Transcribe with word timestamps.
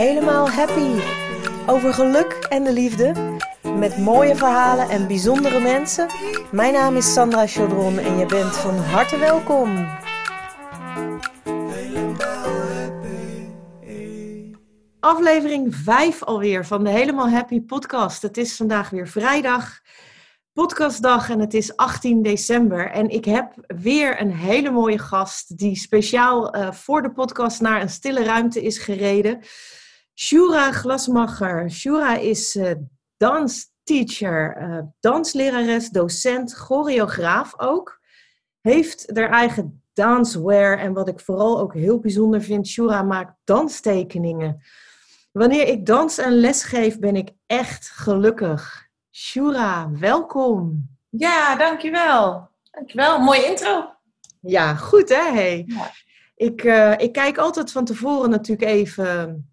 helemaal 0.00 0.50
happy. 0.50 1.00
Over 1.66 1.94
geluk 1.94 2.32
en 2.48 2.64
de 2.64 2.72
liefde. 2.72 3.38
Met 3.76 3.98
mooie 3.98 4.36
verhalen 4.36 4.88
en 4.88 5.06
bijzondere 5.06 5.60
mensen. 5.60 6.08
Mijn 6.52 6.72
naam 6.72 6.96
is 6.96 7.12
Sandra 7.12 7.46
Chaudron 7.46 7.98
en 7.98 8.18
je 8.18 8.26
bent 8.26 8.56
van 8.56 8.76
harte 8.76 9.18
welkom. 9.18 9.88
Aflevering 15.00 15.74
5 15.74 16.22
alweer 16.22 16.66
van 16.66 16.84
de 16.84 16.90
Helemaal 16.90 17.30
Happy 17.30 17.60
podcast. 17.60 18.22
Het 18.22 18.36
is 18.36 18.56
vandaag 18.56 18.90
weer 18.90 19.08
vrijdag, 19.08 19.80
podcastdag 20.52 21.30
en 21.30 21.40
het 21.40 21.54
is 21.54 21.76
18 21.76 22.22
december. 22.22 22.90
En 22.90 23.08
ik 23.08 23.24
heb 23.24 23.52
weer 23.66 24.20
een 24.20 24.32
hele 24.32 24.70
mooie 24.70 24.98
gast 24.98 25.58
die 25.58 25.76
speciaal 25.76 26.56
uh, 26.56 26.72
voor 26.72 27.02
de 27.02 27.10
podcast 27.10 27.60
naar 27.60 27.80
een 27.80 27.90
stille 27.90 28.24
ruimte 28.24 28.62
is 28.62 28.78
gereden. 28.78 29.40
Shura 30.20 30.70
Glasmacher. 30.70 31.70
Shura 31.70 32.18
is 32.20 32.56
uh, 32.56 32.74
dansteacher, 33.16 34.56
uh, 34.62 34.82
danslerares, 35.00 35.88
docent, 35.88 36.54
choreograaf 36.54 37.54
ook. 37.56 38.00
Heeft 38.60 39.10
haar 39.14 39.30
eigen 39.30 39.82
danswear 39.92 40.78
en 40.78 40.92
wat 40.92 41.08
ik 41.08 41.20
vooral 41.20 41.60
ook 41.60 41.74
heel 41.74 41.98
bijzonder 41.98 42.42
vind, 42.42 42.68
Shura 42.68 43.02
maakt 43.02 43.32
danstekeningen. 43.44 44.62
Wanneer 45.32 45.66
ik 45.66 45.86
dans 45.86 46.18
en 46.18 46.32
les 46.32 46.62
geef, 46.62 46.98
ben 46.98 47.16
ik 47.16 47.30
echt 47.46 47.90
gelukkig. 47.90 48.88
Shura, 49.10 49.90
welkom. 49.90 50.88
Ja, 51.08 51.56
dankjewel. 51.56 52.48
Dankjewel. 52.70 53.18
Mooie 53.18 53.46
intro. 53.46 53.94
Ja, 54.40 54.74
goed 54.74 55.08
hè? 55.08 55.32
Hey. 55.32 55.64
Ja. 55.66 55.90
Ik, 56.34 56.64
uh, 56.64 56.98
ik 56.98 57.12
kijk 57.12 57.38
altijd 57.38 57.72
van 57.72 57.84
tevoren 57.84 58.30
natuurlijk 58.30 58.70
even 58.70 59.49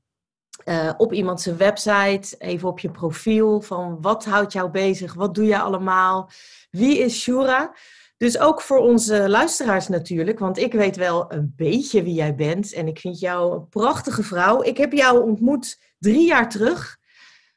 uh, 0.69 0.93
op 0.97 1.13
iemands 1.13 1.45
website, 1.45 2.35
even 2.37 2.69
op 2.69 2.79
je 2.79 2.91
profiel, 2.91 3.61
van 3.61 3.97
wat 4.01 4.25
houdt 4.25 4.53
jou 4.53 4.69
bezig, 4.69 5.13
wat 5.13 5.35
doe 5.35 5.45
je 5.45 5.59
allemaal, 5.59 6.29
wie 6.69 6.97
is 6.97 7.21
Shura? 7.21 7.75
Dus 8.17 8.39
ook 8.39 8.61
voor 8.61 8.77
onze 8.77 9.29
luisteraars 9.29 9.87
natuurlijk, 9.87 10.39
want 10.39 10.57
ik 10.57 10.73
weet 10.73 10.95
wel 10.95 11.31
een 11.31 11.53
beetje 11.55 12.03
wie 12.03 12.13
jij 12.13 12.35
bent 12.35 12.73
en 12.73 12.87
ik 12.87 12.99
vind 12.99 13.19
jou 13.19 13.55
een 13.55 13.69
prachtige 13.69 14.23
vrouw. 14.23 14.63
Ik 14.63 14.77
heb 14.77 14.93
jou 14.93 15.23
ontmoet 15.23 15.79
drie 15.99 16.27
jaar 16.27 16.49
terug 16.49 16.97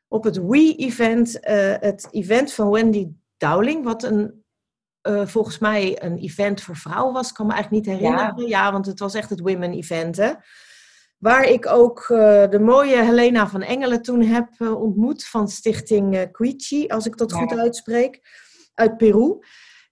op 0.08 0.24
het 0.24 0.36
We-event, 0.46 1.34
uh, 1.34 1.74
het 1.80 2.08
event 2.10 2.52
van 2.52 2.70
Wendy 2.70 3.08
Dowling, 3.36 3.84
wat 3.84 4.02
een, 4.02 4.44
uh, 5.08 5.26
volgens 5.26 5.58
mij 5.58 6.02
een 6.02 6.18
event 6.18 6.62
voor 6.62 6.76
vrouwen 6.76 7.12
was. 7.12 7.28
Ik 7.28 7.34
kan 7.34 7.46
me 7.46 7.52
eigenlijk 7.52 7.86
niet 7.86 7.94
herinneren. 7.96 8.34
Ja, 8.36 8.46
ja 8.46 8.72
want 8.72 8.86
het 8.86 8.98
was 8.98 9.14
echt 9.14 9.30
het 9.30 9.40
Women-event, 9.40 10.16
hè? 10.16 10.32
Waar 11.20 11.44
ik 11.44 11.66
ook 11.66 12.08
uh, 12.08 12.18
de 12.48 12.58
mooie 12.60 13.02
Helena 13.02 13.48
van 13.48 13.62
Engelen 13.62 14.02
toen 14.02 14.22
heb 14.22 14.48
ontmoet 14.60 15.26
van 15.26 15.48
stichting 15.48 16.30
Quichi, 16.32 16.86
als 16.86 17.06
ik 17.06 17.16
dat 17.16 17.30
ja. 17.30 17.36
goed 17.36 17.58
uitspreek, 17.58 18.20
uit 18.74 18.96
Peru. 18.96 19.38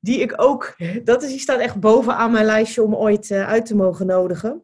Die 0.00 0.20
ik 0.20 0.32
ook, 0.36 0.74
dat 1.04 1.22
is, 1.22 1.28
die 1.28 1.38
staat 1.38 1.60
echt 1.60 1.80
bovenaan 1.80 2.30
mijn 2.30 2.44
lijstje 2.44 2.82
om 2.82 2.94
ooit 2.94 3.30
uit 3.30 3.66
te 3.66 3.76
mogen 3.76 4.06
nodigen. 4.06 4.62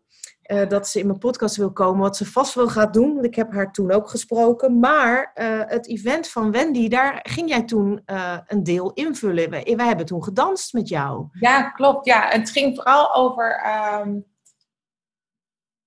Uh, 0.52 0.68
dat 0.68 0.88
ze 0.88 0.98
in 0.98 1.06
mijn 1.06 1.18
podcast 1.18 1.56
wil 1.56 1.72
komen, 1.72 2.00
wat 2.00 2.16
ze 2.16 2.24
vast 2.24 2.54
wel 2.54 2.68
gaat 2.68 2.94
doen. 2.94 3.14
Want 3.14 3.24
ik 3.24 3.34
heb 3.34 3.52
haar 3.52 3.72
toen 3.72 3.92
ook 3.92 4.08
gesproken. 4.08 4.78
Maar 4.78 5.30
uh, 5.34 5.60
het 5.66 5.88
event 5.88 6.28
van 6.28 6.50
Wendy, 6.50 6.88
daar 6.88 7.20
ging 7.22 7.48
jij 7.48 7.62
toen 7.62 8.02
uh, 8.06 8.38
een 8.46 8.62
deel 8.62 8.92
invullen. 8.92 9.50
Wij, 9.50 9.72
wij, 9.76 9.86
hebben 9.86 10.06
toen 10.06 10.24
gedanst 10.24 10.72
met 10.72 10.88
jou. 10.88 11.26
Ja, 11.40 11.70
klopt. 11.70 12.06
Ja, 12.06 12.28
het 12.28 12.50
ging 12.50 12.74
vooral 12.74 13.14
over 13.14 13.62
um, 14.02 14.24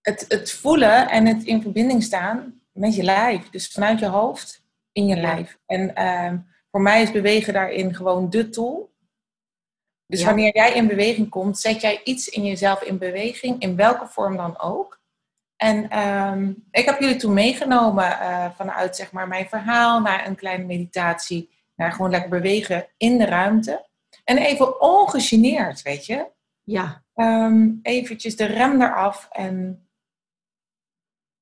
het, 0.07 0.25
het 0.27 0.51
voelen 0.51 1.09
en 1.09 1.25
het 1.25 1.43
in 1.43 1.61
verbinding 1.61 2.03
staan 2.03 2.61
met 2.71 2.95
je 2.95 3.03
lijf. 3.03 3.49
Dus 3.49 3.67
vanuit 3.67 3.99
je 3.99 4.05
hoofd 4.05 4.63
in 4.91 5.05
je 5.05 5.15
lijf. 5.15 5.59
En 5.65 6.05
um, 6.05 6.47
voor 6.71 6.81
mij 6.81 7.01
is 7.01 7.11
bewegen 7.11 7.53
daarin 7.53 7.95
gewoon 7.95 8.29
de 8.29 8.49
tool. 8.49 8.95
Dus 10.05 10.19
ja. 10.19 10.25
wanneer 10.25 10.55
jij 10.55 10.73
in 10.73 10.87
beweging 10.87 11.29
komt, 11.29 11.59
zet 11.59 11.81
jij 11.81 12.01
iets 12.03 12.27
in 12.27 12.45
jezelf 12.45 12.81
in 12.81 12.97
beweging, 12.97 13.61
in 13.61 13.75
welke 13.75 14.07
vorm 14.07 14.37
dan 14.37 14.59
ook. 14.59 14.99
En 15.55 15.99
um, 15.99 16.67
ik 16.71 16.85
heb 16.85 16.99
jullie 16.99 17.15
toen 17.15 17.33
meegenomen 17.33 18.05
uh, 18.05 18.51
vanuit 18.55 18.95
zeg 18.95 19.11
maar, 19.11 19.27
mijn 19.27 19.49
verhaal 19.49 20.01
naar 20.01 20.27
een 20.27 20.35
kleine 20.35 20.65
meditatie, 20.65 21.49
naar 21.75 21.91
gewoon 21.91 22.11
lekker 22.11 22.29
bewegen 22.29 22.87
in 22.97 23.17
de 23.17 23.25
ruimte. 23.25 23.85
En 24.23 24.37
even 24.37 24.81
ongegeneerd, 24.81 25.81
weet 25.81 26.05
je. 26.05 26.27
Ja. 26.63 27.03
Um, 27.15 27.79
eventjes 27.81 28.35
de 28.35 28.45
rem 28.45 28.81
eraf 28.81 29.27
en 29.31 29.86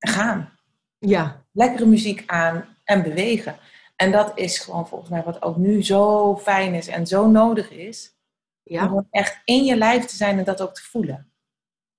gaan. 0.08 0.52
Ja. 0.98 1.44
Lekkere 1.52 1.86
muziek 1.86 2.22
aan 2.26 2.64
en 2.84 3.02
bewegen. 3.02 3.56
En 3.96 4.12
dat 4.12 4.32
is 4.34 4.58
gewoon 4.58 4.88
volgens 4.88 5.10
mij 5.10 5.22
wat 5.22 5.42
ook 5.42 5.56
nu 5.56 5.84
zo 5.84 6.36
fijn 6.36 6.74
is 6.74 6.88
en 6.88 7.06
zo 7.06 7.30
nodig 7.30 7.70
is. 7.70 8.14
Ja. 8.62 8.82
Om 8.82 8.88
gewoon 8.88 9.06
echt 9.10 9.40
in 9.44 9.64
je 9.64 9.76
lijf 9.76 10.04
te 10.04 10.16
zijn 10.16 10.38
en 10.38 10.44
dat 10.44 10.62
ook 10.62 10.74
te 10.74 10.82
voelen. 10.82 11.32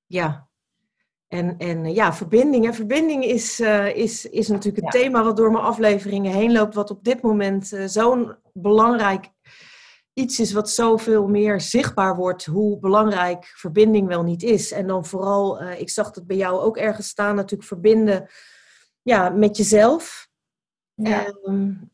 Ja. 0.05 0.47
En, 1.27 1.57
en 1.57 1.93
ja, 1.93 2.13
verbinding. 2.13 2.65
En 2.65 2.73
verbinding 2.73 3.23
is, 3.23 3.59
uh, 3.59 3.95
is, 3.95 4.25
is 4.25 4.47
natuurlijk 4.47 4.85
het 4.85 4.93
ja. 4.93 4.99
thema 5.01 5.23
wat 5.23 5.37
door 5.37 5.51
mijn 5.51 5.63
afleveringen 5.63 6.33
heen 6.33 6.51
loopt. 6.51 6.75
Wat 6.75 6.91
op 6.91 7.03
dit 7.03 7.21
moment 7.21 7.73
uh, 7.73 7.85
zo'n 7.85 8.35
belangrijk 8.53 9.29
iets 10.17 10.39
is 10.39 10.51
wat 10.53 10.69
zoveel 10.69 11.27
meer 11.27 11.61
zichtbaar 11.61 12.15
wordt. 12.15 12.45
Hoe 12.45 12.79
belangrijk 12.79 13.45
verbinding 13.45 14.07
wel 14.07 14.23
niet 14.23 14.43
is. 14.43 14.71
En 14.71 14.87
dan 14.87 15.05
vooral, 15.05 15.61
uh, 15.61 15.79
ik 15.79 15.89
zag 15.89 16.11
dat 16.11 16.27
bij 16.27 16.37
jou 16.37 16.59
ook 16.59 16.77
ergens 16.77 17.07
staan, 17.07 17.35
natuurlijk 17.35 17.69
verbinden 17.69 18.29
ja, 19.01 19.29
met 19.29 19.57
jezelf. 19.57 20.27
Ja. 20.93 21.33
Um, 21.43 21.91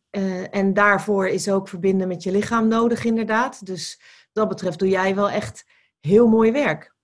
en 0.51 0.73
daarvoor 0.73 1.27
is 1.27 1.49
ook 1.49 1.67
verbinden 1.67 2.07
met 2.07 2.23
je 2.23 2.31
lichaam 2.31 2.67
nodig, 2.67 3.03
inderdaad. 3.03 3.65
Dus 3.65 4.01
dat 4.33 4.47
betreft 4.47 4.79
doe 4.79 4.89
jij 4.89 5.15
wel 5.15 5.29
echt 5.29 5.65
heel 5.99 6.27
mooi 6.27 6.51
werk. 6.51 6.95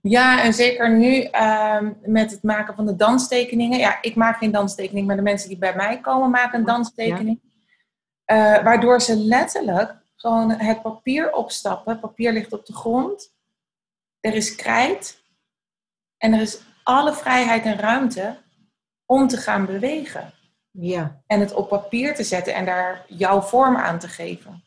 Ja, 0.00 0.42
en 0.42 0.54
zeker 0.54 0.96
nu 0.96 1.28
uh, 1.32 1.80
met 2.02 2.30
het 2.30 2.42
maken 2.42 2.74
van 2.74 2.86
de 2.86 2.96
danstekeningen. 2.96 3.78
Ja, 3.78 4.02
ik 4.02 4.14
maak 4.14 4.38
geen 4.38 4.52
danstekening, 4.52 5.06
maar 5.06 5.16
de 5.16 5.22
mensen 5.22 5.48
die 5.48 5.58
bij 5.58 5.76
mij 5.76 6.00
komen 6.00 6.30
maken 6.30 6.58
een 6.58 6.64
danstekening. 6.64 7.40
Ja. 8.24 8.56
Uh, 8.58 8.64
waardoor 8.64 9.00
ze 9.00 9.16
letterlijk 9.16 10.04
gewoon 10.16 10.50
het 10.50 10.82
papier 10.82 11.32
opstappen. 11.32 12.00
Papier 12.00 12.32
ligt 12.32 12.52
op 12.52 12.66
de 12.66 12.72
grond. 12.74 13.34
Er 14.20 14.34
is 14.34 14.54
krijt. 14.54 15.24
En 16.18 16.32
er 16.32 16.40
is 16.40 16.60
alle 16.82 17.14
vrijheid 17.14 17.64
en 17.64 17.78
ruimte 17.78 18.38
om 19.06 19.28
te 19.28 19.36
gaan 19.36 19.66
bewegen. 19.66 20.32
Ja. 20.70 21.22
En 21.26 21.40
het 21.40 21.52
op 21.52 21.68
papier 21.68 22.14
te 22.14 22.24
zetten 22.24 22.54
en 22.54 22.64
daar 22.64 23.04
jouw 23.08 23.40
vorm 23.40 23.76
aan 23.76 23.98
te 23.98 24.08
geven. 24.08 24.64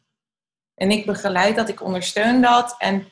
En 0.76 0.92
ik 0.92 1.06
begeleid 1.06 1.56
dat, 1.56 1.70
ik 1.70 1.82
ondersteun 1.82 2.42
dat. 2.42 2.76
En 2.78 3.12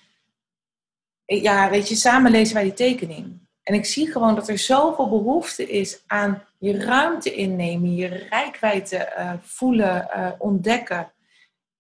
ja, 1.26 1.70
weet 1.70 1.90
je, 1.90 1.96
samen 1.96 2.32
lezen 2.32 2.56
wij 2.56 2.64
die 2.64 2.74
tekening. 2.74 3.48
En 3.64 3.74
ik 3.74 3.86
zie 3.86 4.12
gewoon 4.12 4.36
dat 4.36 4.50
er 4.50 4.58
zoveel 4.58 5.10
behoefte 5.10 5.70
is 5.70 6.04
aan 6.06 6.44
je 6.60 6.84
ruimte 6.84 7.34
innemen, 7.34 7.96
je 7.96 8.08
rijkwijde 8.08 9.14
uh, 9.18 9.34
voelen, 9.42 10.10
uh, 10.16 10.32
ontdekken 10.38 11.12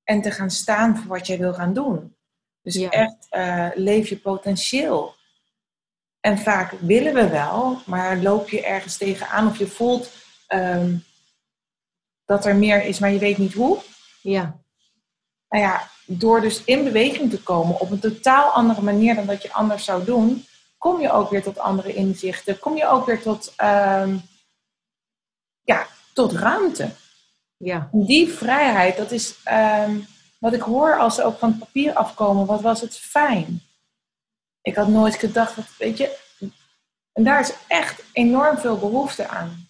en 0.08 0.22
te 0.22 0.32
gaan 0.32 0.50
staan 0.50 0.98
voor 0.98 1.08
wat 1.08 1.28
jij 1.28 1.38
wil 1.38 1.54
gaan 1.54 1.74
doen. 1.74 2.16
Dus 2.62 2.76
ja. 2.76 2.90
echt 2.90 3.28
uh, 3.32 3.70
leef 3.74 4.10
je 4.10 4.18
potentieel. 4.18 5.16
En 6.20 6.38
vaak 6.38 6.72
willen 6.72 7.14
we 7.14 7.30
wel, 7.30 7.82
maar 7.86 8.18
loop 8.18 8.50
je 8.50 8.66
ergens 8.66 8.98
tegenaan 8.98 9.48
of 9.48 9.58
je 9.58 9.68
voelt 9.68 10.12
um, 10.48 11.04
dat 12.26 12.46
er 12.46 12.56
meer 12.56 12.84
is, 12.84 13.00
maar 13.00 13.12
je 13.12 13.20
weet 13.20 13.38
niet 13.38 13.54
hoe. 13.54 13.80
Ja 14.22 14.60
nou 15.50 15.64
ja, 15.64 15.90
door 16.06 16.42
dus 16.42 16.64
in 16.64 16.84
beweging 16.84 17.30
te 17.30 17.44
komen 17.44 17.80
op 17.80 17.92
een 17.92 18.00
totaal 18.00 18.50
andere 18.50 18.82
manier 18.82 19.16
dan 19.16 19.26
dat 19.26 19.42
je 19.42 19.54
anders 19.54 19.86
zou 19.86 20.06
doen, 20.06 20.46
kom 20.78 21.02
je 21.02 21.12
ook 21.12 21.30
weer 21.30 21.44
tot 21.44 21.60
andere 21.60 21.94
inzichten. 21.94 22.60
Kom 22.60 22.78
je 22.78 22.88
ook 22.88 23.06
weer 23.06 23.22
tot, 23.22 23.54
um, 23.62 24.22
ja, 25.62 25.88
tot 26.14 26.32
ruimte. 26.32 26.90
Ja. 27.58 27.90
Die 27.92 28.30
vrijheid, 28.30 28.98
dat 28.98 29.12
is 29.12 29.36
um, 29.86 30.06
wat 30.40 30.54
ik 30.54 30.62
hoor 30.62 30.98
als 30.98 31.16
ze 31.16 31.24
ook 31.24 31.38
van 31.38 31.50
het 31.50 31.60
papier 31.60 31.94
afkomen. 31.94 32.46
Wat 32.46 32.62
was 32.62 32.82
het 32.82 32.98
fijn. 32.98 33.62
Ik 34.62 34.76
had 34.76 34.88
nooit 34.88 35.16
gedacht, 35.16 35.56
dat, 35.56 35.66
weet 35.78 35.98
je, 35.98 36.18
en 37.14 37.24
daar 37.24 37.40
is 37.40 37.54
echt 37.68 38.04
enorm 38.14 38.58
veel 38.58 38.78
behoefte 38.78 39.28
aan 39.28 39.68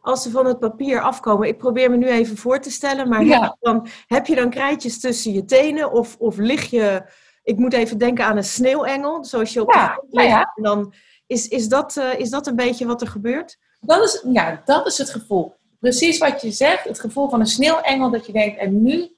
als 0.00 0.22
ze 0.22 0.30
van 0.30 0.46
het 0.46 0.58
papier 0.58 1.00
afkomen. 1.00 1.48
Ik 1.48 1.58
probeer 1.58 1.90
me 1.90 1.96
nu 1.96 2.08
even 2.08 2.36
voor 2.36 2.60
te 2.60 2.70
stellen, 2.70 3.08
maar 3.08 3.24
ja. 3.24 3.40
heb, 3.40 3.50
je 3.50 3.56
dan, 3.60 3.86
heb 4.06 4.26
je 4.26 4.34
dan 4.34 4.50
krijtjes 4.50 5.00
tussen 5.00 5.32
je 5.32 5.44
tenen 5.44 5.92
of, 5.92 6.16
of 6.18 6.36
lig 6.36 6.70
je... 6.70 7.02
Ik 7.42 7.56
moet 7.56 7.72
even 7.72 7.98
denken 7.98 8.24
aan 8.24 8.36
een 8.36 8.44
sneeuwengel, 8.44 9.24
zoals 9.24 9.52
je 9.52 9.62
op 9.62 9.72
ja, 9.72 9.94
de 9.94 10.06
ligt. 10.10 10.28
Ja. 10.28 10.52
En 10.54 10.62
dan 10.62 10.94
is, 11.26 11.48
is, 11.48 11.68
dat, 11.68 11.96
uh, 11.96 12.18
is 12.18 12.30
dat 12.30 12.46
een 12.46 12.56
beetje 12.56 12.86
wat 12.86 13.00
er 13.00 13.08
gebeurt? 13.08 13.58
Dat 13.80 14.04
is, 14.04 14.24
ja, 14.32 14.62
dat 14.64 14.86
is 14.86 14.98
het 14.98 15.10
gevoel. 15.10 15.56
Precies 15.78 16.18
wat 16.18 16.40
je 16.40 16.50
zegt, 16.50 16.84
het 16.84 17.00
gevoel 17.00 17.28
van 17.28 17.40
een 17.40 17.46
sneeuwengel, 17.46 18.10
dat 18.10 18.26
je 18.26 18.32
denkt, 18.32 18.58
en 18.58 18.82
nu 18.82 19.16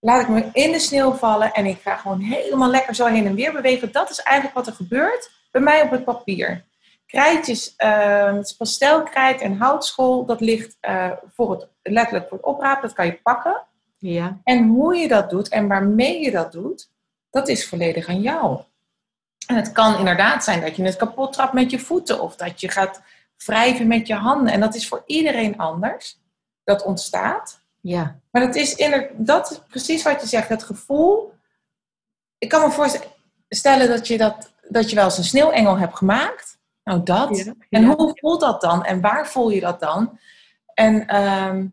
laat 0.00 0.22
ik 0.22 0.28
me 0.28 0.48
in 0.52 0.72
de 0.72 0.78
sneeuw 0.78 1.12
vallen 1.12 1.52
en 1.52 1.66
ik 1.66 1.80
ga 1.80 1.96
gewoon 1.96 2.20
helemaal 2.20 2.70
lekker 2.70 2.94
zo 2.94 3.06
heen 3.06 3.26
en 3.26 3.34
weer 3.34 3.52
bewegen. 3.52 3.92
Dat 3.92 4.10
is 4.10 4.20
eigenlijk 4.20 4.56
wat 4.56 4.66
er 4.66 4.72
gebeurt 4.72 5.30
bij 5.50 5.60
mij 5.60 5.82
op 5.82 5.90
het 5.90 6.04
papier. 6.04 6.66
krijtjes, 7.06 7.74
uh, 7.84 8.38
pastelkrijt 8.58 9.40
en 9.40 9.56
houtskool, 9.56 10.24
dat 10.24 10.40
ligt 10.40 10.76
uh, 10.80 11.10
voor 11.34 11.50
het, 11.50 11.68
letterlijk 11.82 12.28
voor 12.28 12.36
het 12.36 12.46
oprapen. 12.46 12.82
Dat 12.82 12.92
kan 12.92 13.06
je 13.06 13.20
pakken. 13.22 13.66
Ja. 13.98 14.40
En 14.44 14.66
hoe 14.66 14.96
je 14.96 15.08
dat 15.08 15.30
doet 15.30 15.48
en 15.48 15.68
waarmee 15.68 16.20
je 16.20 16.30
dat 16.30 16.52
doet, 16.52 16.90
dat 17.30 17.48
is 17.48 17.68
volledig 17.68 18.08
aan 18.08 18.20
jou. 18.20 18.60
En 19.46 19.56
het 19.56 19.72
kan 19.72 19.98
inderdaad 19.98 20.44
zijn 20.44 20.60
dat 20.60 20.76
je 20.76 20.82
het 20.82 20.96
kapot 20.96 21.32
trapt 21.32 21.52
met 21.52 21.70
je 21.70 21.78
voeten 21.78 22.20
of 22.20 22.36
dat 22.36 22.60
je 22.60 22.70
gaat 22.70 23.02
wrijven 23.44 23.86
met 23.86 24.06
je 24.06 24.14
handen. 24.14 24.52
En 24.52 24.60
dat 24.60 24.74
is 24.74 24.88
voor 24.88 25.02
iedereen 25.06 25.58
anders. 25.58 26.20
Dat 26.64 26.82
ontstaat. 26.82 27.60
Ja. 27.80 28.20
Maar 28.30 28.42
dat 28.46 28.54
is, 28.54 28.76
dat 29.12 29.50
is 29.50 29.60
precies 29.68 30.02
wat 30.02 30.20
je 30.20 30.26
zegt, 30.26 30.48
het 30.48 30.62
gevoel. 30.62 31.32
Ik 32.38 32.48
kan 32.48 32.60
me 32.60 32.70
voorstellen 32.70 33.88
dat 33.88 34.06
je, 34.06 34.18
dat, 34.18 34.52
dat 34.68 34.90
je 34.90 34.96
wel 34.96 35.04
eens 35.04 35.18
een 35.18 35.24
sneeuwengel 35.24 35.78
hebt 35.78 35.96
gemaakt. 35.96 36.58
Nou, 36.84 37.02
dat. 37.02 37.52
En 37.70 37.84
hoe 37.84 38.10
voelt 38.14 38.40
dat 38.40 38.60
dan? 38.60 38.84
En 38.84 39.00
waar 39.00 39.28
voel 39.28 39.50
je 39.50 39.60
dat 39.60 39.80
dan? 39.80 40.18
En 40.74 41.06
ehm, 41.06 41.66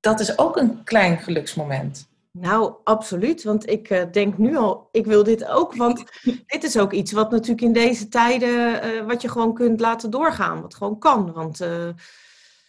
dat 0.00 0.20
is 0.20 0.38
ook 0.38 0.56
een 0.56 0.84
klein 0.84 1.18
geluksmoment. 1.18 2.08
Nou, 2.40 2.74
absoluut. 2.84 3.42
Want 3.42 3.70
ik 3.70 3.90
uh, 3.90 4.02
denk 4.12 4.38
nu 4.38 4.56
al, 4.56 4.88
ik 4.92 5.06
wil 5.06 5.22
dit 5.22 5.48
ook. 5.48 5.74
Want 5.74 6.04
dit 6.46 6.62
is 6.62 6.78
ook 6.78 6.92
iets 6.92 7.12
wat 7.12 7.30
natuurlijk 7.30 7.60
in 7.60 7.72
deze 7.72 8.08
tijden, 8.08 8.84
uh, 8.86 9.06
wat 9.06 9.22
je 9.22 9.28
gewoon 9.28 9.54
kunt 9.54 9.80
laten 9.80 10.10
doorgaan. 10.10 10.60
Wat 10.62 10.74
gewoon 10.74 10.98
kan. 10.98 11.32
Want, 11.32 11.60
uh... 11.60 11.88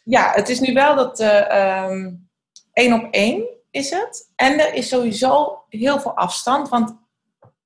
Ja, 0.03 0.31
het 0.31 0.49
is 0.49 0.59
nu 0.59 0.73
wel 0.73 0.95
dat 0.95 1.19
um, 1.19 2.29
één 2.73 2.93
op 2.93 3.07
één 3.11 3.47
is 3.71 3.89
het. 3.89 4.31
En 4.35 4.59
er 4.59 4.73
is 4.73 4.87
sowieso 4.87 5.63
heel 5.69 5.99
veel 5.99 6.15
afstand. 6.15 6.69
Want 6.69 6.97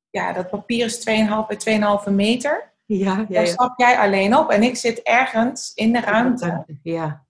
ja, 0.10 0.34
dat 0.34 0.50
papier 0.50 0.86
is 0.86 1.00
2,5 1.00 1.04
bij 1.48 2.06
2,5 2.08 2.14
meter. 2.14 2.74
Ja, 2.86 3.18
ja, 3.18 3.26
Daar 3.30 3.48
stap 3.48 3.80
jij 3.80 3.98
alleen 3.98 4.38
op. 4.38 4.50
En 4.50 4.64
ik 4.64 4.76
zit 4.76 5.02
ergens 5.02 5.72
in 5.74 5.94
de 5.94 6.00
ruimte. 6.00 6.66
Ja. 6.84 7.26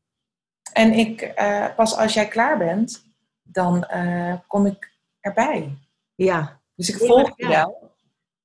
En 0.74 0.94
ik, 0.94 1.34
pas 1.76 1.98
als 1.98 2.14
jij 2.14 2.28
klaar 2.28 2.58
bent, 2.58 3.11
dan 3.52 3.88
uh, 3.94 4.34
kom 4.48 4.66
ik 4.66 4.92
erbij. 5.20 5.78
Ja. 6.16 6.62
Dus 6.76 6.90
ik 6.90 6.98
volg 6.98 7.32
je 7.36 7.48
wel. 7.48 7.92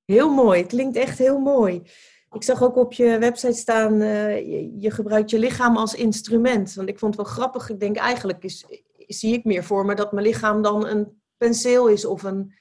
Heel 0.05 0.35
mooi. 0.35 0.61
Het 0.61 0.69
klinkt 0.69 0.97
echt 0.97 1.19
heel 1.19 1.39
mooi. 1.39 1.83
Ik 2.31 2.43
zag 2.43 2.63
ook 2.63 2.77
op 2.77 2.93
je 2.93 3.19
website 3.19 3.53
staan, 3.53 4.01
uh, 4.01 4.37
je, 4.37 4.81
je, 4.81 4.91
gebruikt 4.91 5.31
je 5.31 5.39
lichaam 5.39 5.77
als 5.77 5.95
instrument. 5.95 6.75
Want 6.75 6.89
ik 6.89 6.99
vond 6.99 7.17
het 7.17 7.27
wel 7.27 7.35
grappig. 7.35 7.71
Ik 7.71 7.81
denk 7.81 7.97
eigenlijk 7.97 8.45
is, 8.45 8.67
zie 9.07 9.33
ik 9.33 9.45
meer 9.45 9.65
voor 9.65 9.85
me 9.85 9.95
dat 9.95 10.13
mijn 10.13 10.27
lichaam 10.27 10.63
dan 10.63 10.87
een 10.87 11.23
penseel 11.37 11.89
is 11.89 12.05
of 12.05 12.23
een 12.23 12.55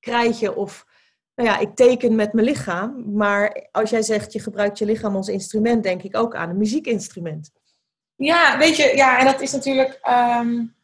krijtje. 0.00 0.56
Of, 0.56 0.86
nou 1.34 1.48
ja, 1.48 1.58
ik 1.58 1.74
teken 1.74 2.14
met 2.14 2.32
mijn 2.32 2.46
lichaam. 2.46 3.14
Maar 3.14 3.68
als 3.70 3.90
jij 3.90 4.02
zegt 4.02 4.32
je 4.32 4.40
gebruikt 4.40 4.78
je 4.78 4.84
lichaam 4.84 5.16
als 5.16 5.28
instrument, 5.28 5.82
denk 5.82 6.02
ik 6.02 6.16
ook 6.16 6.34
aan 6.34 6.48
een 6.48 6.58
muziekinstrument. 6.58 7.50
Ja, 8.16 8.58
weet 8.58 8.76
je, 8.76 8.92
ja, 8.96 9.18
en 9.18 9.24
dat 9.24 9.40
is 9.40 9.52
natuurlijk... 9.52 10.00
Um 10.40 10.78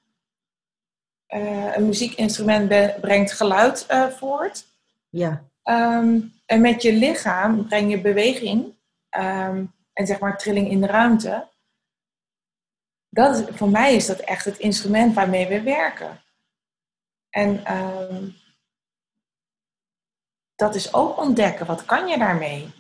uh, 1.29 1.77
een 1.77 1.87
muziekinstrument 1.87 3.01
brengt 3.01 3.33
geluid 3.33 3.87
uh, 3.91 4.07
voort. 4.09 4.67
Ja. 5.09 5.45
Um, 5.65 6.33
en 6.47 6.61
met 6.61 6.83
je 6.83 6.93
lichaam 6.93 7.67
breng 7.67 7.91
je 7.91 8.01
beweging 8.01 8.75
um, 9.11 9.73
en 9.93 10.07
zeg 10.07 10.19
maar 10.19 10.39
trilling 10.39 10.71
in 10.71 10.81
de 10.81 10.87
ruimte. 10.87 11.49
Dat 13.09 13.39
is, 13.39 13.57
voor 13.57 13.69
mij 13.69 13.95
is 13.95 14.07
dat 14.07 14.19
echt 14.19 14.45
het 14.45 14.59
instrument 14.59 15.15
waarmee 15.15 15.47
we 15.47 15.63
werken. 15.63 16.21
En 17.31 17.77
um, 17.77 18.35
dat 20.55 20.75
is 20.75 20.95
ook 20.95 21.19
ontdekken. 21.19 21.67
Wat 21.67 21.85
kan 21.85 22.07
je 22.07 22.19
daarmee? 22.19 22.75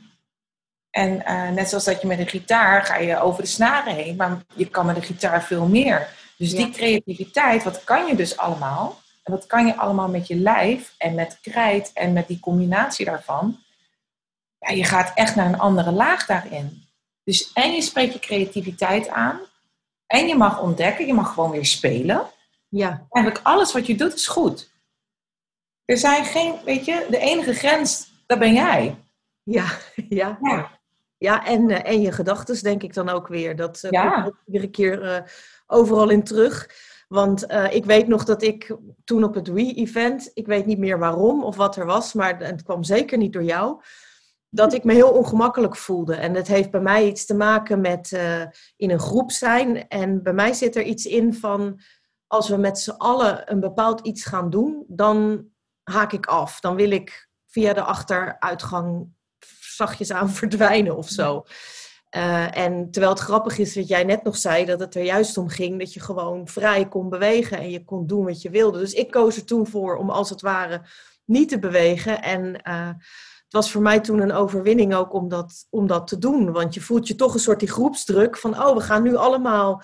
En 0.90 1.12
uh, 1.12 1.50
net 1.50 1.68
zoals 1.68 1.84
dat 1.84 2.00
je 2.00 2.06
met 2.06 2.18
een 2.18 2.28
gitaar 2.28 2.84
ga 2.84 2.96
je 2.96 3.20
over 3.20 3.42
de 3.42 3.48
snaren 3.48 3.94
heen, 3.94 4.16
maar 4.16 4.44
je 4.54 4.70
kan 4.70 4.86
met 4.86 4.96
een 4.96 5.02
gitaar 5.02 5.42
veel 5.42 5.66
meer. 5.66 6.08
Dus 6.36 6.54
die 6.54 6.70
creativiteit, 6.70 7.64
wat 7.64 7.84
kan 7.84 8.06
je 8.06 8.14
dus 8.14 8.36
allemaal? 8.36 9.00
En 9.22 9.32
wat 9.32 9.46
kan 9.46 9.66
je 9.66 9.76
allemaal 9.76 10.08
met 10.08 10.26
je 10.26 10.36
lijf 10.36 10.94
en 10.98 11.14
met 11.14 11.38
krijt 11.40 11.90
en 11.92 12.12
met 12.12 12.28
die 12.28 12.40
combinatie 12.40 13.04
daarvan? 13.04 13.58
Ja, 14.58 14.70
je 14.70 14.84
gaat 14.84 15.12
echt 15.14 15.34
naar 15.34 15.46
een 15.46 15.58
andere 15.58 15.90
laag 15.90 16.26
daarin. 16.26 16.82
Dus 17.24 17.52
en 17.52 17.72
je 17.72 17.82
spreekt 17.82 18.12
je 18.12 18.18
creativiteit 18.18 19.08
aan. 19.08 19.40
En 20.06 20.26
je 20.28 20.36
mag 20.36 20.60
ontdekken, 20.60 21.06
je 21.06 21.14
mag 21.14 21.34
gewoon 21.34 21.50
weer 21.50 21.66
spelen. 21.66 22.26
Ja. 22.68 23.06
Eigenlijk 23.10 23.46
alles 23.46 23.72
wat 23.72 23.86
je 23.86 23.94
doet 23.94 24.14
is 24.14 24.26
goed. 24.26 24.70
Er 25.84 25.96
zijn 25.96 26.24
geen, 26.24 26.54
weet 26.64 26.84
je, 26.84 27.06
de 27.10 27.18
enige 27.18 27.54
grens, 27.54 28.10
dat 28.26 28.38
ben 28.38 28.54
jij. 28.54 28.96
Ja, 29.42 29.66
ja. 30.08 30.38
Ja, 30.42 30.70
ja 31.18 31.46
en, 31.46 31.68
uh, 31.68 31.86
en 31.86 32.00
je 32.00 32.12
gedachten 32.12 32.62
denk 32.62 32.82
ik 32.82 32.94
dan 32.94 33.08
ook 33.08 33.28
weer. 33.28 33.56
Dat 33.56 33.82
uh, 33.82 33.90
Ja. 33.90 34.32
iedere 34.46 34.70
keer 34.70 35.02
uh, 35.02 35.18
overal 35.66 36.08
in 36.08 36.22
terug. 36.22 36.70
Want 37.08 37.50
uh, 37.50 37.74
ik 37.74 37.84
weet 37.84 38.08
nog 38.08 38.24
dat 38.24 38.42
ik 38.42 38.76
toen 39.04 39.24
op 39.24 39.34
het 39.34 39.48
Wii-event, 39.48 40.30
ik 40.34 40.46
weet 40.46 40.66
niet 40.66 40.78
meer 40.78 40.98
waarom 40.98 41.44
of 41.44 41.56
wat 41.56 41.76
er 41.76 41.86
was, 41.86 42.12
maar 42.12 42.38
het 42.38 42.62
kwam 42.62 42.84
zeker 42.84 43.18
niet 43.18 43.32
door 43.32 43.42
jou, 43.42 43.80
dat 44.48 44.72
ik 44.72 44.84
me 44.84 44.92
heel 44.92 45.10
ongemakkelijk 45.10 45.76
voelde. 45.76 46.14
En 46.14 46.34
het 46.34 46.46
heeft 46.46 46.70
bij 46.70 46.80
mij 46.80 47.06
iets 47.06 47.26
te 47.26 47.34
maken 47.34 47.80
met 47.80 48.10
uh, 48.10 48.42
in 48.76 48.90
een 48.90 48.98
groep 48.98 49.32
zijn. 49.32 49.88
En 49.88 50.22
bij 50.22 50.32
mij 50.32 50.52
zit 50.52 50.76
er 50.76 50.82
iets 50.82 51.06
in 51.06 51.34
van, 51.34 51.80
als 52.26 52.48
we 52.48 52.56
met 52.56 52.78
z'n 52.78 52.90
allen 52.90 53.52
een 53.52 53.60
bepaald 53.60 54.00
iets 54.00 54.24
gaan 54.24 54.50
doen, 54.50 54.84
dan 54.88 55.46
haak 55.82 56.12
ik 56.12 56.26
af. 56.26 56.60
Dan 56.60 56.76
wil 56.76 56.90
ik 56.90 57.28
via 57.46 57.72
de 57.72 57.82
achteruitgang 57.82 59.08
zachtjes 59.60 60.12
aan 60.12 60.30
verdwijnen 60.40 60.96
of 60.96 61.08
zo. 61.08 61.44
Uh, 62.10 62.56
en 62.56 62.90
terwijl 62.90 63.12
het 63.12 63.22
grappig 63.22 63.58
is 63.58 63.74
wat 63.74 63.88
jij 63.88 64.04
net 64.04 64.22
nog 64.22 64.36
zei, 64.36 64.64
dat 64.64 64.80
het 64.80 64.94
er 64.94 65.02
juist 65.02 65.38
om 65.38 65.48
ging 65.48 65.78
dat 65.78 65.92
je 65.92 66.00
gewoon 66.00 66.48
vrij 66.48 66.88
kon 66.88 67.08
bewegen 67.08 67.58
en 67.58 67.70
je 67.70 67.84
kon 67.84 68.06
doen 68.06 68.24
wat 68.24 68.42
je 68.42 68.50
wilde. 68.50 68.78
Dus 68.78 68.92
ik 68.92 69.10
koos 69.10 69.36
er 69.36 69.44
toen 69.44 69.66
voor 69.66 69.96
om 69.96 70.10
als 70.10 70.30
het 70.30 70.40
ware 70.40 70.82
niet 71.24 71.48
te 71.48 71.58
bewegen. 71.58 72.22
En 72.22 72.44
uh, 72.44 72.88
het 73.46 73.54
was 73.54 73.70
voor 73.70 73.82
mij 73.82 74.00
toen 74.00 74.20
een 74.20 74.32
overwinning 74.32 74.94
ook 74.94 75.12
om 75.12 75.28
dat, 75.28 75.66
om 75.70 75.86
dat 75.86 76.06
te 76.06 76.18
doen. 76.18 76.52
Want 76.52 76.74
je 76.74 76.80
voelt 76.80 77.08
je 77.08 77.14
toch 77.14 77.34
een 77.34 77.40
soort 77.40 77.60
die 77.60 77.70
groepsdruk 77.70 78.36
van, 78.36 78.62
oh, 78.62 78.74
we 78.76 78.80
gaan 78.80 79.02
nu 79.02 79.16
allemaal 79.16 79.82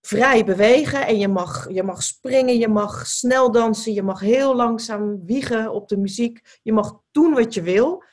vrij 0.00 0.44
bewegen. 0.44 1.06
En 1.06 1.18
je 1.18 1.28
mag, 1.28 1.66
je 1.72 1.82
mag 1.82 2.02
springen, 2.02 2.58
je 2.58 2.68
mag 2.68 3.06
snel 3.06 3.50
dansen, 3.50 3.92
je 3.92 4.02
mag 4.02 4.20
heel 4.20 4.56
langzaam 4.56 5.26
wiegen 5.26 5.72
op 5.72 5.88
de 5.88 5.96
muziek. 5.96 6.58
Je 6.62 6.72
mag 6.72 7.00
doen 7.10 7.34
wat 7.34 7.54
je 7.54 7.62
wil. 7.62 8.04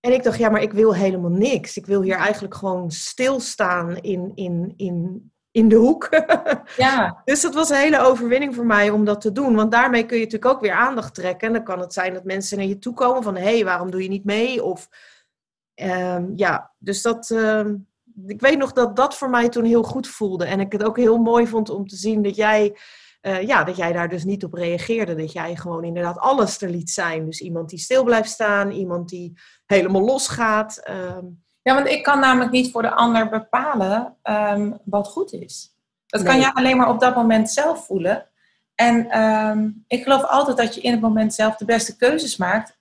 En 0.00 0.12
ik 0.12 0.22
dacht, 0.22 0.38
ja, 0.38 0.48
maar 0.48 0.62
ik 0.62 0.72
wil 0.72 0.94
helemaal 0.94 1.30
niks. 1.30 1.76
Ik 1.76 1.86
wil 1.86 2.02
hier 2.02 2.16
eigenlijk 2.16 2.54
gewoon 2.54 2.90
stilstaan 2.90 3.96
in, 3.96 4.32
in, 4.34 4.72
in, 4.76 5.32
in 5.50 5.68
de 5.68 5.76
hoek. 5.76 6.08
Ja. 6.76 7.22
dus 7.24 7.40
dat 7.40 7.54
was 7.54 7.70
een 7.70 7.76
hele 7.76 8.00
overwinning 8.00 8.54
voor 8.54 8.66
mij 8.66 8.90
om 8.90 9.04
dat 9.04 9.20
te 9.20 9.32
doen. 9.32 9.54
Want 9.54 9.70
daarmee 9.70 10.06
kun 10.06 10.18
je 10.18 10.24
natuurlijk 10.24 10.52
ook 10.52 10.60
weer 10.60 10.72
aandacht 10.72 11.14
trekken. 11.14 11.46
En 11.46 11.54
dan 11.54 11.64
kan 11.64 11.80
het 11.80 11.92
zijn 11.92 12.14
dat 12.14 12.24
mensen 12.24 12.58
naar 12.58 12.66
je 12.66 12.78
toe 12.78 12.94
komen 12.94 13.22
van... 13.22 13.36
hé, 13.36 13.42
hey, 13.42 13.64
waarom 13.64 13.90
doe 13.90 14.02
je 14.02 14.08
niet 14.08 14.24
mee? 14.24 14.62
Of 14.62 14.88
um, 15.74 16.32
ja, 16.36 16.74
dus 16.78 17.02
dat... 17.02 17.30
Um, 17.30 17.88
ik 18.26 18.40
weet 18.40 18.58
nog 18.58 18.72
dat 18.72 18.96
dat 18.96 19.16
voor 19.16 19.30
mij 19.30 19.48
toen 19.48 19.64
heel 19.64 19.82
goed 19.82 20.08
voelde. 20.08 20.44
En 20.44 20.60
ik 20.60 20.72
het 20.72 20.84
ook 20.84 20.96
heel 20.96 21.18
mooi 21.18 21.46
vond 21.46 21.70
om 21.70 21.86
te 21.86 21.96
zien 21.96 22.22
dat 22.22 22.36
jij... 22.36 22.76
Uh, 23.26 23.42
ja, 23.42 23.64
dat 23.64 23.76
jij 23.76 23.92
daar 23.92 24.08
dus 24.08 24.24
niet 24.24 24.44
op 24.44 24.52
reageerde. 24.54 25.14
Dat 25.14 25.32
jij 25.32 25.56
gewoon 25.56 25.84
inderdaad 25.84 26.18
alles 26.18 26.60
er 26.62 26.70
liet 26.70 26.90
zijn. 26.90 27.24
Dus 27.24 27.40
iemand 27.40 27.68
die 27.68 27.78
stil 27.78 28.04
blijft 28.04 28.30
staan, 28.30 28.70
iemand 28.70 29.08
die 29.08 29.38
helemaal 29.66 30.02
losgaat. 30.02 30.88
Um... 30.90 31.44
Ja, 31.62 31.74
want 31.74 31.86
ik 31.86 32.02
kan 32.02 32.20
namelijk 32.20 32.50
niet 32.50 32.70
voor 32.70 32.82
de 32.82 32.94
ander 32.94 33.28
bepalen 33.28 34.16
um, 34.22 34.78
wat 34.84 35.08
goed 35.08 35.32
is. 35.32 35.76
Dat 36.06 36.22
nee. 36.22 36.30
kan 36.30 36.40
je 36.40 36.54
alleen 36.54 36.76
maar 36.76 36.88
op 36.88 37.00
dat 37.00 37.14
moment 37.14 37.50
zelf 37.50 37.86
voelen. 37.86 38.28
En 38.74 39.20
um, 39.22 39.84
ik 39.86 40.02
geloof 40.02 40.22
altijd 40.22 40.56
dat 40.56 40.74
je 40.74 40.80
in 40.80 40.92
het 40.92 41.00
moment 41.00 41.34
zelf 41.34 41.56
de 41.56 41.64
beste 41.64 41.96
keuzes 41.96 42.36
maakt. 42.36 42.78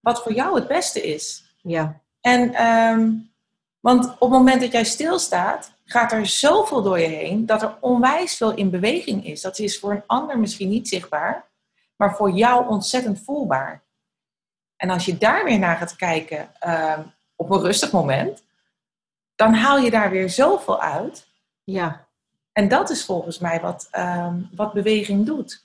Wat 0.00 0.22
voor 0.22 0.32
jou 0.32 0.54
het 0.54 0.68
beste 0.68 1.02
is. 1.02 1.54
Ja. 1.62 2.00
En, 2.20 2.52
want 3.80 4.04
op 4.04 4.20
het 4.20 4.30
moment 4.30 4.60
dat 4.60 4.72
jij 4.72 4.84
stilstaat, 4.84 5.73
gaat 5.94 6.12
er 6.12 6.26
zoveel 6.26 6.82
door 6.82 6.98
je 6.98 7.06
heen 7.06 7.46
dat 7.46 7.62
er 7.62 7.76
onwijs 7.80 8.36
veel 8.36 8.54
in 8.54 8.70
beweging 8.70 9.26
is. 9.26 9.40
Dat 9.40 9.58
is 9.58 9.78
voor 9.78 9.92
een 9.92 10.02
ander 10.06 10.38
misschien 10.38 10.68
niet 10.68 10.88
zichtbaar, 10.88 11.50
maar 11.96 12.16
voor 12.16 12.30
jou 12.30 12.68
ontzettend 12.68 13.20
voelbaar. 13.24 13.82
En 14.76 14.90
als 14.90 15.04
je 15.04 15.18
daar 15.18 15.44
weer 15.44 15.58
naar 15.58 15.76
gaat 15.76 15.96
kijken 15.96 16.50
uh, 16.66 16.98
op 17.36 17.50
een 17.50 17.60
rustig 17.60 17.92
moment, 17.92 18.44
dan 19.34 19.54
haal 19.54 19.78
je 19.78 19.90
daar 19.90 20.10
weer 20.10 20.30
zoveel 20.30 20.80
uit. 20.80 21.26
Ja. 21.64 22.08
En 22.52 22.68
dat 22.68 22.90
is 22.90 23.04
volgens 23.04 23.38
mij 23.38 23.60
wat, 23.60 23.88
uh, 23.92 24.34
wat 24.54 24.72
beweging 24.72 25.26
doet. 25.26 25.64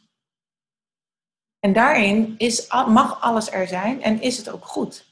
En 1.60 1.74
daarin 1.74 2.36
is, 2.38 2.68
mag 2.88 3.22
alles 3.22 3.52
er 3.52 3.68
zijn 3.68 4.04
en 4.04 4.22
is 4.22 4.38
het 4.38 4.50
ook 4.50 4.66
goed. 4.66 5.06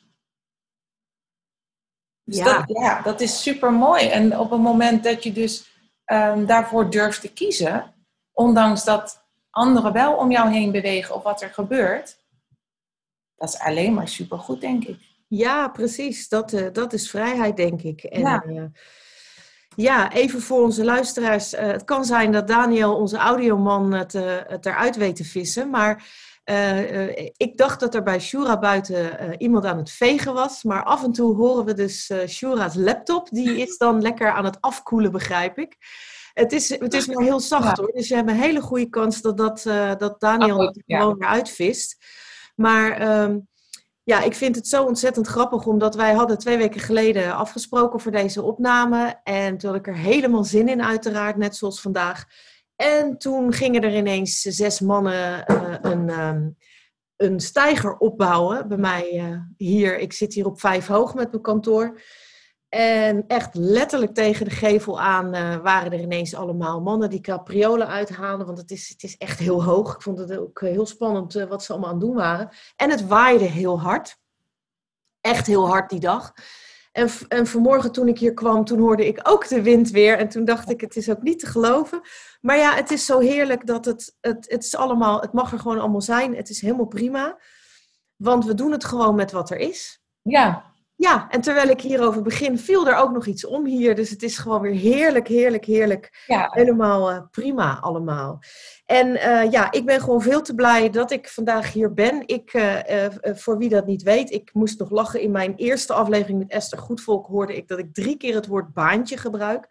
Dus 2.28 2.38
ja. 2.38 2.44
Dat, 2.44 2.78
ja, 2.80 3.02
dat 3.02 3.22
is 3.22 3.42
super 3.42 3.74
mooi. 3.74 4.08
En 4.08 4.40
op 4.40 4.52
het 4.52 4.62
moment 4.62 5.04
dat 5.04 5.24
je 5.24 5.32
dus 5.32 5.70
um, 6.06 6.46
daarvoor 6.46 6.90
durft 6.90 7.22
te 7.22 7.34
kiezen, 7.34 7.94
ondanks 8.32 8.84
dat 8.84 9.26
anderen 9.50 9.94
wel 9.94 10.16
om 10.16 10.32
jou 10.32 10.52
heen 10.52 10.72
bewegen 10.72 11.16
of 11.16 11.24
wat 11.24 11.42
er 11.42 11.50
gebeurt, 11.50 12.18
dat 13.36 13.50
is 13.50 13.60
alleen 13.60 13.94
maar 13.94 14.08
super 14.08 14.40
goed, 14.40 14.62
denk 14.62 14.84
ik. 14.84 15.00
Ja, 15.28 15.68
precies. 15.68 16.30
Dat, 16.30 16.54
uh, 16.54 16.68
dat 16.74 16.94
is 16.94 17.10
vrijheid, 17.10 17.58
denk 17.58 17.82
ik. 17.82 18.04
En, 18.04 18.20
ja. 18.20 18.44
Uh, 18.48 18.64
ja, 19.76 20.12
even 20.12 20.42
voor 20.42 20.64
onze 20.64 20.84
luisteraars. 20.84 21.54
Uh, 21.54 21.60
het 21.60 21.84
kan 21.84 22.06
zijn 22.06 22.32
dat 22.32 22.48
Daniel, 22.48 22.96
onze 22.96 23.18
audioman, 23.18 23.94
het, 23.94 24.14
het 24.48 24.66
eruit 24.66 24.96
weet 24.96 25.16
te 25.16 25.26
vissen. 25.26 25.70
Maar 25.70 26.06
ik 27.38 27.58
dacht 27.58 27.80
dat 27.80 27.96
er 27.96 28.04
bij 28.04 28.20
Shura 28.20 28.60
buiten 28.60 29.36
iemand 29.38 29.66
aan 29.66 29.78
het 29.78 29.92
vegen 29.92 30.34
was. 30.34 30.64
Maar 30.64 30.84
af 30.84 31.04
en 31.04 31.12
toe 31.12 31.36
horen 31.36 31.66
we 31.66 31.74
dus 31.74 32.12
Shura's 32.28 32.76
laptop. 32.76 33.30
Die 33.30 33.62
is 33.62 33.78
dan 33.78 34.02
lekker 34.08 34.32
aan 34.32 34.46
het 34.46 34.62
afkoelen, 34.62 35.12
begrijp 35.12 35.58
ik. 35.58 35.76
Het 36.34 36.52
is, 36.52 36.70
het 36.70 36.94
is 36.94 37.08
maar 37.08 37.24
heel 37.24 37.40
zacht 37.40 37.78
hoor. 37.78 37.92
Dus 37.94 38.08
je 38.08 38.16
hebt 38.16 38.30
een 38.30 38.36
hele 38.36 38.62
goede 38.62 38.90
kans 38.90 39.22
dat, 39.22 39.38
dat, 39.38 39.64
dat 39.98 40.20
Daniel 40.20 40.60
het 40.60 40.84
gewoon 40.86 41.18
weer 41.18 41.28
uitvist. 41.28 41.98
Maar... 42.56 43.22
Um, 43.24 43.48
ja, 44.08 44.22
ik 44.22 44.36
vind 44.36 44.56
het 44.56 44.68
zo 44.68 44.84
ontzettend 44.84 45.28
grappig, 45.28 45.66
omdat 45.66 45.96
wij 45.96 46.14
hadden 46.14 46.38
twee 46.38 46.58
weken 46.58 46.82
geleden 46.82 47.36
afgesproken 47.36 48.00
voor 48.00 48.12
deze 48.12 48.42
opname. 48.42 49.20
En 49.24 49.58
toen 49.58 49.70
had 49.70 49.80
ik 49.80 49.88
er 49.88 49.96
helemaal 49.96 50.44
zin 50.44 50.68
in, 50.68 50.84
uiteraard, 50.84 51.38
net 51.38 51.56
zoals 51.56 51.82
vandaag. 51.82 52.26
En 52.78 53.18
toen 53.18 53.54
gingen 53.54 53.82
er 53.82 53.96
ineens 53.96 54.42
zes 54.42 54.80
mannen 54.80 55.44
uh, 55.52 55.76
een, 55.82 56.10
um, 56.10 56.58
een 57.16 57.40
stijger 57.40 57.98
opbouwen 57.98 58.68
bij 58.68 58.78
mij 58.78 59.12
uh, 59.14 59.40
hier. 59.58 60.00
Ik 60.00 60.14
zit 60.14 60.34
hier 60.34 60.46
op 60.46 60.60
vijf 60.60 60.88
hoog 60.88 61.14
met 61.14 61.32
mijn 61.32 61.44
kantoor. 61.44 62.02
En 62.70 63.24
echt 63.28 63.56
letterlijk 63.56 64.14
tegen 64.14 64.46
de 64.46 64.52
gevel 64.52 65.02
aan 65.02 65.36
uh, 65.36 65.56
waren 65.56 65.92
er 65.92 66.00
ineens 66.00 66.36
allemaal 66.36 66.82
mannen 66.82 67.10
die 67.10 67.22
capriolen 67.22 67.88
uithaalden. 67.88 68.46
Want 68.46 68.58
het 68.58 68.72
is, 68.72 68.90
het 68.90 69.04
is 69.04 69.18
echt 69.18 69.40
heel 69.40 69.64
hoog. 69.64 69.96
Ik 69.96 70.02
vond 70.02 70.20
het 70.20 70.38
ook 70.38 70.62
heel 70.62 70.86
spannend 70.86 71.34
wat 71.34 71.64
ze 71.64 71.72
allemaal 71.72 71.90
aan 71.90 71.96
het 71.96 72.06
doen 72.06 72.16
waren. 72.16 72.50
En 72.76 72.90
het 72.90 73.08
waaide 73.08 73.46
heel 73.46 73.82
hard. 73.82 74.18
Echt 75.22 75.48
heel 75.48 75.68
hard 75.68 75.90
die 75.90 76.00
dag. 76.00 76.34
En, 76.92 77.10
en 77.28 77.48
vanmorgen 77.48 77.92
toen 77.92 78.08
ik 78.08 78.20
hier 78.20 78.34
kwam, 78.34 78.66
toen 78.66 78.80
hoorde 78.80 79.08
ik 79.08 79.20
ook 79.24 79.48
de 79.48 79.62
wind 79.62 79.90
weer. 79.90 80.18
En 80.18 80.30
toen 80.30 80.46
dacht 80.46 80.70
ik, 80.70 80.82
het 80.82 80.96
is 80.96 81.10
ook 81.10 81.22
niet 81.22 81.40
te 81.40 81.46
geloven. 81.46 82.02
Maar 82.42 82.58
ja, 82.58 82.76
het 82.76 82.92
is 82.92 83.06
zo 83.06 83.20
heerlijk 83.20 83.66
dat 83.66 83.86
het, 83.86 84.16
het, 84.22 84.46
het 84.50 84.64
is 84.64 84.76
allemaal, 84.76 85.22
het 85.22 85.34
mag 85.34 85.52
er 85.52 85.60
gewoon 85.60 85.80
allemaal 85.80 86.02
zijn. 86.02 86.36
Het 86.36 86.50
is 86.50 86.62
helemaal 86.62 86.86
prima. 86.86 87.40
Want 88.16 88.46
we 88.46 88.54
doen 88.54 88.72
het 88.72 88.86
gewoon 88.86 89.16
met 89.16 89.32
wat 89.32 89.50
er 89.50 89.58
is. 89.58 90.02
Ja, 90.22 90.76
ja, 91.00 91.30
en 91.30 91.42
terwijl 91.42 91.70
ik 91.70 91.82
hierover 91.82 92.22
begin, 92.22 92.58
viel 92.60 92.88
er 92.88 92.96
ook 92.96 93.12
nog 93.12 93.26
iets 93.26 93.46
om 93.46 93.66
hier. 93.66 93.96
Dus 93.96 94.10
het 94.10 94.24
is 94.24 94.38
gewoon 94.38 94.62
weer 94.62 94.74
heerlijk, 94.74 95.28
heerlijk, 95.28 95.66
heerlijk. 95.66 96.24
Ja. 96.28 96.50
Helemaal 96.52 97.12
uh, 97.12 97.22
prima 97.32 97.80
allemaal. 97.80 98.40
En 98.86 99.08
uh, 99.08 99.52
ja, 99.52 99.72
ik 99.72 99.86
ben 99.86 100.00
gewoon 100.00 100.22
veel 100.22 100.42
te 100.42 100.56
blij 100.56 100.90
dat 100.90 101.12
ik 101.12 101.28
vandaag 101.30 101.74
hier 101.74 101.94
ben. 101.94 102.24
Ik, 102.26 102.54
uh, 102.54 103.06
voor 103.22 103.58
wie 103.58 103.70
dat 103.70 103.86
niet 103.86 104.04
weet, 104.04 104.32
ik 104.32 104.50
moest 104.54 104.80
nog 104.80 104.90
lachen. 104.90 105.22
In 105.22 105.32
mijn 105.32 105.56
eerste 105.56 105.94
aflevering 105.94 106.40
met 106.40 106.52
Esther 106.52 106.78
Goedvolk 106.78 107.28
hoorde 107.28 107.56
ik 107.56 107.68
dat 107.68 107.80
ik 107.80 107.94
drie 107.94 108.18
keer 108.18 108.36
het 108.36 108.48
woord 108.48 108.74
baantje 108.74 109.18
gebruik. 109.18 109.68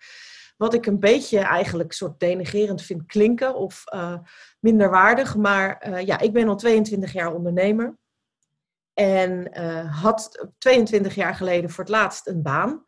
Wat 0.56 0.74
ik 0.74 0.86
een 0.86 1.00
beetje 1.00 1.38
eigenlijk 1.38 1.92
soort 1.92 2.20
denigerend 2.20 2.82
vind 2.82 3.06
klinken 3.06 3.54
of 3.54 3.84
minderwaardig. 4.60 5.36
Maar 5.36 6.00
ja, 6.04 6.18
ik 6.18 6.32
ben 6.32 6.48
al 6.48 6.56
22 6.56 7.12
jaar 7.12 7.34
ondernemer. 7.34 7.96
En 8.98 9.50
uh, 9.60 10.02
had 10.02 10.48
22 10.58 11.14
jaar 11.14 11.34
geleden 11.34 11.70
voor 11.70 11.84
het 11.84 11.92
laatst 11.92 12.26
een 12.26 12.42
baan. 12.42 12.84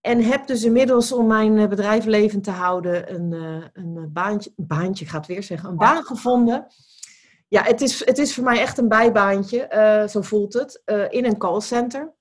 En 0.00 0.22
heb 0.22 0.46
dus 0.46 0.64
inmiddels 0.64 1.12
om 1.12 1.26
mijn 1.26 1.58
eh, 1.58 1.68
bedrijf 1.68 2.04
levend 2.04 2.44
te 2.44 2.50
houden 2.50 3.14
een, 3.14 3.32
uh, 3.32 3.64
een 3.72 4.10
baantje, 4.12 4.52
baantje, 4.56 5.04
ik 5.04 5.10
ga 5.10 5.16
het 5.16 5.26
weer 5.26 5.42
zeggen, 5.42 5.68
een 5.68 5.76
baan 5.76 6.04
gevonden. 6.04 6.66
Ja, 7.48 7.62
het 7.62 7.80
is, 7.80 8.04
het 8.04 8.18
is 8.18 8.34
voor 8.34 8.44
mij 8.44 8.60
echt 8.60 8.78
een 8.78 8.88
bijbaantje, 8.88 9.68
uh, 9.70 10.08
zo 10.08 10.20
voelt 10.20 10.52
het, 10.52 10.82
in 11.10 11.24
een 11.24 11.38
callcenter. 11.38 12.14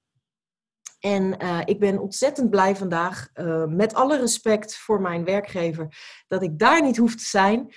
En 1.01 1.37
ik 1.65 1.79
ben 1.79 1.99
ontzettend 1.99 2.49
blij 2.49 2.75
vandaag, 2.75 3.27
met 3.67 3.93
alle 3.93 4.17
respect 4.17 4.77
voor 4.77 5.01
mijn 5.01 5.23
werkgever, 5.23 5.87
dat 6.27 6.43
ik 6.43 6.59
daar 6.59 6.81
niet 6.81 6.97
hoef 6.97 7.15
te 7.15 7.25
zijn. 7.25 7.73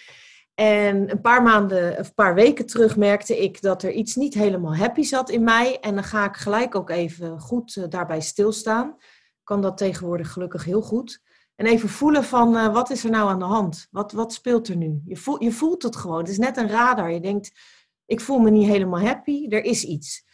En 0.54 1.10
een 1.10 1.20
paar 1.20 1.42
maanden 1.42 1.98
of 1.98 2.06
een 2.06 2.14
paar 2.14 2.34
weken 2.34 2.66
terug 2.66 2.96
merkte 2.96 3.42
ik 3.42 3.60
dat 3.60 3.82
er 3.82 3.92
iets 3.92 4.14
niet 4.14 4.34
helemaal 4.34 4.76
happy 4.76 5.02
zat 5.02 5.30
in 5.30 5.44
mij. 5.44 5.80
En 5.80 5.94
dan 5.94 6.04
ga 6.04 6.24
ik 6.24 6.36
gelijk 6.36 6.74
ook 6.74 6.90
even 6.90 7.40
goed 7.40 7.76
uh, 7.76 7.84
daarbij 7.88 8.20
stilstaan. 8.20 8.96
Kan 9.44 9.62
dat 9.62 9.76
tegenwoordig 9.76 10.32
gelukkig 10.32 10.64
heel 10.64 10.82
goed. 10.82 11.22
En 11.54 11.66
even 11.66 11.88
voelen 11.88 12.24
van 12.24 12.72
wat 12.72 12.90
is 12.90 13.04
er 13.04 13.10
nou 13.10 13.28
aan 13.28 13.38
de 13.38 13.44
hand? 13.44 13.88
Wat, 13.90 14.12
wat 14.12 14.32
speelt 14.32 14.68
er 14.68 14.76
nu? 14.76 15.00
Je, 15.04 15.16
voelt, 15.16 15.42
je 15.42 15.52
voelt 15.52 15.82
het 15.82 15.96
gewoon. 15.96 16.18
Het 16.18 16.28
is 16.28 16.38
net 16.38 16.56
een 16.56 16.68
radar. 16.68 17.12
Je 17.12 17.20
denkt, 17.20 17.52
ik 18.06 18.20
voel 18.20 18.38
me 18.38 18.50
niet 18.50 18.68
helemaal 18.68 19.00
happy. 19.00 19.46
Er 19.48 19.64
is 19.64 19.84
iets. 19.84 20.24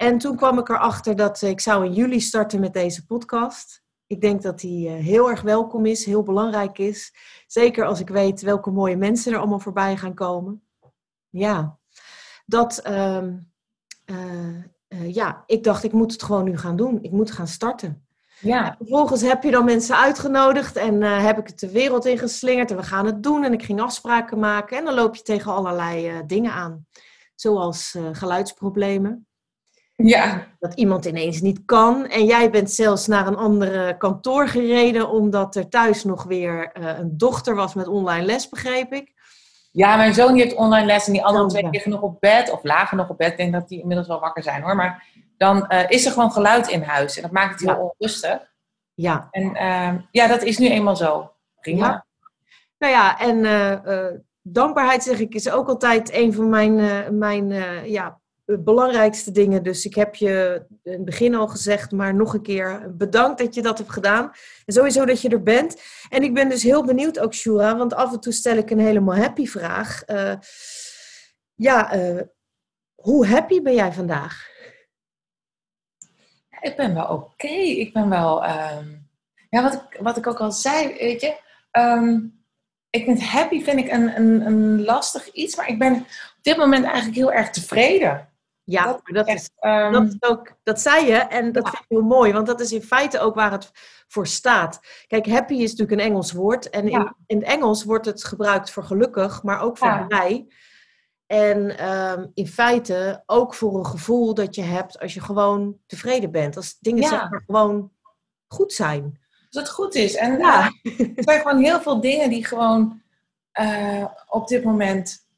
En 0.00 0.18
toen 0.18 0.36
kwam 0.36 0.58
ik 0.58 0.68
erachter 0.68 1.16
dat 1.16 1.42
ik 1.42 1.60
zou 1.60 1.84
in 1.84 1.92
juli 1.92 2.20
starten 2.20 2.60
met 2.60 2.72
deze 2.72 3.06
podcast. 3.06 3.82
Ik 4.06 4.20
denk 4.20 4.42
dat 4.42 4.60
die 4.60 4.88
eh, 4.88 4.94
heel 4.94 5.30
erg 5.30 5.42
welkom 5.42 5.86
is, 5.86 6.04
heel 6.04 6.22
belangrijk 6.22 6.78
is. 6.78 7.14
Zeker 7.46 7.84
als 7.84 8.00
ik 8.00 8.08
weet 8.08 8.40
welke 8.40 8.70
mooie 8.70 8.96
mensen 8.96 9.32
er 9.32 9.38
allemaal 9.38 9.58
voorbij 9.58 9.96
gaan 9.96 10.14
komen. 10.14 10.62
Ja, 11.28 11.78
dat, 12.46 12.82
uh, 12.86 13.26
uh, 14.06 15.14
ja, 15.14 15.42
ik 15.46 15.64
dacht, 15.64 15.84
ik 15.84 15.92
moet 15.92 16.12
het 16.12 16.22
gewoon 16.22 16.44
nu 16.44 16.58
gaan 16.58 16.76
doen. 16.76 17.02
Ik 17.02 17.10
moet 17.10 17.30
gaan 17.30 17.48
starten. 17.48 18.06
Ja. 18.40 18.74
vervolgens 18.78 19.22
heb 19.22 19.42
je 19.42 19.50
dan 19.50 19.64
mensen 19.64 19.96
uitgenodigd 19.96 20.76
en 20.76 21.02
heb 21.02 21.38
ik 21.38 21.46
het 21.46 21.58
de 21.58 21.70
wereld 21.70 22.06
ingeslingerd 22.06 22.70
en 22.70 22.76
we 22.76 22.82
gaan 22.82 23.06
het 23.06 23.22
doen. 23.22 23.44
En 23.44 23.52
ik 23.52 23.62
ging 23.62 23.80
afspraken 23.80 24.38
maken 24.38 24.78
en 24.78 24.84
dan 24.84 24.94
loop 24.94 25.16
je 25.16 25.22
tegen 25.22 25.52
allerlei 25.52 26.22
dingen 26.26 26.52
aan. 26.52 26.86
Zoals 27.34 27.98
geluidsproblemen. 28.12 29.29
Ja. 30.02 30.46
Dat 30.58 30.74
iemand 30.74 31.04
ineens 31.04 31.40
niet 31.40 31.64
kan. 31.64 32.06
En 32.06 32.24
jij 32.24 32.50
bent 32.50 32.70
zelfs 32.70 33.06
naar 33.06 33.26
een 33.26 33.36
andere 33.36 33.96
kantoor 33.96 34.48
gereden, 34.48 35.10
omdat 35.10 35.56
er 35.56 35.68
thuis 35.68 36.04
nog 36.04 36.24
weer 36.24 36.70
uh, 36.80 36.98
een 36.98 37.16
dochter 37.18 37.54
was 37.54 37.74
met 37.74 37.88
online 37.88 38.24
les, 38.24 38.48
begreep 38.48 38.92
ik. 38.92 39.12
Ja, 39.72 39.96
mijn 39.96 40.14
zoon 40.14 40.32
die 40.32 40.42
heeft 40.42 40.54
online 40.54 40.86
les 40.86 41.06
en 41.06 41.12
die 41.12 41.24
andere 41.24 41.46
twee 41.46 41.68
liggen 41.70 41.90
nog 41.90 42.00
op 42.00 42.20
bed, 42.20 42.50
of 42.50 42.62
lagen 42.62 42.96
nog 42.96 43.08
op 43.08 43.18
bed. 43.18 43.30
Ik 43.30 43.36
denk 43.36 43.52
dat 43.52 43.68
die 43.68 43.80
inmiddels 43.80 44.08
wel 44.08 44.20
wakker 44.20 44.42
zijn 44.42 44.62
hoor. 44.62 44.76
Maar 44.76 45.06
dan 45.36 45.66
uh, 45.68 45.90
is 45.90 46.06
er 46.06 46.12
gewoon 46.12 46.32
geluid 46.32 46.68
in 46.68 46.82
huis 46.82 47.16
en 47.16 47.22
dat 47.22 47.30
maakt 47.30 47.60
het 47.60 47.70
heel 47.70 47.94
onrustig. 47.96 48.38
Ja. 48.94 49.28
En 49.30 49.44
uh, 49.44 50.02
ja, 50.10 50.26
dat 50.26 50.42
is 50.42 50.58
nu 50.58 50.68
eenmaal 50.68 50.96
zo. 50.96 51.32
Prima. 51.60 51.86
Ja. 51.86 52.06
Nou 52.78 52.92
ja, 52.92 53.18
en 53.18 53.36
uh, 53.44 54.06
dankbaarheid 54.42 55.02
zeg 55.02 55.18
ik 55.18 55.34
is 55.34 55.50
ook 55.50 55.68
altijd 55.68 56.14
een 56.14 56.34
van 56.34 56.48
mijn, 56.48 56.74
mijn 57.18 57.52
ja, 57.90 58.19
belangrijkste 58.58 59.30
dingen. 59.30 59.62
Dus 59.62 59.84
ik 59.84 59.94
heb 59.94 60.14
je 60.14 60.66
in 60.82 60.92
het 60.92 61.04
begin 61.04 61.34
al 61.34 61.48
gezegd, 61.48 61.90
maar 61.90 62.14
nog 62.14 62.34
een 62.34 62.42
keer 62.42 62.96
bedankt 62.96 63.38
dat 63.38 63.54
je 63.54 63.62
dat 63.62 63.78
hebt 63.78 63.90
gedaan. 63.90 64.32
En 64.64 64.72
sowieso 64.74 65.04
dat 65.04 65.20
je 65.20 65.28
er 65.28 65.42
bent. 65.42 65.82
En 66.08 66.22
ik 66.22 66.34
ben 66.34 66.48
dus 66.48 66.62
heel 66.62 66.84
benieuwd 66.84 67.18
ook, 67.18 67.34
Shura, 67.34 67.76
want 67.76 67.94
af 67.94 68.12
en 68.12 68.20
toe 68.20 68.32
stel 68.32 68.56
ik 68.56 68.70
een 68.70 68.78
helemaal 68.78 69.16
happy 69.16 69.46
vraag. 69.46 70.02
Uh, 70.08 70.34
ja, 71.54 71.96
uh, 71.96 72.22
hoe 72.94 73.26
happy 73.26 73.62
ben 73.62 73.74
jij 73.74 73.92
vandaag? 73.92 74.48
Ik 76.60 76.76
ben 76.76 76.94
wel 76.94 77.06
oké. 77.06 77.48
Ik 77.48 77.92
ben 77.92 78.08
wel... 78.08 78.44
Um... 78.44 79.08
Ja, 79.50 79.62
wat 79.62 79.74
ik, 79.74 80.00
wat 80.00 80.16
ik 80.16 80.26
ook 80.26 80.40
al 80.40 80.52
zei, 80.52 80.96
weet 80.98 81.20
je... 81.20 81.36
Um, 81.72 82.38
ik 82.90 83.04
vind 83.04 83.22
happy 83.22 83.62
vind 83.62 83.78
ik 83.78 83.90
een, 83.90 84.16
een, 84.16 84.46
een 84.46 84.84
lastig 84.84 85.32
iets, 85.32 85.56
maar 85.56 85.68
ik 85.68 85.78
ben 85.78 85.94
op 85.96 86.38
dit 86.42 86.56
moment 86.56 86.84
eigenlijk 86.84 87.16
heel 87.16 87.32
erg 87.32 87.50
tevreden. 87.50 88.28
Ja, 88.70 88.84
dat, 88.84 89.00
dat, 89.04 89.28
is, 89.28 89.50
um, 89.60 89.92
dat, 89.92 90.02
is 90.02 90.16
ook, 90.20 90.52
dat 90.62 90.80
zei 90.80 91.06
je 91.06 91.16
en 91.16 91.52
dat 91.52 91.68
vind 91.68 91.82
ik 91.82 91.88
heel 91.88 92.02
mooi, 92.02 92.32
want 92.32 92.46
dat 92.46 92.60
is 92.60 92.72
in 92.72 92.82
feite 92.82 93.20
ook 93.20 93.34
waar 93.34 93.52
het 93.52 93.70
voor 94.08 94.26
staat. 94.26 94.80
Kijk, 95.06 95.26
happy 95.26 95.54
is 95.54 95.70
natuurlijk 95.70 96.00
een 96.00 96.06
Engels 96.06 96.32
woord 96.32 96.70
en 96.70 96.88
in, 96.88 97.14
in 97.26 97.38
het 97.38 97.46
Engels 97.46 97.84
wordt 97.84 98.06
het 98.06 98.24
gebruikt 98.24 98.70
voor 98.70 98.84
gelukkig, 98.84 99.42
maar 99.42 99.60
ook 99.60 99.78
voor 99.78 99.88
ja. 99.88 100.06
blij. 100.06 100.46
En 101.26 101.90
um, 101.90 102.30
in 102.34 102.46
feite 102.46 103.22
ook 103.26 103.54
voor 103.54 103.78
een 103.78 103.86
gevoel 103.86 104.34
dat 104.34 104.54
je 104.54 104.62
hebt 104.62 104.98
als 104.98 105.14
je 105.14 105.20
gewoon 105.20 105.78
tevreden 105.86 106.30
bent. 106.30 106.56
Als 106.56 106.78
dingen 106.80 107.08
zeg 107.08 107.30
maar 107.30 107.42
gewoon 107.46 107.92
goed 108.46 108.72
zijn. 108.72 109.20
Als 109.50 109.62
het 109.62 109.70
goed 109.70 109.94
is. 109.94 110.14
En 110.14 110.38
ja. 110.38 110.72
Uh, 110.82 111.00
er 111.00 111.22
zijn 111.22 111.40
gewoon 111.40 111.62
heel 111.62 111.80
veel 111.80 112.00
dingen 112.00 112.30
die 112.30 112.44
gewoon 112.44 113.02
uh, 113.60 114.04
op 114.26 114.48
dit 114.48 114.64
moment 114.64 115.28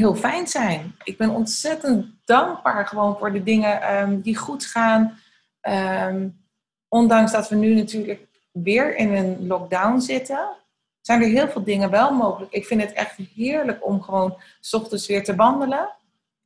heel 0.00 0.14
fijn 0.14 0.46
zijn. 0.46 0.96
Ik 1.04 1.16
ben 1.16 1.30
ontzettend 1.30 2.06
dankbaar 2.24 2.86
gewoon 2.86 3.18
voor 3.18 3.32
de 3.32 3.42
dingen 3.42 3.98
um, 3.98 4.20
die 4.20 4.36
goed 4.36 4.66
gaan. 4.66 5.18
Um, 5.60 6.44
ondanks 6.88 7.32
dat 7.32 7.48
we 7.48 7.56
nu 7.56 7.74
natuurlijk 7.74 8.26
weer 8.52 8.96
in 8.96 9.12
een 9.12 9.46
lockdown 9.46 9.98
zitten, 9.98 10.56
zijn 11.00 11.22
er 11.22 11.28
heel 11.28 11.48
veel 11.48 11.64
dingen 11.64 11.90
wel 11.90 12.12
mogelijk. 12.12 12.52
Ik 12.52 12.66
vind 12.66 12.80
het 12.80 12.92
echt 12.92 13.16
heerlijk 13.16 13.86
om 13.86 14.02
gewoon 14.02 14.40
s 14.60 14.74
ochtends 14.74 15.06
weer 15.06 15.24
te 15.24 15.34
wandelen. 15.34 15.96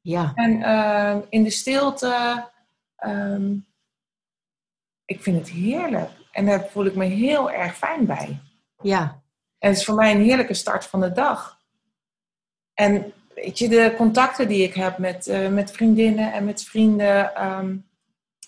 Ja. 0.00 0.32
En 0.34 0.60
uh, 0.60 1.16
in 1.28 1.42
de 1.42 1.50
stilte. 1.50 2.44
Um, 3.04 3.66
ik 5.04 5.22
vind 5.22 5.38
het 5.38 5.50
heerlijk. 5.50 6.10
En 6.32 6.46
daar 6.46 6.66
voel 6.66 6.84
ik 6.84 6.94
me 6.94 7.04
heel 7.04 7.50
erg 7.50 7.76
fijn 7.76 8.06
bij. 8.06 8.40
Ja. 8.82 9.22
En 9.58 9.68
het 9.68 9.78
is 9.78 9.84
voor 9.84 9.94
mij 9.94 10.14
een 10.14 10.22
heerlijke 10.22 10.54
start 10.54 10.86
van 10.86 11.00
de 11.00 11.12
dag. 11.12 11.58
En 12.74 13.12
weet 13.42 13.59
je, 13.59 13.68
de 13.68 13.95
contacten 13.97 14.49
die 14.49 14.62
ik 14.62 14.75
heb 14.75 14.99
met, 14.99 15.26
uh, 15.26 15.49
met 15.49 15.71
vriendinnen 15.71 16.33
en 16.33 16.45
met 16.45 16.62
vrienden, 16.62 17.47
um, 17.47 17.87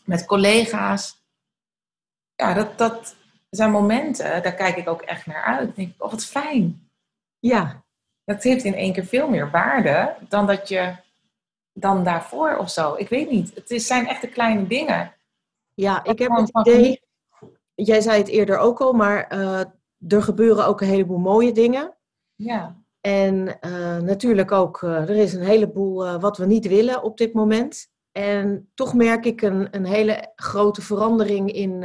met 0.05 0.27
collega's. 0.27 1.25
Ja, 2.35 2.55
dat, 2.55 2.79
dat 2.79 3.17
zijn 3.51 3.71
momenten, 3.71 4.43
daar 4.43 4.55
kijk 4.55 4.77
ik 4.77 4.89
ook 4.89 5.03
echt 5.03 5.27
naar 5.27 5.43
uit. 5.43 5.69
Ik 5.69 5.77
denk, 5.77 6.03
oh 6.03 6.11
wat 6.11 6.25
fijn. 6.25 6.89
Ja. 7.39 7.85
Dat 8.25 8.43
heeft 8.43 8.65
in 8.65 8.75
één 8.75 8.93
keer 8.93 9.07
veel 9.07 9.29
meer 9.29 9.51
waarde 9.51 10.17
dan 10.29 10.47
dat 10.47 10.69
je 10.69 10.95
dan 11.73 12.05
daarvoor 12.05 12.57
of 12.57 12.71
zo. 12.71 12.95
Ik 12.95 13.09
weet 13.09 13.31
niet. 13.31 13.55
Het 13.55 13.71
is, 13.71 13.87
zijn 13.87 14.09
echt 14.09 14.21
de 14.21 14.29
kleine 14.29 14.67
dingen. 14.67 15.15
Ja, 15.75 16.05
ik 16.05 16.19
heb 16.19 16.31
het 16.31 16.67
idee, 16.67 17.03
jij 17.75 18.01
zei 18.01 18.19
het 18.19 18.29
eerder 18.29 18.59
ook 18.59 18.81
al, 18.81 18.93
maar 18.93 19.33
uh, 19.33 19.61
er 20.09 20.23
gebeuren 20.23 20.67
ook 20.67 20.81
een 20.81 20.89
heleboel 20.89 21.19
mooie 21.19 21.53
dingen. 21.53 21.95
Ja. 22.35 22.80
En 23.01 23.59
uh, 23.67 23.97
natuurlijk 23.97 24.53
ook, 24.53 24.83
uh, 24.83 24.91
er 24.91 25.17
is 25.17 25.33
een 25.33 25.45
heleboel 25.45 26.19
wat 26.19 26.37
we 26.37 26.47
niet 26.47 26.67
willen 26.67 27.03
op 27.03 27.17
dit 27.17 27.33
moment. 27.33 27.89
En 28.13 28.71
toch 28.75 28.95
merk 28.95 29.25
ik 29.25 29.43
een, 29.43 29.69
een 29.71 29.85
hele 29.85 30.33
grote 30.35 30.83
verandering 30.83 31.53
in 31.53 31.83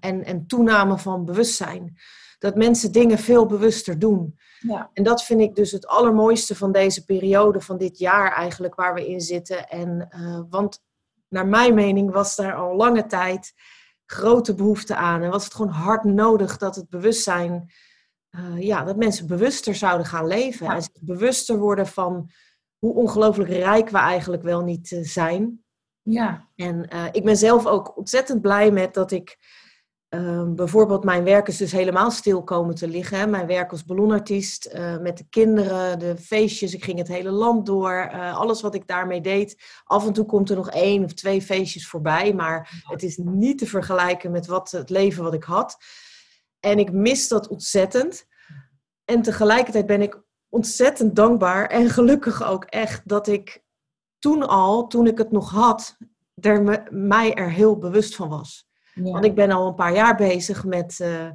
en, 0.00 0.24
en 0.24 0.46
toename 0.46 0.98
van 0.98 1.24
bewustzijn. 1.24 1.96
Dat 2.38 2.54
mensen 2.54 2.92
dingen 2.92 3.18
veel 3.18 3.46
bewuster 3.46 3.98
doen. 3.98 4.38
Ja. 4.60 4.90
En 4.92 5.02
dat 5.02 5.24
vind 5.24 5.40
ik 5.40 5.54
dus 5.54 5.72
het 5.72 5.86
allermooiste 5.86 6.56
van 6.56 6.72
deze 6.72 7.04
periode, 7.04 7.60
van 7.60 7.78
dit 7.78 7.98
jaar 7.98 8.32
eigenlijk, 8.32 8.74
waar 8.74 8.94
we 8.94 9.08
in 9.08 9.20
zitten. 9.20 9.68
En, 9.68 10.08
want 10.50 10.82
naar 11.28 11.46
mijn 11.46 11.74
mening 11.74 12.12
was 12.12 12.36
daar 12.36 12.54
al 12.54 12.76
lange 12.76 13.06
tijd 13.06 13.54
grote 14.06 14.54
behoefte 14.54 14.96
aan. 14.96 15.22
En 15.22 15.30
was 15.30 15.44
het 15.44 15.54
gewoon 15.54 15.72
hard 15.72 16.04
nodig 16.04 16.56
dat 16.56 16.76
het 16.76 16.88
bewustzijn, 16.88 17.72
uh, 18.36 18.62
ja, 18.62 18.84
dat 18.84 18.96
mensen 18.96 19.26
bewuster 19.26 19.74
zouden 19.74 20.06
gaan 20.06 20.26
leven. 20.26 20.66
En 20.66 20.82
bewuster 21.00 21.58
worden 21.58 21.86
van 21.86 22.30
hoe 22.78 22.94
ongelooflijk 22.94 23.50
rijk 23.50 23.88
we 23.88 23.98
eigenlijk 23.98 24.42
wel 24.42 24.60
niet 24.60 24.90
uh, 24.90 25.04
zijn. 25.04 25.64
Ja. 26.02 26.48
En 26.56 26.88
uh, 26.92 27.04
ik 27.12 27.24
ben 27.24 27.36
zelf 27.36 27.66
ook 27.66 27.96
ontzettend 27.96 28.40
blij 28.40 28.70
met 28.70 28.94
dat 28.94 29.10
ik 29.10 29.38
Ehm, 30.14 30.54
bijvoorbeeld, 30.54 31.04
mijn 31.04 31.24
werk 31.24 31.48
is 31.48 31.56
dus 31.56 31.72
helemaal 31.72 32.10
stil 32.10 32.44
komen 32.44 32.74
te 32.74 32.88
liggen. 32.88 33.18
Hè. 33.18 33.26
Mijn 33.26 33.46
werk 33.46 33.70
als 33.70 33.84
ballonartiest, 33.84 34.72
met 35.00 35.18
de 35.18 35.26
kinderen, 35.30 35.98
de 35.98 36.16
feestjes. 36.16 36.74
Ik 36.74 36.84
ging 36.84 36.98
het 36.98 37.08
hele 37.08 37.30
land 37.30 37.66
door. 37.66 38.10
Alles 38.12 38.60
wat 38.60 38.74
ik 38.74 38.86
daarmee 38.86 39.20
deed. 39.20 39.62
Af 39.84 40.06
en 40.06 40.12
toe 40.12 40.26
komt 40.26 40.50
er 40.50 40.56
nog 40.56 40.70
één 40.70 41.04
of 41.04 41.12
twee 41.12 41.42
feestjes 41.42 41.88
voorbij. 41.88 42.34
Maar 42.34 42.82
het 42.82 43.02
is 43.02 43.16
niet 43.16 43.58
te 43.58 43.66
vergelijken 43.66 44.30
met 44.30 44.46
wat, 44.46 44.70
het 44.70 44.90
leven 44.90 45.22
wat 45.22 45.34
ik 45.34 45.44
had. 45.44 45.76
En 46.64 46.78
ik 46.78 46.92
mis 46.92 47.28
dat 47.28 47.48
ontzettend. 47.48 48.26
En 49.04 49.22
tegelijkertijd 49.22 49.86
ben 49.86 50.02
ik 50.02 50.22
ontzettend 50.48 51.16
dankbaar 51.16 51.66
en 51.66 51.88
gelukkig 51.88 52.44
ook 52.44 52.64
echt 52.64 53.08
dat 53.08 53.26
ik 53.26 53.62
toen 54.18 54.48
al, 54.48 54.86
toen 54.86 55.06
ik 55.06 55.18
het 55.18 55.30
nog 55.30 55.50
had, 55.50 55.96
er 56.34 56.62
me, 56.62 56.82
mij 56.90 57.34
er 57.34 57.50
heel 57.50 57.78
bewust 57.78 58.16
van 58.16 58.28
was. 58.28 58.66
Want 58.94 59.24
ik 59.24 59.34
ben 59.34 59.50
al 59.50 59.66
een 59.66 59.74
paar 59.74 59.94
jaar 59.94 60.16
bezig 60.16 60.64
met 60.64 60.98
uh, 60.98 61.30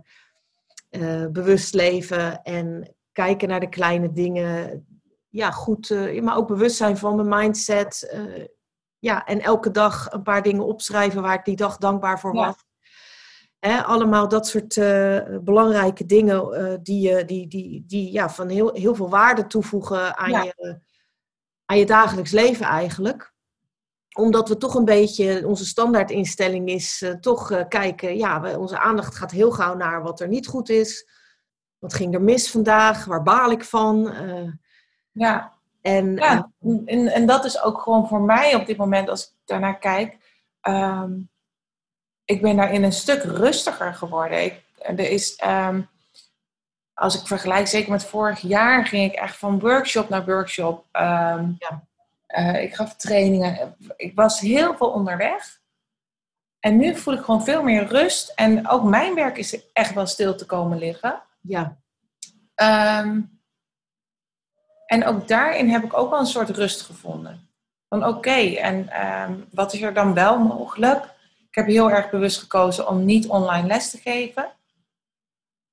uh, 0.89 1.27
bewust 1.27 1.73
leven 1.73 2.41
en 2.41 2.95
kijken 3.11 3.47
naar 3.47 3.59
de 3.59 3.69
kleine 3.69 4.11
dingen. 4.11 4.85
Ja, 5.29 5.51
goed, 5.51 5.89
uh, 5.89 6.21
maar 6.21 6.37
ook 6.37 6.47
bewust 6.47 6.75
zijn 6.75 6.97
van 6.97 7.15
mijn 7.15 7.27
mindset. 7.27 8.19
ja, 8.99 9.25
en 9.25 9.41
elke 9.41 9.71
dag 9.71 10.11
een 10.11 10.23
paar 10.23 10.41
dingen 10.41 10.65
opschrijven 10.65 11.21
waar 11.21 11.37
ik 11.37 11.45
die 11.45 11.55
dag 11.55 11.77
dankbaar 11.77 12.19
voor 12.19 12.33
was. 12.33 12.55
Allemaal 13.59 14.27
dat 14.27 14.47
soort 14.47 14.75
belangrijke 15.43 16.05
dingen 16.05 16.79
die, 16.83 17.25
die, 17.25 17.47
die, 17.47 17.83
die 17.87 18.11
ja, 18.11 18.29
van 18.29 18.49
heel, 18.49 18.73
heel 18.73 18.95
veel 18.95 19.09
waarde 19.09 19.47
toevoegen 19.47 20.17
aan, 20.17 20.29
ja. 20.29 20.43
je, 20.43 20.79
aan 21.65 21.77
je 21.77 21.85
dagelijks 21.85 22.31
leven 22.31 22.65
eigenlijk 22.65 23.33
omdat 24.19 24.49
we 24.49 24.57
toch 24.57 24.75
een 24.75 24.85
beetje, 24.85 25.47
onze 25.47 25.65
standaardinstelling 25.65 26.69
is 26.69 27.01
uh, 27.01 27.11
toch 27.11 27.67
kijken, 27.67 28.17
ja, 28.17 28.41
we, 28.41 28.59
onze 28.59 28.79
aandacht 28.79 29.15
gaat 29.15 29.31
heel 29.31 29.51
gauw 29.51 29.75
naar 29.75 30.03
wat 30.03 30.19
er 30.19 30.27
niet 30.27 30.47
goed 30.47 30.69
is. 30.69 31.09
Wat 31.77 31.93
ging 31.93 32.13
er 32.13 32.21
mis 32.21 32.51
vandaag? 32.51 33.05
Waar 33.05 33.23
baal 33.23 33.51
ik 33.51 33.63
van? 33.63 34.13
Ja. 35.11 35.57
En, 35.81 36.15
ja, 36.15 36.51
en, 36.85 37.07
en 37.07 37.25
dat 37.25 37.45
is 37.45 37.63
ook 37.63 37.81
gewoon 37.81 38.07
voor 38.07 38.21
mij 38.21 38.55
op 38.55 38.65
dit 38.65 38.77
moment, 38.77 39.09
als 39.09 39.23
ik 39.23 39.31
daarnaar 39.45 39.79
kijk, 39.79 40.17
um, 40.61 41.29
ik 42.29 42.41
ben 42.41 42.55
daarin 42.55 42.83
een 42.83 42.91
stuk 42.91 43.23
rustiger 43.23 43.93
geworden. 43.93 44.43
Ik, 44.43 44.61
er 44.77 44.99
is, 44.99 45.41
um, 45.45 45.89
als 46.93 47.19
ik 47.19 47.27
vergelijk, 47.27 47.67
zeker 47.67 47.91
met 47.91 48.05
vorig 48.05 48.39
jaar, 48.39 48.85
ging 48.85 49.11
ik 49.11 49.19
echt 49.19 49.37
van 49.37 49.59
workshop 49.59 50.09
naar 50.09 50.25
workshop. 50.25 50.85
Um, 50.91 51.55
ja 51.59 51.87
uh, 52.37 52.61
ik 52.61 52.75
gaf 52.75 52.95
trainingen. 52.95 53.75
Ik 53.95 54.15
was 54.15 54.39
heel 54.39 54.77
veel 54.77 54.89
onderweg. 54.89 55.59
En 56.59 56.77
nu 56.77 56.95
voel 56.95 57.13
ik 57.13 57.23
gewoon 57.23 57.43
veel 57.43 57.63
meer 57.63 57.87
rust. 57.87 58.31
En 58.35 58.67
ook 58.67 58.83
mijn 58.83 59.15
werk 59.15 59.37
is 59.37 59.71
echt 59.73 59.93
wel 59.93 60.07
stil 60.07 60.35
te 60.35 60.45
komen 60.45 60.77
liggen. 60.77 61.21
Ja. 61.41 61.77
Um, 63.01 63.41
en 64.85 65.05
ook 65.05 65.27
daarin 65.27 65.69
heb 65.69 65.83
ik 65.83 65.97
ook 65.97 66.09
wel 66.09 66.19
een 66.19 66.25
soort 66.25 66.49
rust 66.49 66.81
gevonden. 66.81 67.49
Van 67.87 68.05
oké, 68.05 68.17
okay, 68.17 68.55
en 68.55 68.89
wat 69.51 69.73
is 69.73 69.81
er 69.81 69.93
dan 69.93 70.13
wel 70.13 70.39
mogelijk? 70.39 71.17
Ik 71.49 71.55
heb 71.55 71.67
heel 71.67 71.91
erg 71.91 72.09
bewust 72.09 72.39
gekozen 72.39 72.87
om 72.87 73.05
niet 73.05 73.27
online 73.27 73.67
les 73.67 73.89
te 73.89 73.97
geven. 73.97 74.51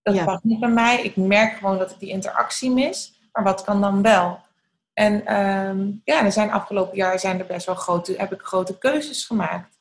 Dat 0.02 0.14
ja. 0.14 0.24
past 0.24 0.44
niet 0.44 0.60
bij 0.60 0.68
mij. 0.68 1.02
Ik 1.02 1.16
merk 1.16 1.56
gewoon 1.56 1.78
dat 1.78 1.90
ik 1.90 1.98
die 1.98 2.10
interactie 2.10 2.70
mis. 2.70 3.20
Maar 3.32 3.44
wat 3.44 3.64
kan 3.64 3.80
dan 3.80 4.02
wel? 4.02 4.44
En 4.92 5.36
um, 5.36 6.00
ja, 6.04 6.24
er 6.24 6.32
zijn 6.32 6.50
afgelopen 6.50 6.96
jaar 6.96 7.18
zijn 7.18 7.38
er 7.38 7.46
best 7.46 7.66
wel 7.66 7.74
grote, 7.74 8.14
heb 8.16 8.32
ik 8.32 8.40
grote 8.40 8.78
keuzes 8.78 9.24
gemaakt. 9.24 9.78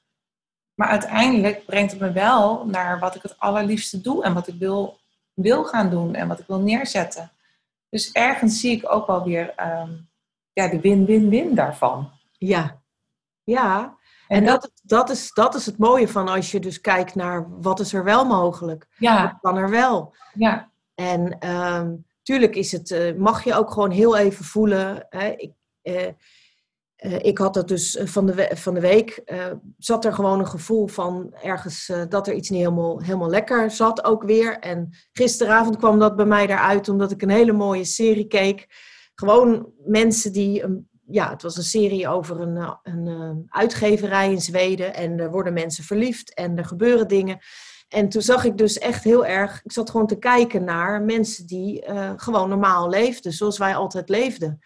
Maar 0.74 0.88
uiteindelijk 0.88 1.66
brengt 1.66 1.92
het 1.92 2.02
me 2.02 2.12
wel 2.12 2.66
naar 2.66 3.00
wat 3.00 3.16
ik 3.16 3.22
het 3.22 3.40
allerliefste 3.40 4.02
doe 4.02 4.24
en 4.24 4.34
wat 4.34 4.48
ik 4.48 4.56
wil, 4.56 5.00
wil 5.34 5.64
gaan 5.64 5.90
doen 5.90 6.16
en 6.16 6.28
wat 6.28 6.40
ik 6.40 6.48
wil 6.48 6.60
neerzetten. 6.60 7.32
Dus 7.90 8.12
ergens 8.12 8.60
zie 8.60 8.72
ik 8.78 8.92
ook 8.92 9.08
wel 9.08 9.24
weer 9.24 9.54
um, 9.58 10.10
ja, 10.54 10.68
de 10.68 10.80
win-win-win 10.80 11.56
daarvan. 11.56 12.12
Ja, 12.32 12.82
ja. 13.44 13.98
En, 14.28 14.46
dat, 14.46 14.62
dat, 14.62 14.72
dat, 14.84 15.10
is, 15.10 15.34
dat 15.34 15.56
is 15.56 15.66
het 15.66 15.78
mooie 15.78 16.08
van 16.08 16.28
als 16.28 16.52
je 16.52 16.60
dus 16.60 16.82
kijkt 16.82 17.16
naar 17.16 17.48
wat 17.62 17.80
is 17.80 17.94
er 17.94 18.04
wel 18.04 18.26
mogelijk. 18.26 18.88
Ja. 18.98 19.24
Wat 19.24 19.38
kan 19.42 19.58
er 19.58 19.70
wel. 19.70 20.16
Ja. 20.34 20.72
En 20.96 21.50
um, 21.50 22.06
tuurlijk 22.22 22.56
is 22.56 22.72
het, 22.72 22.90
uh, 22.90 23.16
mag 23.16 23.44
je 23.44 23.54
ook 23.54 23.72
gewoon 23.72 23.92
heel 23.92 24.18
even 24.18 24.46
voelen. 24.46 25.06
Hè? 25.10 25.28
Ik, 25.28 25.52
uh, 25.84 26.08
uh, 26.98 27.20
ik 27.20 27.38
had 27.38 27.54
dat 27.54 27.68
dus 27.68 28.00
van 28.04 28.26
de, 28.26 28.52
van 28.54 28.74
de 28.74 28.80
week, 28.80 29.24
zat 29.78 30.06
er 30.06 30.14
gewoon 30.14 30.40
een 30.40 30.48
gevoel 30.48 30.88
van 30.88 31.34
ergens 31.42 31.92
dat 32.10 32.28
er 32.28 32.34
iets 32.34 32.50
niet 32.50 32.60
helemaal, 32.60 33.02
helemaal 33.02 33.30
lekker 33.30 33.72
zat 33.72 34.04
ook 34.04 34.24
weer. 34.24 34.60
En 34.60 34.90
gisteravond 35.12 35.78
kwam 35.78 36.00
dat 36.00 36.16
bij 36.16 36.26
mij 36.26 36.48
eruit 36.48 36.90
omdat 36.90 37.12
ik 37.12 37.22
een 37.22 37.30
hele 37.30 37.54
mooie 37.54 37.86
serie 37.86 38.28
keek. 38.28 38.68
Gewoon 39.16 39.72
mensen 39.86 40.34
die, 40.34 40.64
een, 40.64 40.90
ja, 41.08 41.30
het 41.30 41.42
was 41.42 41.58
een 41.58 41.64
serie 41.64 42.08
over 42.08 42.42
een, 42.42 42.78
een 42.84 43.46
uitgeverij 43.50 44.32
in 44.32 44.42
Zweden 44.42 44.94
en 44.94 45.20
er 45.20 45.32
worden 45.32 45.54
mensen 45.54 45.84
verliefd 45.84 46.34
en 46.34 46.58
er 46.58 46.66
gebeuren 46.66 47.08
dingen. 47.08 47.40
En 47.88 48.10
toen 48.10 48.22
zag 48.22 48.44
ik 48.44 48.58
dus 48.58 48.78
echt 48.78 49.04
heel 49.04 49.26
erg, 49.26 49.62
ik 49.64 49.72
zat 49.72 49.90
gewoon 49.90 50.08
te 50.08 50.20
kijken 50.20 50.64
naar 50.64 51.02
mensen 51.02 51.48
die 51.48 51.88
uh, 51.88 52.12
gewoon 52.16 52.50
normaal 52.50 52.90
leefden, 52.90 53.32
zoals 53.34 53.58
wij 53.58 53.76
altijd 53.76 54.10
leefden. 54.10 54.60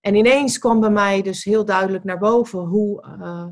En 0.00 0.14
ineens 0.14 0.58
kwam 0.58 0.80
bij 0.80 0.90
mij 0.90 1.22
dus 1.22 1.44
heel 1.44 1.64
duidelijk 1.64 2.04
naar 2.04 2.18
boven 2.18 2.58
hoe, 2.58 3.04
uh, 3.18 3.46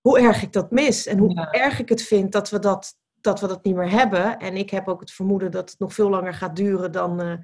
hoe 0.00 0.20
erg 0.20 0.42
ik 0.42 0.52
dat 0.52 0.70
mis. 0.70 1.06
En 1.06 1.18
hoe 1.18 1.34
ja. 1.34 1.50
erg 1.50 1.78
ik 1.78 1.88
het 1.88 2.02
vind 2.02 2.32
dat 2.32 2.50
we 2.50 2.58
dat, 2.58 2.94
dat 3.20 3.40
we 3.40 3.46
dat 3.46 3.64
niet 3.64 3.74
meer 3.74 3.90
hebben. 3.90 4.38
En 4.38 4.56
ik 4.56 4.70
heb 4.70 4.88
ook 4.88 5.00
het 5.00 5.12
vermoeden 5.12 5.50
dat 5.50 5.70
het 5.70 5.78
nog 5.78 5.94
veel 5.94 6.10
langer 6.10 6.34
gaat 6.34 6.56
duren 6.56 6.92
dan, 6.92 7.22
uh, 7.22 7.34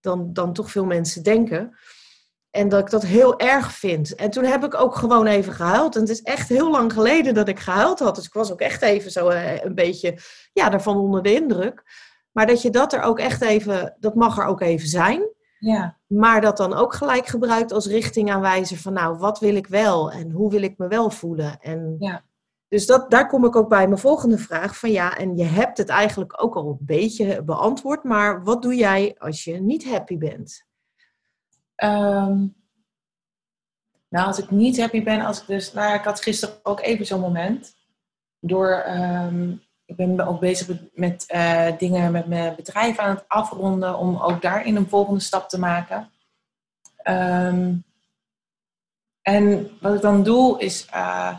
dan, 0.00 0.32
dan 0.32 0.52
toch 0.52 0.70
veel 0.70 0.84
mensen 0.84 1.22
denken. 1.22 1.76
En 2.50 2.68
dat 2.68 2.80
ik 2.80 2.90
dat 2.90 3.02
heel 3.02 3.38
erg 3.38 3.72
vind. 3.72 4.14
En 4.14 4.30
toen 4.30 4.44
heb 4.44 4.64
ik 4.64 4.74
ook 4.74 4.94
gewoon 4.94 5.26
even 5.26 5.52
gehuild. 5.52 5.94
En 5.94 6.00
het 6.00 6.10
is 6.10 6.22
echt 6.22 6.48
heel 6.48 6.70
lang 6.70 6.92
geleden 6.92 7.34
dat 7.34 7.48
ik 7.48 7.58
gehuild 7.58 7.98
had. 7.98 8.14
Dus 8.14 8.26
ik 8.26 8.32
was 8.32 8.52
ook 8.52 8.60
echt 8.60 8.82
even 8.82 9.10
zo 9.10 9.28
eh, 9.28 9.64
een 9.64 9.74
beetje 9.74 10.18
ja, 10.52 10.68
daarvan 10.68 10.96
onder 10.96 11.22
de 11.22 11.34
indruk. 11.34 11.82
Maar 12.32 12.46
dat 12.46 12.62
je 12.62 12.70
dat 12.70 12.92
er 12.92 13.02
ook 13.02 13.18
echt 13.18 13.42
even, 13.42 13.96
dat 13.98 14.14
mag 14.14 14.38
er 14.38 14.44
ook 14.44 14.60
even 14.60 14.88
zijn. 14.88 15.28
Ja. 15.58 15.98
Maar 16.06 16.40
dat 16.40 16.56
dan 16.56 16.74
ook 16.74 16.94
gelijk 16.94 17.26
gebruikt 17.26 17.72
als 17.72 17.86
richtingaanwijzer 17.86 18.76
van 18.76 18.92
nou, 18.92 19.18
wat 19.18 19.38
wil 19.38 19.54
ik 19.54 19.66
wel 19.66 20.10
en 20.10 20.30
hoe 20.30 20.50
wil 20.50 20.62
ik 20.62 20.78
me 20.78 20.88
wel 20.88 21.10
voelen? 21.10 21.60
En 21.60 21.96
ja. 21.98 22.24
Dus 22.68 22.86
dat, 22.86 23.10
daar 23.10 23.26
kom 23.26 23.44
ik 23.44 23.56
ook 23.56 23.68
bij 23.68 23.86
mijn 23.88 24.00
volgende 24.00 24.38
vraag 24.38 24.78
van 24.78 24.90
ja, 24.90 25.16
en 25.16 25.36
je 25.36 25.44
hebt 25.44 25.78
het 25.78 25.88
eigenlijk 25.88 26.42
ook 26.42 26.54
al 26.54 26.68
een 26.68 26.86
beetje 26.86 27.42
beantwoord, 27.42 28.04
maar 28.04 28.44
wat 28.44 28.62
doe 28.62 28.74
jij 28.74 29.14
als 29.18 29.44
je 29.44 29.60
niet 29.60 29.90
happy 29.90 30.18
bent? 30.18 30.68
Um, 31.84 32.54
nou, 34.08 34.26
als 34.26 34.38
ik 34.38 34.50
niet 34.50 34.80
happy 34.80 35.02
ben, 35.02 35.20
als 35.20 35.40
ik 35.40 35.46
dus, 35.46 35.72
nou 35.72 35.88
ja, 35.88 35.94
ik 35.94 36.04
had 36.04 36.22
gisteren 36.22 36.54
ook 36.62 36.80
even 36.80 37.06
zo'n 37.06 37.20
moment. 37.20 37.74
Door, 38.40 38.84
um, 38.86 39.62
ik 39.84 39.96
ben 39.96 40.26
ook 40.26 40.40
bezig 40.40 40.78
met, 40.92 41.24
uh, 41.34 41.78
dingen 41.78 42.12
met 42.12 42.26
mijn 42.26 42.54
bedrijf 42.56 42.98
aan 42.98 43.14
het 43.14 43.24
afronden, 43.28 43.98
om 43.98 44.16
ook 44.16 44.42
daarin 44.42 44.76
een 44.76 44.88
volgende 44.88 45.20
stap 45.20 45.48
te 45.48 45.58
maken. 45.58 46.10
Um, 47.04 47.84
en 49.22 49.70
wat 49.80 49.94
ik 49.94 50.00
dan 50.00 50.22
doe, 50.22 50.60
is, 50.60 50.86
uh, 50.94 51.36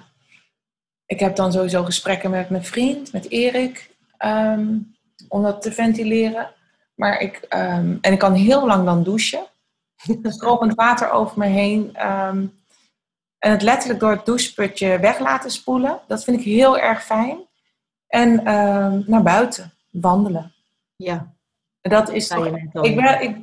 ik 1.05 1.19
heb 1.19 1.35
dan 1.35 1.51
sowieso 1.51 1.83
gesprekken 1.83 2.29
met 2.29 2.49
mijn 2.49 2.63
vriend, 2.63 3.13
met 3.13 3.29
Erik, 3.29 3.95
ehm, 4.17 4.77
om 5.27 5.43
dat 5.43 5.61
te 5.61 5.71
ventileren. 5.71 6.53
Maar 6.95 7.19
ik, 7.19 7.35
ehm, 7.35 7.97
en 8.01 8.11
ik 8.11 8.19
kan 8.19 8.33
heel 8.33 8.65
lang 8.65 8.85
dan 8.85 9.03
douchen. 9.03 9.45
Stromend 10.23 10.75
water 10.75 11.11
over 11.11 11.37
me 11.37 11.45
heen. 11.45 11.95
ehm, 11.95 12.45
en 13.39 13.51
het 13.51 13.61
letterlijk 13.61 13.99
door 13.99 14.11
het 14.11 14.25
doucheputje 14.25 14.99
weg 14.99 15.19
laten 15.19 15.51
spoelen. 15.51 15.99
Dat 16.07 16.23
vind 16.23 16.39
ik 16.39 16.45
heel 16.45 16.77
erg 16.77 17.03
fijn. 17.03 17.39
En 18.07 18.45
ehm, 18.45 19.01
naar 19.05 19.23
buiten 19.23 19.73
wandelen. 19.89 20.53
Ja, 20.95 21.33
Dat 21.81 22.09
is 22.09 22.27
toch, 22.27 22.45
ik 22.81 22.95
ben, 22.95 23.21
ik, 23.21 23.37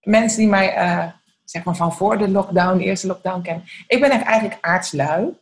mensen 0.00 0.38
die 0.38 0.48
mij 0.48 0.74
eh, 0.74 1.06
zeg 1.44 1.64
maar 1.64 1.76
van 1.76 1.92
voor 1.92 2.18
de 2.18 2.28
lockdown, 2.28 2.78
de 2.78 2.84
eerste 2.84 3.06
lockdown 3.06 3.42
kennen. 3.42 3.64
Ik 3.86 4.00
ben 4.00 4.10
echt 4.10 4.24
eigenlijk 4.24 4.58
aardslui. 4.60 5.38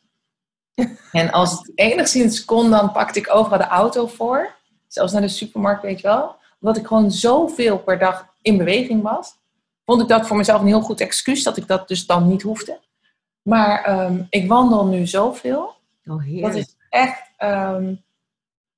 en 1.13 1.31
als 1.31 1.51
het 1.51 1.73
enigszins 1.75 2.45
kon, 2.45 2.71
dan 2.71 2.93
pakte 2.93 3.19
ik 3.19 3.35
overal 3.35 3.59
de 3.59 3.65
auto 3.65 4.07
voor. 4.07 4.55
Zelfs 4.89 5.13
naar 5.13 5.21
de 5.21 5.29
supermarkt, 5.29 5.83
weet 5.83 6.01
je 6.01 6.07
wel. 6.07 6.37
Omdat 6.61 6.77
ik 6.77 6.87
gewoon 6.87 7.11
zoveel 7.11 7.79
per 7.79 7.99
dag 7.99 8.27
in 8.43 8.57
beweging 8.57 9.03
was. 9.03 9.41
Vond 9.93 10.05
ik 10.05 10.09
dat 10.11 10.27
voor 10.27 10.37
mezelf 10.37 10.61
een 10.61 10.67
heel 10.67 10.81
goed 10.81 11.01
excuus, 11.01 11.43
dat 11.43 11.57
ik 11.57 11.67
dat 11.67 11.89
dus 11.89 12.07
dan 12.07 12.29
niet 12.29 12.43
hoefde. 12.43 12.81
Maar 13.43 13.85
ehm, 13.85 14.23
ik 14.31 14.49
wandel 14.49 14.87
nu 14.87 15.07
zoveel. 15.07 15.75
Oh, 16.07 16.43
Dat 16.43 16.55
is 16.55 16.77
echt. 16.89 17.31
ehm, 17.37 17.95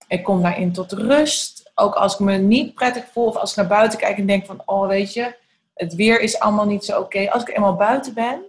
ik 0.09 0.23
kom 0.25 0.43
daarin 0.43 0.73
tot 0.73 0.93
rust. 0.93 1.71
Ook 1.75 1.95
als 1.95 2.13
ik 2.15 2.19
me 2.21 2.37
niet 2.37 2.75
prettig 2.75 3.05
voel 3.13 3.27
of 3.27 3.37
als 3.37 3.51
ik 3.51 3.57
naar 3.57 3.67
buiten 3.67 3.99
kijk 3.99 4.19
en 4.19 4.27
denk 4.27 4.47
van, 4.47 4.63
oh 4.65 4.87
weet 4.89 5.13
je, 5.13 5.37
het 5.75 5.95
weer 5.95 6.21
is 6.21 6.39
allemaal 6.39 6.67
niet 6.67 6.85
zo 6.85 7.01
oké. 7.01 7.31
Als 7.31 7.43
ik 7.43 7.57
eenmaal 7.57 7.77
buiten 7.77 8.15
ben, 8.15 8.43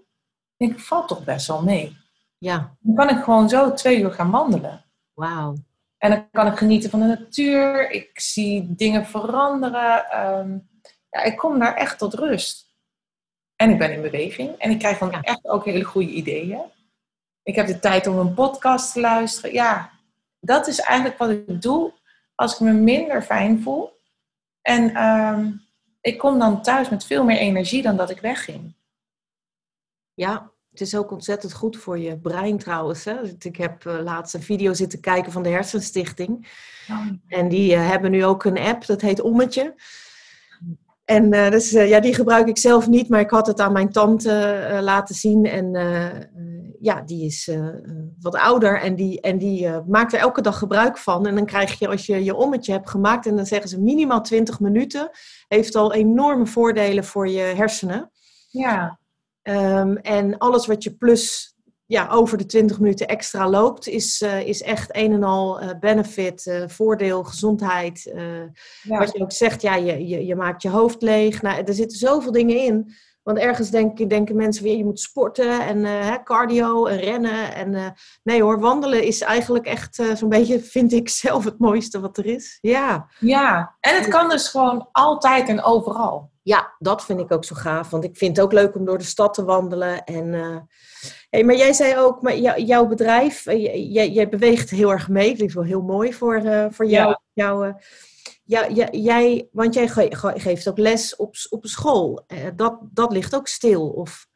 denk 0.57 0.71
ik, 0.71 0.79
valt 0.79 1.07
toch 1.07 1.23
best 1.23 1.47
wel 1.47 1.61
mee. 1.63 1.97
Ja, 2.37 2.75
Dan 2.79 2.95
kan 2.95 3.17
ik 3.17 3.23
gewoon 3.23 3.49
zo 3.49 3.73
twee 3.73 3.99
uur 3.99 4.11
gaan 4.11 4.31
wandelen. 4.31 4.85
wauw. 5.13 5.55
En 5.97 6.09
dan 6.09 6.27
kan 6.31 6.47
ik 6.47 6.57
genieten 6.57 6.89
van 6.89 6.99
de 6.99 7.05
natuur. 7.05 7.91
Ik 7.91 8.19
zie 8.19 8.75
dingen 8.75 9.05
veranderen. 9.05 10.09
Ehm, 10.09 10.57
ja, 11.15 11.23
ik 11.23 11.37
kom 11.37 11.59
daar 11.59 11.75
echt 11.75 11.97
tot 11.97 12.13
rust. 12.13 12.73
En 13.55 13.69
ik 13.69 13.77
ben 13.77 13.91
in 13.93 14.01
beweging. 14.01 14.57
En 14.57 14.71
ik 14.71 14.79
krijg 14.79 14.97
dan 14.97 15.11
Ja. 15.11 15.21
echt 15.21 15.47
ook 15.47 15.65
hele 15.65 15.83
goede 15.83 16.09
ideeën. 16.11 16.61
Ik 17.43 17.55
heb 17.55 17.67
de 17.67 17.79
tijd 17.79 18.07
om 18.07 18.17
een 18.17 18.33
podcast 18.33 18.93
te 18.93 18.99
luisteren. 18.99 19.53
Ja, 19.53 19.91
dat 20.39 20.67
is 20.67 20.79
eigenlijk 20.79 21.17
wat 21.17 21.29
ik 21.29 21.61
doe 21.61 21.93
als 22.35 22.53
ik 22.53 22.59
me 22.59 22.71
minder 22.71 23.21
fijn 23.21 23.61
voel. 23.61 23.99
En 24.61 24.95
ehm, 24.95 25.51
ik 26.01 26.17
kom 26.17 26.39
dan 26.39 26.61
thuis 26.61 26.89
met 26.89 27.05
veel 27.05 27.23
meer 27.23 27.37
energie 27.37 27.81
dan 27.81 27.97
dat 27.97 28.09
ik 28.09 28.19
wegging. 28.21 28.75
Ja, 30.13 30.51
het 30.71 30.81
is 30.81 30.95
ook 30.95 31.11
ontzettend 31.11 31.53
goed 31.53 31.77
voor 31.77 31.99
je 31.99 32.17
brein 32.17 32.57
trouwens. 32.57 33.05
Hè? 33.05 33.21
Ik 33.39 33.55
heb 33.55 33.85
eh, 33.85 33.99
laatst 34.03 34.33
een 34.33 34.41
video 34.43 34.73
zitten 34.73 34.99
kijken 34.99 35.31
van 35.31 35.43
de 35.43 35.49
Hersenstichting. 35.49 36.47
En 37.27 37.49
die 37.49 37.73
eh, 37.73 37.89
hebben 37.89 38.11
nu 38.11 38.25
ook 38.25 38.43
een 38.43 38.57
app, 38.59 38.85
dat 38.85 39.01
heet 39.01 39.21
Ommetje. 39.21 39.75
En 41.05 41.29
dus, 41.51 41.69
ja, 41.69 41.99
die 41.99 42.13
gebruik 42.13 42.47
ik 42.47 42.57
zelf 42.57 42.87
niet, 42.87 43.09
maar 43.09 43.19
ik 43.19 43.29
had 43.29 43.47
het 43.47 43.59
aan 43.59 43.71
mijn 43.71 43.89
tante 43.89 44.31
eh, 44.31 44.81
laten 44.81 45.15
zien. 45.15 45.45
En 45.45 45.71
ja, 46.79 47.01
die 47.01 47.25
is 47.25 47.51
wat 48.19 48.35
ouder 48.35 48.81
en 48.81 48.95
die, 48.95 49.21
en 49.21 49.37
die 49.37 49.69
maakt 49.87 50.13
er 50.13 50.19
elke 50.19 50.41
dag 50.41 50.57
gebruik 50.57 50.97
van. 50.97 51.27
En 51.27 51.35
dan 51.35 51.45
krijg 51.45 51.79
je, 51.79 51.87
als 51.87 52.05
je 52.05 52.23
je 52.23 52.35
ommetje 52.35 52.71
hebt 52.71 52.89
gemaakt, 52.89 53.25
en 53.25 53.35
dan 53.35 53.45
zeggen 53.45 53.69
ze 53.69 53.81
minimaal 53.81 54.21
20 54.21 54.59
minuten, 54.59 55.09
heeft 55.47 55.75
al 55.75 55.93
enorme 55.93 56.45
voordelen 56.45 57.03
voor 57.03 57.29
je 57.29 57.41
hersenen. 57.41 58.11
Ja, 58.49 58.99
Ehm, 59.45 59.95
en 59.95 60.37
alles 60.37 60.65
wat 60.65 60.83
je 60.83 60.95
plus 60.95 61.54
ja, 61.87 62.09
over 62.09 62.37
de 62.37 62.45
20 62.45 62.79
minuten 62.79 63.07
extra 63.07 63.49
loopt, 63.49 63.87
is, 63.87 64.21
eh, 64.21 64.47
is 64.47 64.61
echt 64.61 64.95
een 64.95 65.13
en 65.13 65.23
al 65.23 65.59
eh, 65.59 65.69
benefit, 65.79 66.47
eh, 66.47 66.63
voordeel, 66.67 67.23
gezondheid. 67.23 68.13
ja. 68.81 68.97
Wat 68.97 69.11
je 69.11 69.21
ook 69.21 69.31
zegt, 69.31 69.61
ja, 69.61 69.75
je, 69.75 70.07
je, 70.07 70.25
je 70.25 70.35
maakt 70.35 70.61
je 70.61 70.69
hoofd 70.69 71.01
leeg. 71.01 71.41
Nou, 71.41 71.63
er 71.63 71.73
zitten 71.73 71.97
zoveel 71.97 72.31
dingen 72.31 72.57
in. 72.57 72.93
Want 73.23 73.37
ergens 73.37 73.69
denken, 73.69 74.07
denken 74.07 74.35
mensen 74.35 74.63
weer, 74.63 74.77
je 74.77 74.85
moet 74.85 74.99
sporten 74.99 75.61
en 75.61 75.83
hè, 75.83 76.23
cardio 76.23 76.85
en 76.85 76.99
rennen. 76.99 77.55
En, 77.55 77.95
nee 78.23 78.41
hoor, 78.41 78.59
wandelen 78.59 79.03
is 79.03 79.21
eigenlijk 79.21 79.65
echt 79.65 80.03
zo'n 80.13 80.29
beetje, 80.29 80.59
vind 80.75 80.93
ik 80.93 81.09
zelf, 81.09 81.43
het 81.43 81.59
mooiste 81.59 81.99
wat 81.99 82.17
er 82.17 82.25
is. 82.25 82.57
Ja. 82.61 83.07
ja, 83.19 83.75
en 83.79 83.95
het 83.95 84.07
kan 84.07 84.29
dus 84.29 84.47
gewoon 84.47 84.89
altijd 84.91 85.49
en 85.49 85.63
overal. 85.63 86.33
Ja, 86.45 86.75
dat 86.79 87.05
vind 87.05 87.19
ik 87.19 87.31
ook 87.31 87.45
zo 87.45 87.55
gaaf. 87.55 87.89
Want 87.89 88.03
ik 88.03 88.17
vind 88.17 88.35
het 88.37 88.45
ook 88.45 88.51
leuk 88.53 88.75
om 88.75 88.85
door 88.85 88.97
de 88.97 89.03
stad 89.03 89.33
te 89.33 89.43
wandelen. 89.43 90.03
En, 90.03 90.33
eh, 90.33 90.57
hey, 91.29 91.43
maar 91.43 91.55
jij 91.55 91.73
zei 91.73 91.97
ook, 91.97 92.21
maar 92.21 92.37
jou- 92.37 92.61
jouw 92.61 92.85
bedrijf, 92.85 93.45
eh, 93.45 93.93
jij, 93.93 94.09
jij 94.09 94.29
beweegt 94.29 94.69
heel 94.69 94.91
erg 94.91 95.09
mee. 95.09 95.37
Dat 95.37 95.47
is 95.47 95.53
wel 95.53 95.63
heel 95.63 95.81
mooi 95.81 96.13
voor, 96.13 96.35
eh, 96.35 96.65
voor 96.69 96.85
jou. 96.85 97.09
Ja. 97.09 97.19
jou 97.33 97.73
ja, 98.43 98.87
jij, 98.91 99.47
want 99.51 99.73
jij 99.73 99.87
ge- 99.87 100.15
ge- 100.15 100.39
geeft 100.39 100.69
ook 100.69 100.77
les 100.77 101.15
op, 101.15 101.35
op 101.49 101.63
een 101.63 101.69
school. 101.69 102.25
Dat, 102.55 102.77
dat 102.81 103.11
ligt 103.11 103.35
ook 103.35 103.47
stil. 103.47 103.89
Of, 103.89 104.27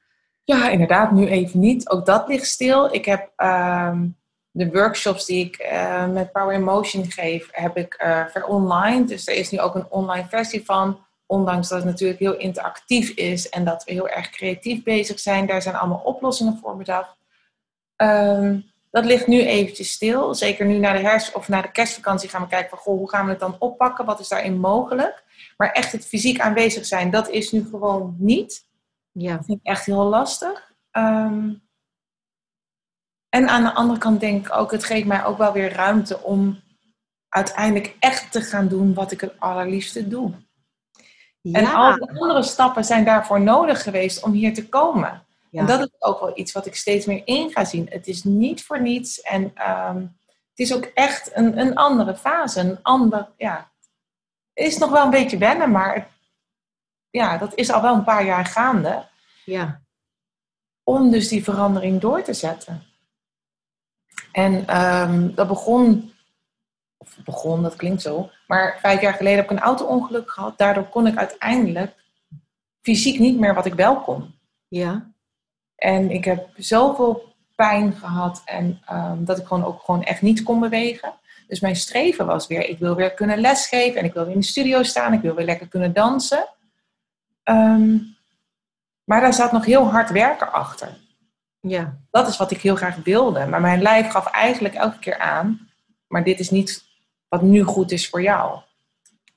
Ja, 0.43 0.69
inderdaad, 0.69 1.11
nu 1.11 1.27
even 1.27 1.59
niet. 1.59 1.89
Ook 1.89 2.05
dat 2.05 2.27
ligt 2.27 2.45
stil. 2.47 2.93
Ik 2.93 3.05
heb 3.05 3.31
ehm, 3.35 4.07
de 4.51 4.69
workshops 4.71 5.25
die 5.25 5.45
ik 5.45 5.71
met 6.11 6.31
Power 6.31 6.55
Emotion 6.55 7.11
geef, 7.11 7.49
heb 7.51 7.77
ik 7.77 7.93
eh 7.93 8.25
online. 8.47 9.05
Dus 9.05 9.27
er 9.27 9.33
is 9.35 9.51
nu 9.51 9.59
ook 9.59 9.75
een 9.75 9.91
online 9.91 10.27
versie 10.27 10.65
van. 10.65 11.07
Ondanks 11.31 11.67
dat 11.67 11.77
het 11.77 11.87
natuurlijk 11.87 12.19
heel 12.19 12.37
interactief 12.37 13.09
is 13.09 13.49
en 13.49 13.65
dat 13.65 13.83
we 13.83 13.91
heel 13.91 14.09
erg 14.09 14.29
creatief 14.29 14.83
bezig 14.83 15.19
zijn. 15.19 15.45
Daar 15.45 15.61
zijn 15.61 15.75
allemaal 15.75 16.01
oplossingen 16.03 16.57
voor 16.57 16.77
bedacht. 16.77 17.15
Ehm, 17.95 18.59
dat 18.91 19.05
ligt 19.05 19.27
nu 19.27 19.41
eventjes 19.41 19.91
stil. 19.91 20.35
Zeker 20.35 20.65
nu 20.65 20.77
naar 20.77 20.93
de 20.93 21.03
herfst 21.03 21.35
of 21.35 21.47
naar 21.47 21.61
de 21.61 21.71
kerstvakantie 21.71 22.29
gaan 22.29 22.41
we 22.41 22.47
kijken 22.47 22.69
van 22.69 22.77
goh, 22.77 22.97
hoe 22.97 23.09
gaan 23.09 23.25
we 23.25 23.31
het 23.31 23.39
dan 23.39 23.55
oppakken? 23.59 24.05
Wat 24.05 24.19
is 24.19 24.27
daarin 24.27 24.59
mogelijk? 24.59 25.23
Maar 25.57 25.71
echt 25.71 25.91
het 25.91 26.05
fysiek 26.05 26.39
aanwezig 26.39 26.85
zijn, 26.85 27.09
dat 27.09 27.29
is 27.29 27.51
nu 27.51 27.65
gewoon 27.69 28.15
niet. 28.17 28.67
ja, 29.11 29.35
Dat 29.35 29.45
vind 29.45 29.59
ik 29.59 29.67
echt 29.67 29.85
heel 29.85 30.03
lastig. 30.03 30.73
Ehm, 30.91 31.53
en 33.29 33.49
aan 33.49 33.63
de 33.63 33.73
andere 33.73 33.99
kant 33.99 34.19
denk 34.19 34.45
ik 34.45 34.55
ook, 34.55 34.71
het 34.71 34.83
geeft 34.83 35.07
mij 35.07 35.25
ook 35.25 35.37
wel 35.37 35.53
weer 35.53 35.73
ruimte 35.73 36.23
om 36.23 36.59
uiteindelijk 37.29 37.95
echt 37.99 38.31
te 38.31 38.41
gaan 38.41 38.67
doen 38.67 38.93
wat 38.93 39.11
ik 39.11 39.21
het 39.21 39.39
allerliefste 39.39 40.07
doe. 40.07 40.47
En 41.51 41.65
al 41.65 41.93
die 41.95 42.09
andere 42.09 42.43
stappen 42.43 42.85
zijn 42.85 43.05
daarvoor 43.05 43.41
nodig 43.41 43.83
geweest 43.83 44.23
om 44.23 44.31
hier 44.31 44.53
te 44.53 44.69
komen. 44.69 45.25
ja. 45.49 45.59
En 45.59 45.65
dat 45.65 45.79
is 45.79 45.89
ook 45.99 46.19
wel 46.19 46.37
iets 46.37 46.51
wat 46.51 46.65
ik 46.65 46.75
steeds 46.75 47.05
meer 47.05 47.21
in 47.25 47.51
ga 47.51 47.65
zien. 47.65 47.87
Het 47.89 48.07
is 48.07 48.23
niet 48.23 48.63
voor 48.63 48.81
niets 48.81 49.21
en 49.21 49.51
ehm, 49.55 49.97
het 50.49 50.67
is 50.67 50.73
ook 50.75 50.83
echt 50.85 51.31
een, 51.33 51.57
een 51.59 51.75
andere 51.75 52.15
fase. 52.15 52.59
Een 52.59 52.79
ander, 52.81 53.27
ja, 53.37 53.71
het 54.53 54.67
is 54.67 54.77
nog 54.77 54.89
wel 54.91 55.03
een 55.03 55.09
beetje 55.09 55.37
wennen, 55.37 55.71
maar 55.71 55.93
het- 55.95 56.07
ja, 57.09 57.37
dat 57.37 57.55
is 57.55 57.71
al 57.71 57.81
wel 57.81 57.93
een 57.93 58.03
paar 58.03 58.25
jaar 58.25 58.45
gaande 58.45 59.07
ja. 59.45 59.81
om 60.83 61.11
dus 61.11 61.27
die 61.27 61.43
verandering 61.43 62.01
door 62.01 62.21
te 62.21 62.33
zetten. 62.33 62.83
En 64.31 64.67
ehm, 64.67 65.33
dat 65.35 65.47
begon, 65.47 66.13
of 67.17 67.23
begon, 67.23 67.63
dat 67.63 67.75
klinkt 67.75 68.01
zo, 68.01 68.29
maar 68.47 68.77
vijf 68.81 69.01
jaar 69.01 69.13
geleden 69.13 69.37
heb 69.37 69.51
ik 69.51 69.57
een 69.57 69.63
auto-ongeluk 69.63 70.31
gehad. 70.31 70.57
Daardoor 70.57 70.83
kon 70.89 71.07
ik 71.07 71.17
uiteindelijk 71.17 71.95
fysiek 72.81 73.19
niet 73.19 73.39
meer 73.39 73.53
wat 73.53 73.65
ik 73.65 73.73
wel 73.73 74.01
kon. 74.01 74.35
ja. 74.67 75.11
En 75.75 76.11
ik 76.11 76.25
heb 76.25 76.49
zoveel 76.55 77.33
pijn 77.55 77.93
gehad 77.93 78.41
en 78.45 78.81
ehm, 78.85 79.23
dat 79.23 79.37
ik 79.37 79.45
gewoon 79.45 79.65
ook 79.65 79.81
gewoon 79.81 80.03
echt 80.03 80.21
niet 80.21 80.43
kon 80.43 80.59
bewegen. 80.59 81.13
Dus 81.47 81.59
mijn 81.59 81.75
streven 81.75 82.25
was 82.25 82.47
weer, 82.47 82.69
ik 82.69 82.79
wil 82.79 82.95
weer 82.95 83.13
kunnen 83.13 83.39
lesgeven 83.39 83.99
en 83.99 84.05
ik 84.05 84.13
wil 84.13 84.23
weer 84.25 84.33
in 84.33 84.39
de 84.39 84.45
studio 84.45 84.83
staan, 84.83 85.13
ik 85.13 85.21
wil 85.21 85.35
weer 85.35 85.45
lekker 85.45 85.67
kunnen 85.67 85.93
dansen. 85.93 86.47
Ehm, 87.43 87.97
maar 89.03 89.21
daar 89.21 89.33
zat 89.33 89.51
nog 89.51 89.65
heel 89.65 89.89
hard 89.89 90.09
werken 90.09 90.51
achter. 90.51 90.97
ja. 91.61 91.97
Dat 92.11 92.27
is 92.27 92.37
wat 92.37 92.51
ik 92.51 92.61
heel 92.61 92.75
graag 92.75 92.95
wilde. 92.95 93.45
Maar 93.45 93.61
mijn 93.61 93.81
lijf 93.81 94.09
gaf 94.09 94.25
eigenlijk 94.25 94.73
elke 94.73 94.99
keer 94.99 95.19
aan, 95.19 95.69
maar 96.07 96.23
dit 96.23 96.39
is 96.39 96.49
niet 96.49 96.88
wat 97.29 97.41
nu 97.41 97.63
goed 97.63 97.91
is 97.91 98.09
voor 98.09 98.21
jou. 98.21 98.59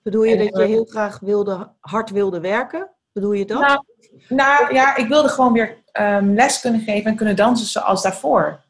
Bedoel 0.03 0.23
je 0.23 0.33
En, 0.37 0.39
dat 0.39 0.57
je 0.57 0.63
eh, 0.63 0.69
heel 0.69 0.85
graag 0.85 1.19
wilde, 1.21 1.73
hard 1.81 2.11
wilde 2.11 2.41
werken? 2.41 2.91
Bedoel 3.13 3.33
je 3.33 3.45
dat? 3.47 3.61
Nou, 3.61 3.85
nou 4.29 4.75
ja, 4.75 4.97
ik 4.97 5.09
wilde 5.09 5.29
gewoon 5.29 5.53
weer 5.53 5.83
ehm, 5.93 6.31
les 6.33 6.61
kunnen 6.61 6.81
geven 6.81 7.11
en 7.11 7.17
kunnen 7.17 7.37
dansen 7.37 7.67
zoals 7.67 8.03
daarvoor. 8.03 8.61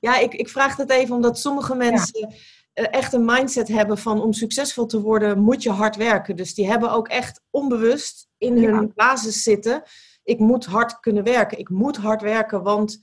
Ja, 0.00 0.18
ik, 0.18 0.34
ik 0.34 0.48
vraag 0.48 0.76
het 0.76 0.90
even 0.90 1.14
omdat 1.14 1.38
sommige 1.38 1.74
mensen 1.74 2.34
eh, 2.72 2.84
echt 2.90 3.12
een 3.12 3.24
mindset 3.24 3.68
hebben 3.68 3.98
van 3.98 4.22
om 4.22 4.32
succesvol 4.32 4.86
te 4.86 5.00
worden 5.00 5.38
moet 5.38 5.62
je 5.62 5.70
hard 5.70 5.96
werken. 5.96 6.36
Dus 6.36 6.54
die 6.54 6.66
hebben 6.66 6.90
ook 6.90 7.08
echt 7.08 7.40
onbewust 7.50 8.28
in 8.38 8.56
hun 8.64 8.80
Ja. 8.82 8.88
basis 8.94 9.42
zitten. 9.42 9.82
Ik 10.24 10.38
moet 10.38 10.64
hard 10.66 11.00
kunnen 11.00 11.24
werken. 11.24 11.58
Ik 11.58 11.68
moet 11.68 11.96
hard 11.96 12.22
werken, 12.22 12.62
want 12.62 13.02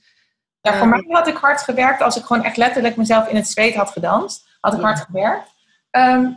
Ja, 0.60 0.72
voor 0.72 0.82
Eh, 0.82 0.88
mij 0.90 1.04
had 1.08 1.26
ik 1.26 1.36
hard 1.36 1.60
gewerkt 1.62 2.02
als 2.02 2.16
ik 2.16 2.24
gewoon 2.24 2.44
echt 2.44 2.56
letterlijk 2.56 2.96
mezelf 2.96 3.28
in 3.28 3.36
het 3.36 3.48
zweet 3.48 3.74
had 3.74 3.90
gedanst. 3.90 4.48
Had 4.62 4.72
ik 4.72 4.78
Ja. 4.80 4.84
hard 4.86 5.00
gewerkt. 5.00 5.50
Ehm, 5.90 6.30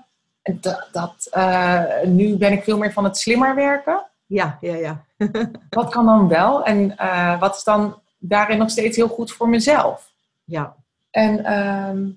dat, 0.43 0.87
dat, 0.91 1.27
eh, 1.31 1.83
nu 2.03 2.37
ben 2.37 2.51
ik 2.51 2.63
veel 2.63 2.77
meer 2.77 2.93
van 2.93 3.03
het 3.03 3.17
slimmer 3.17 3.55
werken. 3.55 4.05
ja, 4.25 4.57
ja, 4.61 4.75
ja. 4.75 5.05
Wat 5.69 5.89
kan 5.89 6.05
dan 6.05 6.27
wel? 6.27 6.63
En 6.63 6.97
eh, 6.97 7.39
wat 7.39 7.55
is 7.55 7.63
dan 7.63 8.01
daarin 8.17 8.57
nog 8.57 8.69
steeds 8.69 8.95
heel 8.97 9.07
goed 9.07 9.31
voor 9.31 9.49
mezelf? 9.49 10.11
ja. 10.43 10.75
En 11.11 11.45
ehm, 11.45 12.09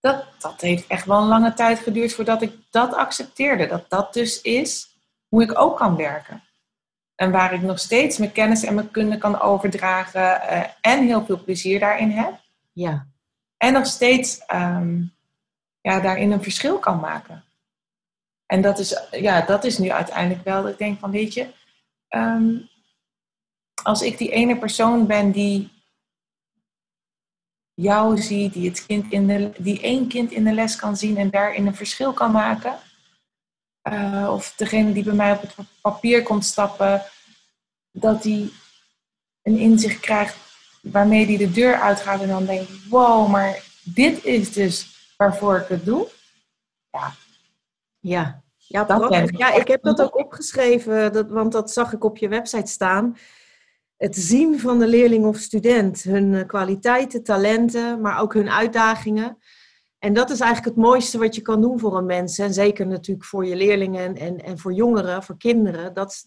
dat, 0.00 0.24
dat 0.38 0.60
heeft 0.60 0.86
echt 0.86 1.06
wel 1.06 1.20
een 1.20 1.28
lange 1.28 1.54
tijd 1.54 1.78
geduurd 1.78 2.14
voordat 2.14 2.42
ik 2.42 2.52
dat 2.70 2.94
accepteerde. 2.94 3.66
Dat 3.66 3.84
dat 3.90 4.12
dus 4.12 4.40
is 4.40 4.96
hoe 5.28 5.42
ik 5.42 5.58
ook 5.58 5.76
kan 5.76 5.96
werken. 5.96 6.42
En 7.14 7.30
waar 7.30 7.52
ik 7.52 7.62
nog 7.62 7.78
steeds 7.78 8.18
mijn 8.18 8.32
kennis 8.32 8.64
en 8.64 8.74
mijn 8.74 8.90
kunde 8.90 9.18
kan 9.18 9.40
overdragen 9.40 10.42
eh, 10.42 10.62
en 10.80 11.06
heel 11.06 11.24
veel 11.24 11.42
plezier 11.44 11.80
daarin 11.80 12.10
heb. 12.10 12.32
Ja. 12.72 13.06
En 13.62 13.72
nog 13.72 13.86
steeds 13.86 14.38
ehm, 14.38 15.02
ja, 15.80 16.00
daarin 16.00 16.30
een 16.30 16.42
verschil 16.42 16.78
kan 16.78 17.00
maken. 17.00 17.44
En 18.46 18.62
dat 18.62 18.78
is, 18.78 19.02
ja, 19.10 19.40
dat 19.40 19.64
is 19.64 19.78
nu 19.78 19.90
uiteindelijk 19.90 20.44
wel 20.44 20.68
ik 20.68 20.78
denk 20.78 20.98
van, 20.98 21.10
weet 21.10 21.34
je, 21.34 21.48
ehm, 22.08 22.58
als 23.82 24.02
ik 24.02 24.18
die 24.18 24.30
ene 24.30 24.58
persoon 24.58 25.06
ben 25.06 25.32
die 25.32 25.70
jou 27.74 28.18
ziet, 28.18 28.52
die, 28.52 28.68
het 28.68 28.86
kind 28.86 29.12
in 29.12 29.26
de, 29.26 29.52
die 29.58 29.80
één 29.80 30.08
kind 30.08 30.30
in 30.30 30.44
de 30.44 30.52
les 30.52 30.76
kan 30.76 30.96
zien 30.96 31.16
en 31.16 31.30
daarin 31.30 31.66
een 31.66 31.76
verschil 31.76 32.12
kan 32.12 32.32
maken. 32.32 32.78
Uh, 33.88 34.30
of 34.32 34.54
degene 34.56 34.92
die 34.92 35.04
bij 35.04 35.14
mij 35.14 35.32
op 35.32 35.40
het 35.40 35.54
papier 35.80 36.22
komt 36.22 36.44
stappen, 36.44 37.02
dat 37.90 38.22
die 38.22 38.52
een 39.42 39.58
inzicht 39.58 40.00
krijgt 40.00 40.51
waarmee 40.82 41.26
die 41.26 41.38
de 41.38 41.50
deur 41.50 41.74
uitgaat 41.74 42.20
en 42.20 42.28
dan 42.28 42.44
denkt, 42.44 42.88
wow, 42.88 43.28
maar 43.30 43.62
dit 43.84 44.24
is 44.24 44.52
dus 44.52 44.86
waarvoor 45.16 45.56
ik 45.56 45.68
het 45.68 45.84
doe. 45.84 46.08
Ja, 46.90 47.12
ja. 48.00 48.42
Ja, 48.56 48.84
dat 48.84 49.30
ja, 49.36 49.54
ik 49.54 49.68
heb 49.68 49.82
dat 49.82 50.02
ook 50.02 50.18
opgeschreven, 50.18 51.12
dat, 51.12 51.30
want 51.30 51.52
dat 51.52 51.70
zag 51.70 51.92
ik 51.92 52.04
op 52.04 52.16
je 52.16 52.28
website 52.28 52.70
staan. 52.70 53.16
Het 53.96 54.16
zien 54.16 54.60
van 54.60 54.78
de 54.78 54.86
leerling 54.86 55.24
of 55.24 55.36
student, 55.36 56.02
hun 56.02 56.34
eh, 56.34 56.46
kwaliteiten, 56.46 57.22
talenten, 57.22 58.00
maar 58.00 58.20
ook 58.20 58.34
hun 58.34 58.50
uitdagingen. 58.50 59.38
En 59.98 60.12
dat 60.12 60.30
is 60.30 60.40
eigenlijk 60.40 60.76
het 60.76 60.84
mooiste 60.84 61.18
wat 61.18 61.34
je 61.34 61.42
kan 61.42 61.60
doen 61.60 61.78
voor 61.78 61.96
een 61.96 62.06
mens. 62.06 62.38
En 62.38 62.54
zeker 62.54 62.86
natuurlijk 62.86 63.26
voor 63.26 63.46
je 63.46 63.56
leerlingen 63.56 64.16
en, 64.16 64.44
en 64.44 64.58
voor 64.58 64.72
jongeren, 64.72 65.22
voor 65.22 65.36
kinderen. 65.36 65.94
Dat, 65.94 66.24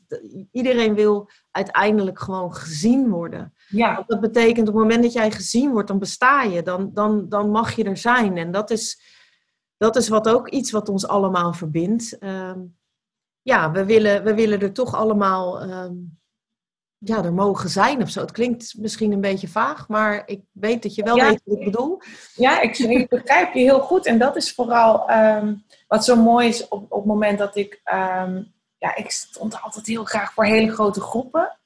iedereen 0.51 0.95
wil 0.95 1.29
uiteindelijk 1.51 2.19
gewoon 2.19 2.55
gezien 2.55 3.09
worden. 3.09 3.53
Ja. 3.67 4.03
Dat 4.07 4.19
betekent 4.19 4.67
op 4.67 4.73
het 4.73 4.83
moment 4.83 5.03
dat 5.03 5.13
jij 5.13 5.31
gezien 5.31 5.71
wordt, 5.71 5.87
dan 5.87 5.99
besta 5.99 6.43
je. 6.43 6.61
Dan, 6.63 6.89
dan, 6.93 7.29
dan 7.29 7.49
mag 7.49 7.75
je 7.75 7.83
er 7.83 7.97
zijn. 7.97 8.37
En 8.37 8.51
dat 8.51 8.71
is, 8.71 9.01
dat 9.77 9.95
is 9.95 10.07
wat 10.07 10.29
ook 10.29 10.49
iets 10.49 10.71
wat 10.71 10.89
ons 10.89 11.07
allemaal 11.07 11.53
verbindt. 11.53 12.17
Ehm, 12.17 12.59
ja, 13.41 13.71
we 13.71 13.85
willen, 13.85 14.23
we 14.23 14.33
willen 14.33 14.59
er 14.59 14.73
toch 14.73 14.95
allemaal 14.95 15.61
ehm, 15.61 15.93
ja, 16.97 17.23
er 17.23 17.33
mogen 17.33 17.69
zijn 17.69 18.01
of 18.01 18.09
zo. 18.09 18.21
Het 18.21 18.31
klinkt 18.31 18.73
misschien 18.77 19.11
een 19.11 19.21
beetje 19.21 19.47
vaag, 19.47 19.87
maar 19.87 20.23
ik 20.25 20.41
weet 20.51 20.83
dat 20.83 20.95
je 20.95 21.03
wel 21.03 21.15
weet 21.15 21.41
wat 21.45 21.59
ik 21.59 21.65
bedoel. 21.65 22.01
Ja, 22.35 22.61
ik, 22.61 22.77
ik, 22.77 23.09
begrijp 23.09 23.53
je 23.53 23.59
heel 23.59 23.79
goed. 23.79 24.05
En 24.05 24.17
dat 24.17 24.35
is 24.35 24.53
vooral 24.53 25.09
ehm, 25.09 25.55
wat 25.87 26.05
zo 26.05 26.15
mooi 26.15 26.47
is 26.47 26.67
op, 26.67 26.91
op 26.91 26.97
het 26.97 27.05
moment 27.05 27.37
dat 27.37 27.55
ik... 27.55 27.81
ja, 28.77 28.95
ik 28.95 29.11
stond 29.11 29.61
altijd 29.61 29.85
heel 29.85 30.03
graag 30.03 30.33
voor 30.33 30.45
hele 30.45 30.71
grote 30.71 31.01
groepen. 31.01 31.59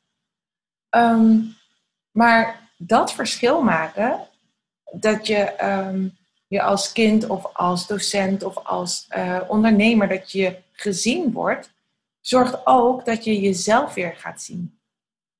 Maar 2.11 2.69
dat 2.77 3.13
verschil 3.13 3.61
maken, 3.61 4.27
dat 4.91 5.27
je 5.27 5.53
je 6.49 6.61
als 6.61 6.91
kind 6.91 7.27
of 7.27 7.45
als 7.53 7.87
docent 7.87 8.43
of 8.43 8.55
als 8.55 9.07
uh, 9.17 9.39
ondernemer 9.47 10.07
dat 10.07 10.31
je 10.31 10.57
gezien 10.71 11.31
wordt, 11.31 11.71
zorgt 12.21 12.65
ook 12.65 13.05
dat 13.05 13.23
je 13.23 13.39
jezelf 13.39 13.93
weer 13.93 14.15
gaat 14.15 14.41
zien. 14.41 14.79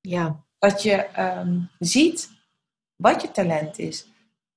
Ja. 0.02 0.44
Dat 0.58 0.84
je 0.84 1.06
um, 1.20 1.70
ziet 1.80 2.30
wat 2.96 3.22
je 3.22 3.32
talent 3.32 3.80
is. 3.80 4.08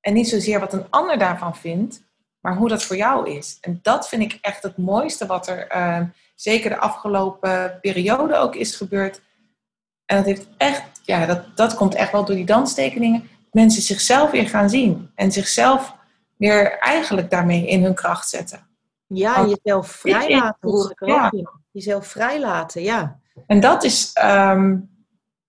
En 0.01 0.12
niet 0.12 0.29
zozeer 0.29 0.61
wat 0.61 0.72
een 0.72 0.90
ander 0.90 1.18
daarvan 1.18 1.57
vindt, 1.57 2.03
maar 2.40 2.57
hoe 2.57 2.68
dat 2.68 2.83
voor 2.83 2.96
jou 2.96 3.31
is. 3.31 3.59
En 3.61 3.79
dat 3.83 4.09
vind 4.09 4.22
ik 4.22 4.38
echt 4.40 4.62
het 4.62 4.77
mooiste 4.77 5.27
wat 5.27 5.48
er 5.48 5.77
uh, 5.77 6.01
zeker 6.35 6.70
de 6.70 6.79
afgelopen 6.79 7.79
periode 7.81 8.37
ook 8.37 8.55
is 8.55 8.77
gebeurd. 8.77 9.20
En 10.07 10.17
dat 10.17 10.25
heeft 10.25 10.49
echt, 10.57 10.83
ja, 11.03 11.27
dat, 11.27 11.57
dat 11.57 11.75
komt 11.75 11.95
echt 11.95 12.12
wel 12.12 12.25
door 12.25 12.37
die 12.37 12.45
danstekeningen. 12.45 13.29
Mensen 13.51 13.83
zichzelf 13.83 14.31
weer 14.31 14.49
gaan 14.49 14.71
zien 14.71 15.11
en 15.15 15.33
zichzelf 15.33 15.95
weer 16.37 16.79
eigenlijk 16.79 17.31
daarmee 17.31 17.67
in 17.67 17.83
hun 17.83 17.95
kracht 17.95 18.29
zetten. 18.29 18.67
Ja, 19.07 19.47
jezelf 19.47 20.03
hoor 20.61 20.91
ik 20.91 21.09
ja. 21.09 21.33
Jezelf 21.71 22.07
vrijlaten, 22.07 22.83
ja. 22.83 23.21
En 23.47 23.61
dat 23.61 23.85
is, 23.85 24.17
um, 24.25 24.91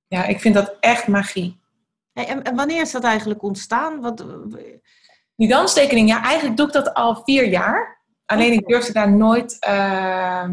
ja, 0.07 0.25
ik 0.25 0.39
vind 0.39 0.55
dat 0.55 0.77
echt 0.79 1.07
magie. 1.07 1.61
Hey, 2.13 2.27
en, 2.27 2.43
en, 2.43 2.55
wanneer 2.55 2.81
is 2.81 2.91
dat 2.91 3.03
eigenlijk 3.03 3.43
ontstaan? 3.43 4.01
Wat... 4.01 4.25
Die 5.35 5.47
danstekening, 5.47 6.09
ja, 6.09 6.23
eigenlijk 6.23 6.57
doe 6.57 6.67
ik 6.67 6.73
dat 6.73 6.93
al 6.93 7.23
vier 7.23 7.47
jaar. 7.47 8.01
Alleen 8.25 8.53
ik 8.53 8.67
durfde 8.67 8.93
daar 8.93 9.11
nooit 9.11 9.57
uh, 9.67 10.49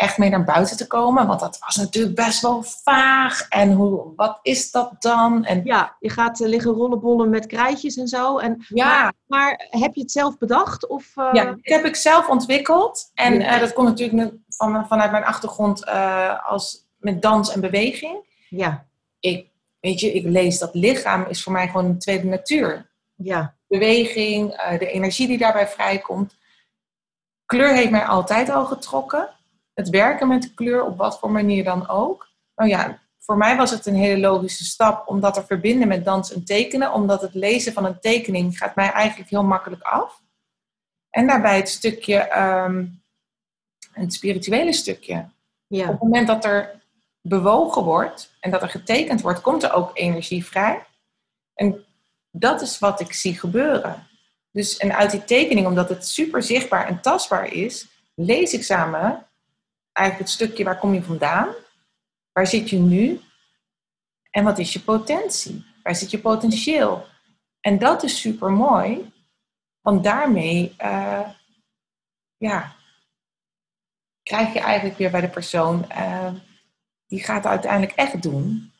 echt 0.00 0.18
mee 0.18 0.30
naar 0.30 0.44
buiten 0.44 0.76
te 0.76 0.86
komen. 0.86 1.26
Want 1.26 1.40
dat 1.40 1.58
was 1.58 1.76
natuurlijk 1.76 2.14
best 2.14 2.42
wel 2.42 2.62
vaag. 2.62 3.46
En 3.48 3.72
hoe, 3.72 4.12
wat 4.16 4.38
is 4.42 4.70
dat 4.70 4.92
dan? 4.98 5.44
En, 5.44 5.60
ja, 5.64 5.96
je 5.98 6.10
gaat 6.10 6.40
uh, 6.40 6.48
liggen 6.48 6.72
rollenbollen 6.72 7.30
met 7.30 7.46
krijtjes 7.46 7.96
en 7.96 8.08
zo. 8.08 8.38
En, 8.38 8.64
ja. 8.68 9.12
Maar, 9.26 9.68
heb 9.70 9.94
je 9.94 10.00
het 10.00 10.12
zelf 10.12 10.38
bedacht? 10.38 10.86
Of, 10.86 11.16
uh... 11.16 11.28
Ja, 11.32 11.44
dat 11.44 11.58
heb 11.62 11.84
ik 11.84 11.96
zelf 11.96 12.28
ontwikkeld. 12.28 13.10
En 13.14 13.40
uh, 13.40 13.60
dat 13.60 13.72
komt 13.72 13.88
natuurlijk 13.88 14.34
van, 14.48 14.86
vanuit 14.86 15.10
mijn 15.10 15.24
achtergrond 15.24 15.86
als, 16.42 16.86
met 16.98 17.22
dans 17.22 17.52
en 17.52 17.60
beweging. 17.60 18.46
Ja. 18.48 18.86
Ik, 19.18 19.46
weet 19.80 20.00
je, 20.00 20.12
ik 20.12 20.24
lees 20.24 20.58
dat 20.58 20.74
lichaam 20.74 21.26
is 21.28 21.42
voor 21.42 21.52
mij 21.52 21.66
gewoon 21.66 21.84
een 21.84 21.98
tweede 21.98 22.26
natuur. 22.26 22.90
Ja. 23.14 23.54
Beweging, 23.68 24.50
de 24.78 24.90
energie 24.90 25.26
die 25.26 25.38
daarbij 25.38 25.68
vrijkomt. 25.68 26.36
Kleur 27.46 27.74
heeft 27.74 27.90
mij 27.90 28.04
altijd 28.04 28.50
al 28.50 28.64
getrokken 28.66 29.38
het 29.80 29.88
werken 29.88 30.28
met 30.28 30.54
kleur, 30.54 30.84
op 30.84 30.96
wat 30.96 31.18
voor 31.18 31.30
manier 31.30 31.64
dan 31.64 31.88
ook. 31.88 32.28
Nou 32.54 32.70
ja, 32.70 33.00
voor 33.18 33.36
mij 33.36 33.56
was 33.56 33.70
het 33.70 33.86
een 33.86 33.94
hele 33.94 34.20
logische 34.20 34.64
stap 34.64 35.08
om 35.08 35.20
dat 35.20 35.34
te 35.34 35.46
verbinden 35.46 35.88
met 35.88 36.04
dans 36.04 36.32
en 36.32 36.44
tekenen, 36.44 36.92
omdat 36.92 37.20
het 37.20 37.34
lezen 37.34 37.72
van 37.72 37.84
een 37.84 38.00
tekening 38.00 38.58
gaat 38.58 38.74
mij 38.74 38.90
eigenlijk 38.90 39.30
heel 39.30 39.44
makkelijk 39.44 39.82
af. 39.82 40.22
En 41.10 41.26
daarbij 41.26 41.56
het 41.56 41.68
stukje, 41.68 42.38
um, 42.38 43.02
het 43.92 44.12
spirituele 44.12 44.72
stukje. 44.72 45.28
Ja. 45.66 45.84
Op 45.84 45.90
het 45.90 46.02
moment 46.02 46.26
dat 46.26 46.44
er 46.44 46.82
bewogen 47.20 47.84
wordt 47.84 48.36
en 48.40 48.50
dat 48.50 48.62
er 48.62 48.68
getekend 48.68 49.20
wordt, 49.20 49.40
komt 49.40 49.62
er 49.62 49.72
ook 49.72 49.90
energie 49.94 50.44
vrij. 50.44 50.86
En 51.54 51.84
dat 52.30 52.60
is 52.60 52.78
wat 52.78 53.00
ik 53.00 53.12
zie 53.12 53.38
gebeuren. 53.38 54.08
Dus, 54.52 54.76
en 54.76 54.96
uit 54.96 55.10
die 55.10 55.24
tekening, 55.24 55.66
omdat 55.66 55.88
het 55.88 56.06
super 56.06 56.42
zichtbaar 56.42 56.86
en 56.86 57.00
tastbaar 57.00 57.52
is, 57.52 57.88
lees 58.14 58.52
ik 58.52 58.62
samen 58.62 59.26
eigenlijk 59.92 60.28
het 60.28 60.38
stukje 60.38 60.64
waar 60.64 60.78
kom 60.78 60.94
je 60.94 61.02
vandaan? 61.02 61.48
Waar 62.32 62.46
zit 62.46 62.70
je 62.70 62.78
nu? 62.78 63.20
En 64.30 64.44
wat 64.44 64.58
is 64.58 64.72
je 64.72 64.80
potentie? 64.80 65.64
Waar 65.82 65.94
zit 65.94 66.10
je 66.10 66.18
potentieel? 66.18 67.06
En 67.60 67.78
dat 67.78 68.02
is 68.02 68.20
super 68.20 68.50
mooi, 68.50 69.12
want 69.80 70.04
daarmee 70.04 70.74
uh, 70.82 71.28
ja, 72.36 72.76
krijg 74.22 74.52
je 74.52 74.60
eigenlijk 74.60 74.98
weer 74.98 75.10
bij 75.10 75.20
de 75.20 75.28
persoon 75.28 75.84
uh, 75.92 76.32
die 77.06 77.22
gaat 77.22 77.46
uiteindelijk 77.46 77.92
echt 77.92 78.22
doen 78.22 78.72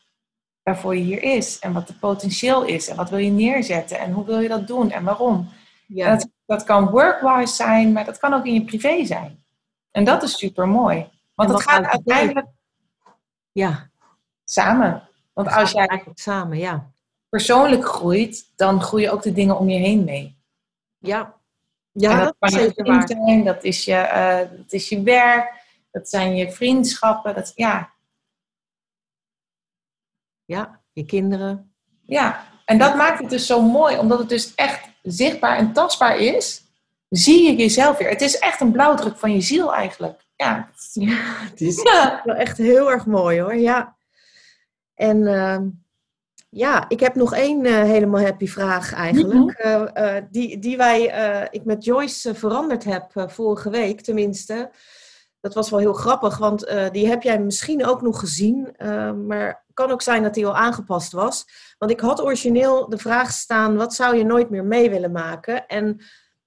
waarvoor 0.63 0.97
je 0.97 1.03
hier 1.03 1.23
is 1.23 1.59
en 1.59 1.73
wat 1.73 1.89
het 1.89 1.99
potentieel 1.99 2.65
is 2.65 2.89
en 2.89 2.97
wat 2.97 3.11
wil 3.11 3.19
je 3.19 3.31
neerzetten 3.31 3.99
en 3.99 4.13
hoe 4.13 4.25
wil 4.25 4.41
je 4.41 4.49
dat 4.49 4.67
doen 4.67 4.91
en 4.91 5.05
waarom. 5.05 5.49
Ja. 5.87 6.11
Dat, 6.11 6.29
dat 6.47 6.65
kan 6.65 6.91
workwise 6.91 7.55
zijn, 7.55 7.93
maar 7.93 8.05
dat 8.05 8.19
kan 8.19 8.35
ook 8.35 8.47
in 8.47 8.55
je 8.55 8.65
privé 8.65 9.05
zijn. 9.05 9.40
En 9.91 10.05
dat 10.05 10.23
is 10.23 10.39
super 10.39 10.69
mooi. 10.69 11.11
Want 11.35 11.51
het 11.51 11.63
gaat 11.63 11.85
uiteindelijk 11.85 12.47
ja. 13.53 13.91
samen. 14.45 15.09
Want 15.33 15.49
als 15.49 15.71
jij 15.71 15.87
eigenlijk 15.87 16.19
samen, 16.19 16.59
ja. 16.59 16.93
persoonlijk 17.29 17.85
groeit, 17.85 18.53
dan 18.57 18.83
groeien 18.83 19.13
ook 19.13 19.23
de 19.23 19.33
dingen 19.33 19.59
om 19.59 19.69
je 19.69 19.79
heen 19.79 20.05
mee. 20.05 20.39
Ja, 20.99 21.41
ja 21.93 22.25
dat, 22.25 22.37
kan 22.39 22.63
je 22.63 22.73
vriend 22.75 23.09
zijn, 23.09 23.45
dat 23.45 23.65
is 23.65 23.85
je, 23.85 23.93
uh, 23.93 24.59
dat 24.59 24.73
is 24.73 24.89
je 24.89 25.03
werk, 25.03 25.65
dat 25.91 26.09
zijn 26.09 26.37
je 26.37 26.53
vriendschappen. 26.53 27.35
Dat, 27.35 27.53
ja. 27.55 27.93
ja, 30.45 30.81
je 30.93 31.05
kinderen. 31.05 31.75
Ja, 32.07 32.47
en 32.65 32.79
dat 32.79 32.95
maakt 32.95 33.19
het 33.19 33.31
dus 33.31 33.47
zo 33.47 33.63
mooi, 33.63 33.99
omdat 33.99 34.19
het 34.19 34.29
dus 34.29 34.55
echt 34.55 34.89
zichtbaar 35.03 35.57
en 35.57 35.73
tastbaar 35.73 36.19
is 36.19 36.70
zie 37.11 37.47
je 37.47 37.57
jezelf 37.57 37.99
weer. 37.99 38.09
Het 38.09 38.21
is 38.21 38.39
echt 38.39 38.61
een 38.61 38.73
blauwdruk 38.73 39.17
van 39.17 39.33
je 39.33 39.41
ziel 39.41 39.75
eigenlijk. 39.75 40.21
Ja, 40.37 40.71
ja 40.93 41.17
het 41.51 41.61
is 41.61 41.83
wel 42.25 42.35
echt 42.35 42.57
heel 42.57 42.91
erg 42.91 43.07
mooi 43.07 43.41
hoor. 43.41 43.55
Ja. 43.55 43.97
En 44.95 45.17
uh, 45.17 45.59
ja, 46.49 46.89
ik 46.89 47.01
heb 47.01 47.15
nog 47.15 47.35
één 47.35 47.65
uh, 47.65 47.83
helemaal 47.83 48.23
happy 48.23 48.47
vraag 48.47 48.93
eigenlijk. 48.93 49.35
Mm 49.35 49.49
die, 50.31 50.59
die 50.59 50.77
wij, 50.77 51.03
ik 51.51 51.65
met 51.65 51.85
Joyce 51.85 52.35
veranderd 52.35 52.85
heb 52.85 53.13
vorige 53.27 53.71
week 53.71 54.01
tenminste. 54.01 54.71
Dat 55.41 55.55
was 55.55 55.71
wel 55.71 55.79
heel 55.79 55.93
grappig, 55.93 56.39
want 56.39 56.65
eh, 56.65 56.91
die 56.91 57.09
heb 57.09 57.23
jij 57.23 57.41
misschien 57.41 57.87
ook 57.87 58.03
nog 58.03 58.21
gezien. 58.21 58.75
Uh, 58.79 59.13
maar 59.13 59.65
kan 59.75 59.91
ook 59.91 60.03
zijn 60.03 60.23
dat 60.23 60.35
die 60.35 60.47
al 60.47 60.57
aangepast 60.57 61.13
was. 61.13 61.45
Want 61.79 61.91
ik 61.91 62.01
had 62.01 62.23
origineel 62.23 62.89
de 62.89 62.99
vraag 62.99 63.31
staan: 63.33 63.77
wat 63.77 63.95
zou 63.95 64.17
je 64.17 64.25
nooit 64.25 64.51
meer 64.51 64.65
mee 64.65 64.91
willen 64.91 65.13
maken? 65.13 65.67
En 65.67 66.01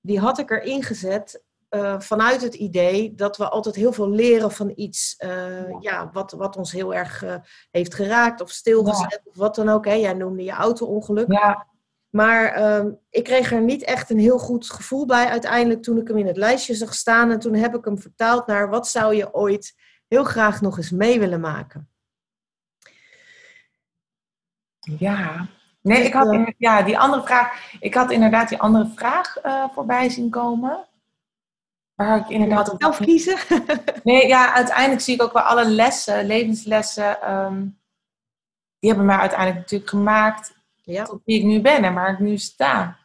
die 0.04 0.20
had 0.20 0.40
ik 0.40 0.52
erin 0.52 0.84
gezet 0.84 1.44
uh, 1.70 2.00
vanuit 2.00 2.42
het 2.42 2.54
idee 2.54 3.16
dat 3.16 3.38
we 3.38 3.50
altijd 3.50 3.76
heel 3.76 3.94
veel 3.94 4.10
leren 4.10 4.52
van 4.52 4.72
iets 4.76 5.16
uh, 5.20 5.80
ja. 5.80 6.10
wat, 6.12 6.32
wat 6.32 6.58
ons 6.58 6.72
heel 6.72 6.94
erg 6.94 7.24
uh, 7.24 7.36
heeft 7.72 7.94
geraakt 7.94 8.42
of 8.42 8.50
stilgezet 8.52 9.22
ja. 9.24 9.32
of 9.32 9.36
wat 9.36 9.56
dan 9.56 9.70
ook. 9.70 9.86
Hè. 9.86 9.94
Jij 9.94 10.14
noemde 10.14 10.44
je 10.44 10.52
auto-ongeluk. 10.52 11.32
Ja. 11.32 11.68
Maar 12.10 12.76
um, 12.78 13.00
ik 13.10 13.24
kreeg 13.24 13.52
er 13.52 13.62
niet 13.62 13.84
echt 13.84 14.10
een 14.10 14.20
heel 14.20 14.38
goed 14.38 14.70
gevoel 14.70 15.06
bij 15.06 15.28
uiteindelijk 15.28 15.84
toen 15.84 15.98
ik 15.98 16.08
hem 16.08 16.18
in 16.18 16.28
het 16.28 16.38
lijstje 16.38 16.74
zag 16.74 16.94
staan. 16.94 17.32
En 17.32 17.40
toen 17.40 17.54
heb 17.54 17.76
ik 17.76 17.86
hem 17.86 18.00
vertaald 18.00 18.48
naar 18.48 18.70
wat 18.70 18.88
zou 18.88 19.16
je 19.16 19.34
ooit 19.34 19.74
heel 20.08 20.24
graag 20.24 20.62
nog 20.62 20.78
eens 20.78 20.92
mee 20.92 21.20
willen 21.20 21.40
maken. 21.40 21.90
Ja, 24.80 25.50
nee, 25.84 25.98
dus, 25.98 26.08
ik 26.08 26.14
had 26.14 26.54
ja, 26.58 26.82
die 26.82 27.00
andere 27.00 27.24
vraag. 27.24 27.72
Ik 27.80 27.94
had 27.94 28.12
inderdaad 28.12 28.50
die 28.50 28.60
andere 28.60 28.92
vraag 28.96 29.36
voorbij 29.74 30.10
zien 30.10 30.30
komen. 30.30 30.86
Waar 31.96 32.18
ik 32.18 32.30
inderdaad 32.30 32.70
op 32.70 32.82
zelf 32.82 32.98
kiezen. 32.98 33.38
nee, 34.04 34.28
ja, 34.28 34.54
uiteindelijk 34.54 35.02
zie 35.02 35.14
ik 35.14 35.22
ook 35.22 35.34
wel 35.34 35.42
alle 35.42 35.66
lessen, 35.66 36.26
levenslessen. 36.26 37.32
Um, 37.32 37.78
die 38.80 38.90
hebben 38.90 39.06
mij 39.06 39.18
uiteindelijk 39.18 39.60
natuurlijk 39.60 39.90
gemaakt 39.90 40.56
ja. 40.82 41.04
tot 41.04 41.22
wie 41.26 41.40
ik 41.40 41.46
nu 41.46 41.62
ben 41.62 41.84
en 41.84 41.94
waar 41.94 42.14
ik 42.14 42.20
nu 42.20 42.38
sta. 42.38 42.98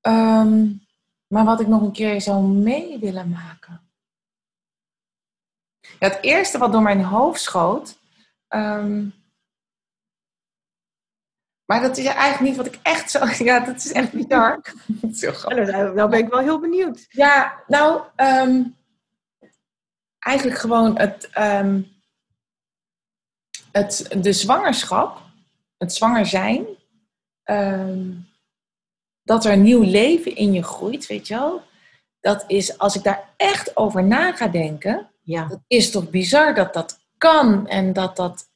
Um, 0.00 0.86
maar 1.26 1.44
wat 1.44 1.60
ik 1.60 1.66
nog 1.66 1.82
een 1.82 1.92
keer 1.92 2.20
zou 2.20 2.42
mee 2.42 2.98
willen 2.98 3.30
maken. 3.30 3.80
Ja, 5.80 6.08
het 6.08 6.18
eerste 6.20 6.58
wat 6.58 6.72
door 6.72 6.82
mijn 6.82 7.04
hoofd 7.04 7.40
schoot. 7.40 7.98
Um, 8.48 9.14
maar 11.66 11.80
dat 11.80 11.96
is 11.96 12.04
eigenlijk 12.04 12.40
niet 12.40 12.56
wat 12.56 12.66
ik 12.66 12.78
echt 12.82 13.10
zo... 13.10 13.24
Ja, 13.44 13.60
dat 13.60 13.76
is 13.76 13.92
echt 13.92 14.12
bizar. 14.12 14.60
dat 14.86 15.10
is 15.10 15.20
heel 15.20 15.32
grappig. 15.32 15.70
Nou, 15.70 15.94
nou 15.94 16.10
ben 16.10 16.18
ik 16.18 16.28
wel 16.28 16.40
heel 16.40 16.60
benieuwd. 16.60 17.06
Ja, 17.08 17.62
nou... 17.66 18.02
Um, 18.16 18.76
eigenlijk 20.18 20.58
gewoon 20.58 20.98
het, 20.98 21.30
um, 21.38 21.92
het... 23.72 24.16
De 24.22 24.32
zwangerschap. 24.32 25.20
Het 25.78 25.94
zwanger 25.94 26.26
zijn. 26.26 26.66
Um, 27.44 28.28
dat 29.22 29.44
er 29.44 29.52
een 29.52 29.62
nieuw 29.62 29.82
leven 29.82 30.36
in 30.36 30.52
je 30.52 30.62
groeit, 30.62 31.06
weet 31.06 31.26
je 31.26 31.34
wel. 31.34 31.62
Dat 32.20 32.44
is, 32.46 32.78
als 32.78 32.96
ik 32.96 33.02
daar 33.02 33.28
echt 33.36 33.76
over 33.76 34.04
na 34.04 34.32
ga 34.32 34.48
denken... 34.48 35.06
Ja. 35.22 35.46
Dat 35.46 35.60
is 35.66 35.90
toch 35.90 36.10
bizar 36.10 36.54
dat 36.54 36.74
dat 36.74 37.00
kan. 37.18 37.68
En 37.68 37.92
dat 37.92 38.16
dat 38.16 38.48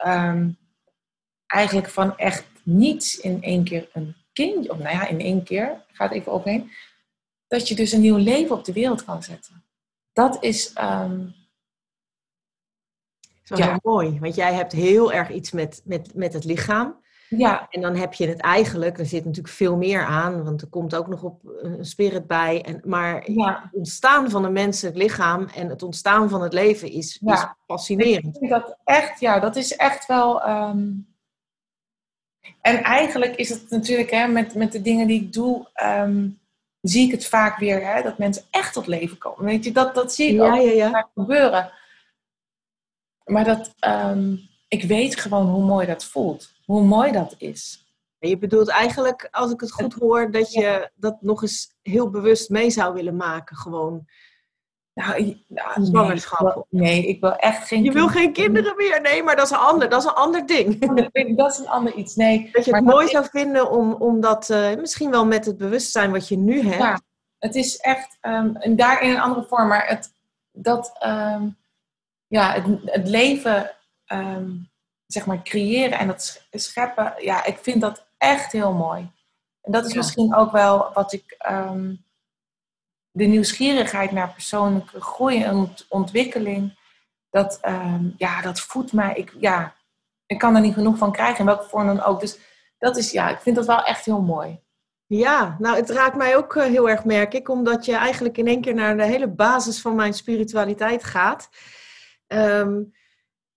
eigenlijk 1.47 1.89
van 1.89 2.17
echt 2.17 2.45
niets 2.67 3.21
in 3.21 3.43
één 3.43 3.65
keer 3.65 3.89
een 3.93 4.15
kindje, 4.33 4.71
of 4.71 4.79
nou 4.79 4.91
ja, 4.91 5.09
in 5.09 5.21
één 5.21 5.43
keer, 5.43 5.85
gaat 5.93 6.13
even 6.13 6.33
overheen, 6.33 6.71
dat 7.47 7.69
je 7.69 7.75
dus 7.75 7.93
een 7.93 8.01
nieuw 8.01 8.17
leven 8.17 8.57
op 8.57 8.65
de 8.65 8.73
wereld 8.73 9.05
kan 9.05 9.23
zetten. 9.23 9.65
Dat 10.13 10.43
is. 10.43 10.73
Um, 10.81 11.35
dat 13.45 13.59
is 13.59 13.65
ja. 13.65 13.79
mooi, 13.83 14.19
want 14.21 14.35
jij 14.35 14.55
hebt 14.55 14.73
heel 14.73 15.13
erg 15.13 15.31
iets 15.31 15.51
met, 15.51 15.83
met, 15.85 16.15
met 16.15 16.33
het 16.33 16.45
lichaam. 16.45 17.05
Ja. 17.29 17.67
En 17.71 17.81
dan 17.81 17.97
heb 17.97 18.15
je 18.15 18.29
het 18.29 18.41
eigenlijk, 18.41 18.99
er 18.99 19.07
zit 19.07 19.25
natuurlijk 19.25 19.55
veel 19.55 19.77
meer 19.77 20.05
aan, 20.05 20.45
want 20.45 20.63
er 20.63 20.69
komt 20.69 20.95
ook 20.95 21.07
nog 21.07 21.23
op 21.23 21.41
een 21.45 21.85
spirit 21.85 22.27
bij. 22.27 22.63
En, 22.63 22.81
maar 22.85 23.31
ja. 23.31 23.61
het 23.63 23.75
ontstaan 23.75 24.31
van 24.31 24.45
een 24.45 24.53
menselijk 24.53 24.97
lichaam 24.97 25.47
en 25.55 25.69
het 25.69 25.83
ontstaan 25.83 26.29
van 26.29 26.43
het 26.43 26.53
leven 26.53 26.91
is, 26.91 27.19
ja. 27.21 27.33
is 27.33 27.47
fascinerend. 27.67 28.25
Ik 28.25 28.37
vind 28.39 28.51
dat 28.51 28.79
echt, 28.85 29.21
ja, 29.21 29.41
dat 29.41 29.57
is 29.57 29.77
echt 29.77 30.07
wel. 30.07 30.49
Um, 30.49 31.15
en 32.61 32.83
eigenlijk 32.83 33.37
is 33.37 33.49
het 33.49 33.71
natuurlijk 33.71 34.11
hè, 34.11 34.27
met, 34.27 34.55
met 34.55 34.73
de 34.73 34.83
dingen 34.83 35.07
die 35.07 35.23
ik 35.23 35.33
doe, 35.33 35.69
um, 35.83 36.41
zie 36.81 37.07
ik 37.07 37.11
het 37.11 37.27
vaak 37.27 37.59
weer, 37.59 37.95
hè, 37.95 38.03
dat 38.03 38.19
mensen 38.19 38.43
echt 38.51 38.73
tot 38.73 38.87
leven 38.87 39.19
komen. 39.19 39.45
Weet 39.45 39.65
je, 39.65 39.73
dat, 39.73 39.95
dat 39.95 40.15
zie 40.15 40.29
ik 40.29 40.35
ja, 40.35 40.47
ook 40.47 40.63
ja, 40.63 40.71
ja. 40.71 41.11
gebeuren. 41.15 41.73
Maar 43.25 43.45
dat, 43.45 43.75
um, 43.87 44.41
ik 44.69 44.83
weet 44.83 45.21
gewoon 45.21 45.47
hoe 45.47 45.65
mooi 45.65 45.87
dat 45.87 46.05
voelt. 46.05 46.53
Hoe 46.65 46.83
mooi 46.83 47.13
dat 47.13 47.35
is. 47.39 47.85
Je 48.19 48.39
bedoelt 48.39 48.69
eigenlijk, 48.69 49.29
als 49.31 49.53
ik 49.53 49.61
het 49.61 49.73
goed 49.73 49.95
hoor, 49.95 50.31
dat 50.31 50.53
je 50.53 50.91
dat 50.95 51.23
nog 51.23 51.43
eens 51.43 51.75
heel 51.83 52.11
bewust 52.11 52.51
mee 52.51 52.71
zou 52.71 52.95
willen 52.95 53.17
maken. 53.17 53.57
Gewoon 53.57 54.07
nou, 54.97 55.45
nou, 55.47 55.85
zwangerschap. 55.85 56.41
Nee 56.41 56.49
ik, 56.49 56.55
wil, 56.55 56.67
nee, 56.81 57.07
ik 57.07 57.21
wil 57.21 57.37
echt 57.37 57.67
geen 57.67 57.85
Je 57.85 57.93
wil 57.93 58.09
geen 58.09 58.33
kinderen 58.33 58.77
meer? 58.77 59.01
Nee, 59.01 59.23
maar 59.23 59.37
dat 59.37 59.45
is 59.45 59.51
een 59.51 59.59
ander, 59.59 59.89
dat 59.89 60.03
is 60.03 60.09
een 60.09 60.15
ander 60.15 60.47
ding. 60.47 60.79
Dat 61.37 61.53
is 61.53 61.59
een 61.59 61.69
ander 61.69 61.95
iets, 61.95 62.15
nee. 62.15 62.49
Dat 62.53 62.65
je 62.65 62.75
het 62.75 62.85
maar 62.85 62.95
mooi 62.95 63.09
zou 63.09 63.27
vinden 63.31 63.71
om, 63.71 63.93
om 63.93 64.21
dat, 64.21 64.49
uh, 64.51 64.75
misschien 64.75 65.11
wel 65.11 65.27
met 65.27 65.45
het 65.45 65.57
bewustzijn 65.57 66.13
wat 66.13 66.29
je 66.29 66.37
nu 66.37 66.61
hebt. 66.61 66.83
Ja, 66.83 67.01
het 67.39 67.55
is 67.55 67.77
echt, 67.77 68.19
um, 68.23 68.57
en 68.57 68.77
daar 68.77 69.03
in 69.03 69.11
een 69.11 69.21
andere 69.21 69.47
vorm, 69.47 69.69
maar 69.69 69.89
het, 69.89 70.13
dat, 70.53 70.97
um, 71.05 71.57
ja, 72.27 72.53
het, 72.53 72.65
het 72.85 73.09
leven, 73.09 73.71
um, 74.13 74.71
zeg 75.07 75.27
maar, 75.27 75.43
creëren 75.43 75.99
en 75.99 76.07
dat 76.07 76.47
scheppen, 76.51 77.15
ja, 77.19 77.45
ik 77.45 77.59
vind 77.59 77.81
dat 77.81 78.07
echt 78.19 78.53
heel 78.53 78.73
mooi. 78.73 79.11
En 79.63 79.73
dat 79.73 79.85
is 79.85 79.93
ja. 79.93 79.97
misschien 79.97 80.35
ook 80.35 80.53
wel 80.53 80.91
wat 80.95 81.13
ik 81.13 81.37
de 83.17 83.25
nieuwsgierigheid 83.25 84.11
naar 84.11 84.33
persoonlijke 84.33 85.01
groei 85.01 85.43
en 85.43 85.75
ontwikkeling, 85.89 86.79
dat, 87.31 87.59
um, 87.69 88.15
ja, 88.17 88.43
dat 88.43 88.61
voedt 88.61 88.93
mij. 88.93 89.15
Ik, 89.15 89.35
ja, 89.39 89.75
ik 90.27 90.39
kan 90.39 90.55
er 90.55 90.61
niet 90.61 90.75
genoeg 90.75 90.99
van 90.99 91.13
krijgen, 91.13 91.39
in 91.39 91.47
welke 91.47 91.69
vorm 91.69 91.87
dan 91.87 92.03
ook. 92.03 92.21
Dus 92.21 92.39
dat 92.79 92.97
is, 92.97 93.11
ja, 93.11 93.29
ik 93.29 93.41
vind 93.41 93.57
dat 93.57 93.67
wel 93.67 93.83
echt 93.83 94.05
heel 94.05 94.21
mooi. 94.21 94.61
Ja, 95.07 95.57
nou, 95.59 95.77
het 95.77 95.91
raakt 95.91 96.17
mij 96.17 96.37
ook 96.37 96.55
heel 96.55 96.89
erg, 96.89 97.05
merk 97.05 97.35
ik, 97.35 97.49
omdat 97.49 97.85
je 97.85 97.95
eigenlijk 97.95 98.39
in 98.39 98.47
één 98.47 98.61
keer 98.61 98.75
naar 98.75 98.97
de 98.97 99.05
hele 99.05 99.29
basis 99.29 99.81
van 99.81 99.95
mijn 99.95 100.15
spiritualiteit 100.15 101.05
gaat. 101.05 101.49
Um, 102.27 102.93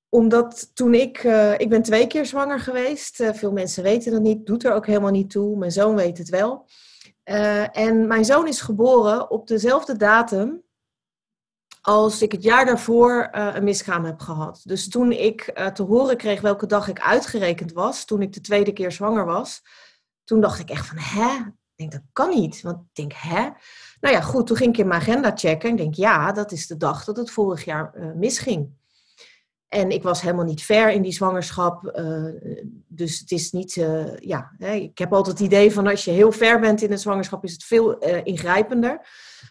omdat 0.09 0.75
toen 0.75 0.93
ik, 0.93 1.23
uh, 1.23 1.59
ik 1.59 1.69
ben 1.69 1.81
twee 1.81 2.07
keer 2.07 2.25
zwanger 2.25 2.59
geweest. 2.59 3.19
Uh, 3.19 3.33
veel 3.33 3.51
mensen 3.51 3.83
weten 3.83 4.11
dat 4.11 4.21
niet, 4.21 4.45
doet 4.45 4.63
er 4.63 4.73
ook 4.73 4.85
helemaal 4.85 5.11
niet 5.11 5.29
toe. 5.29 5.57
Mijn 5.57 5.71
zoon 5.71 5.95
weet 5.95 6.17
het 6.17 6.29
wel. 6.29 6.67
Uh, 7.29 7.77
en 7.77 8.07
mijn 8.07 8.25
zoon 8.25 8.47
is 8.47 8.61
geboren 8.61 9.29
op 9.29 9.47
dezelfde 9.47 9.97
datum 9.97 10.63
als 11.81 12.21
ik 12.21 12.31
het 12.31 12.43
jaar 12.43 12.65
daarvoor 12.65 13.29
uh, 13.31 13.49
een 13.53 13.63
miskraam 13.63 14.05
heb 14.05 14.19
gehad. 14.19 14.61
Dus 14.63 14.89
toen 14.89 15.11
ik 15.11 15.51
uh, 15.53 15.67
te 15.67 15.83
horen 15.83 16.17
kreeg 16.17 16.41
welke 16.41 16.65
dag 16.65 16.87
ik 16.87 16.99
uitgerekend 16.99 17.73
was, 17.73 18.05
toen 18.05 18.21
ik 18.21 18.33
de 18.33 18.41
tweede 18.41 18.73
keer 18.73 18.91
zwanger 18.91 19.25
was, 19.25 19.61
toen 20.23 20.41
dacht 20.41 20.59
ik 20.59 20.69
echt 20.69 20.87
van, 20.87 20.97
hè? 20.97 21.35
Ik 21.35 21.75
denk, 21.75 21.91
dat 21.91 22.01
kan 22.13 22.29
niet. 22.29 22.61
Want 22.61 22.77
ik 22.79 22.95
denk, 22.95 23.13
hè? 23.15 23.49
Nou 23.99 24.15
ja, 24.15 24.21
goed, 24.21 24.47
toen 24.47 24.57
ging 24.57 24.73
ik 24.73 24.79
in 24.79 24.87
mijn 24.87 25.01
agenda 25.01 25.31
checken 25.35 25.69
en 25.69 25.75
denk, 25.75 25.95
ja, 25.95 26.31
dat 26.31 26.51
is 26.51 26.67
de 26.67 26.77
dag 26.77 27.03
dat 27.03 27.17
het 27.17 27.31
vorig 27.31 27.65
jaar 27.65 28.13
misging. 28.15 28.78
En 29.69 29.89
ik 29.89 30.03
was 30.03 30.21
helemaal 30.21 30.45
niet 30.45 30.63
ver 30.63 30.89
in 30.91 31.01
die 31.01 31.11
zwangerschap. 31.11 31.99
Uh, 31.99 32.25
dus 32.87 33.19
het 33.19 33.31
is 33.31 33.51
niet, 33.51 33.75
uh, 33.75 34.17
ja, 34.17 34.51
hè, 34.57 34.71
ik 34.71 34.97
heb 34.97 35.13
altijd 35.13 35.37
het 35.37 35.47
idee 35.47 35.73
van 35.73 35.87
als 35.87 36.05
je 36.05 36.11
heel 36.11 36.31
ver 36.31 36.59
bent 36.59 36.81
in 36.81 36.91
een 36.91 36.99
zwangerschap 36.99 37.43
is 37.43 37.51
het 37.51 37.63
veel 37.63 38.07
uh, 38.07 38.25
ingrijpender. 38.25 39.07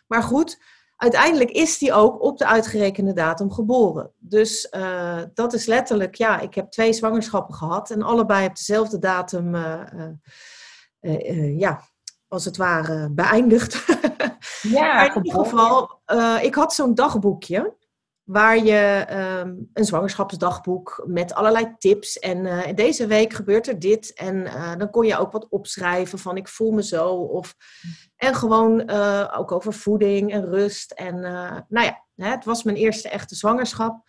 Maar 0.06 0.22
goed, 0.22 0.62
uiteindelijk 0.96 1.50
is 1.50 1.78
die 1.78 1.92
ook 1.92 2.22
op 2.22 2.38
de 2.38 2.46
uitgerekende 2.46 3.12
datum 3.12 3.52
geboren. 3.52 4.12
Dus 4.18 4.70
dat 5.34 5.52
is 5.52 5.66
letterlijk, 5.66 6.14
ja, 6.14 6.40
ik 6.40 6.54
heb 6.54 6.70
twee 6.70 6.92
zwangerschappen 6.92 7.54
gehad 7.54 7.90
en 7.90 8.02
allebei 8.02 8.46
op 8.46 8.56
dezelfde 8.56 8.98
datum, 8.98 9.56
ja, 11.56 11.82
als 12.28 12.44
het 12.44 12.56
ware 12.56 13.10
beëindigd. 13.10 13.84
Ja, 14.62 15.06
in 15.14 15.24
ieder 15.24 15.44
geval, 15.44 16.00
ik 16.42 16.54
had 16.54 16.74
zo'n 16.74 16.94
dagboekje 16.94 17.76
waar 18.28 18.64
je 18.64 19.06
um, 19.42 19.70
een 19.72 19.84
zwangerschapsdagboek 19.84 21.04
met 21.06 21.34
allerlei 21.34 21.74
tips. 21.78 22.18
En 22.18 22.38
uh, 22.44 22.62
deze 22.74 23.06
week 23.06 23.32
gebeurt 23.32 23.66
er 23.68 23.78
dit. 23.78 24.14
En 24.14 24.36
uh, 24.36 24.76
dan 24.76 24.90
kon 24.90 25.06
je 25.06 25.18
ook 25.18 25.32
wat 25.32 25.48
opschrijven 25.48 26.18
van 26.18 26.36
ik 26.36 26.48
voel 26.48 26.70
me 26.70 26.82
zo. 26.82 27.08
Of, 27.08 27.54
en 28.16 28.34
gewoon 28.34 28.90
uh, 28.90 29.34
ook 29.36 29.52
over 29.52 29.72
voeding 29.72 30.32
en 30.32 30.44
rust. 30.44 30.90
En 30.90 31.20
nou 31.68 31.84
ja, 31.86 32.04
het 32.14 32.44
was 32.44 32.62
mijn 32.62 32.76
eerste 32.76 33.08
echte 33.08 33.34
zwangerschap. 33.34 34.08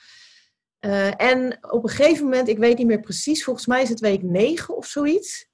en 1.17 1.57
op 1.71 1.83
een 1.83 1.89
gegeven 1.89 2.23
moment, 2.23 2.47
ik 2.47 2.57
weet 2.57 2.77
niet 2.77 2.87
meer 2.87 2.99
precies, 2.99 3.43
volgens 3.43 3.65
mij 3.65 3.81
is 3.81 3.89
het 3.89 3.99
week 3.99 4.23
9 4.23 4.75
of 4.77 4.85
zoiets. 4.85 5.47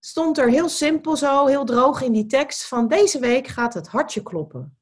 Stond 0.00 0.38
er 0.38 0.50
heel 0.50 0.68
simpel 0.68 1.16
zo, 1.16 1.46
heel 1.46 1.64
droog 1.64 2.02
in 2.02 2.12
die 2.12 2.26
tekst 2.26 2.68
van 2.68 2.88
deze 2.88 3.18
week 3.18 3.46
gaat 3.46 3.74
het 3.74 3.88
hartje 3.88 4.22
kloppen. 4.22 4.75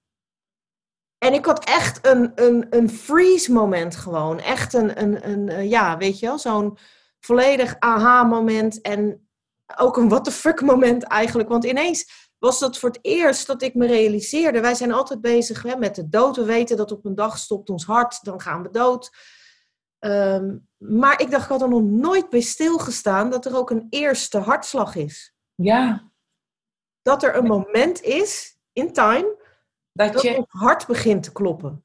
En 1.25 1.33
ik 1.33 1.45
had 1.45 1.65
echt 1.65 2.07
een, 2.07 2.33
een, 2.35 2.67
een 2.71 2.91
freeze 2.91 3.53
moment 3.53 3.97
gewoon. 3.97 4.41
Echt 4.41 4.75
een, 4.75 5.03
een, 5.03 5.31
een 5.31 5.69
ja, 5.69 5.97
weet 5.97 6.19
je 6.19 6.27
wel, 6.27 6.39
zo'n 6.39 6.79
volledig 7.21 7.77
aha 7.79 8.23
moment. 8.23 8.81
En 8.81 9.29
ook 9.77 9.97
een 9.97 10.09
what 10.09 10.25
the 10.25 10.31
fuck 10.31 10.61
moment 10.61 11.03
eigenlijk. 11.03 11.49
Want 11.49 11.65
ineens 11.65 12.31
was 12.39 12.59
dat 12.59 12.79
voor 12.79 12.89
het 12.89 12.99
eerst 13.03 13.47
dat 13.47 13.63
ik 13.63 13.75
me 13.75 13.87
realiseerde. 13.87 14.61
Wij 14.61 14.75
zijn 14.75 14.93
altijd 14.93 15.21
bezig 15.21 15.63
hè, 15.63 15.77
met 15.77 15.95
de 15.95 16.09
dood. 16.09 16.37
We 16.37 16.45
weten 16.45 16.77
dat 16.77 16.93
op 16.93 17.05
een 17.05 17.15
dag 17.15 17.39
stopt 17.39 17.71
ons 17.71 17.85
hart, 17.85 18.25
dan 18.25 18.41
gaan 18.41 18.63
we 18.63 18.71
dood. 18.71 19.11
Ehm, 19.99 20.57
maar 20.77 21.21
ik 21.21 21.31
dacht, 21.31 21.45
ik 21.45 21.51
had 21.51 21.63
er 21.63 21.69
nog 21.69 21.83
nooit 21.83 22.31
bij 22.31 22.41
stilgestaan 22.41 23.31
dat 23.31 23.45
er 23.45 23.57
ook 23.57 23.71
een 23.71 23.87
eerste 23.91 24.39
hartslag 24.39 24.95
is. 24.95 25.35
Ja. 25.55 26.11
Dat 27.03 27.23
er 27.23 27.37
een 27.37 27.47
moment 27.47 28.03
is, 28.03 28.59
in 28.73 28.93
time, 28.93 29.43
Dat 29.97 30.13
dat 30.13 30.23
je, 30.23 30.45
hart 30.49 30.87
begint 30.87 31.23
te 31.23 31.33
kloppen. 31.33 31.85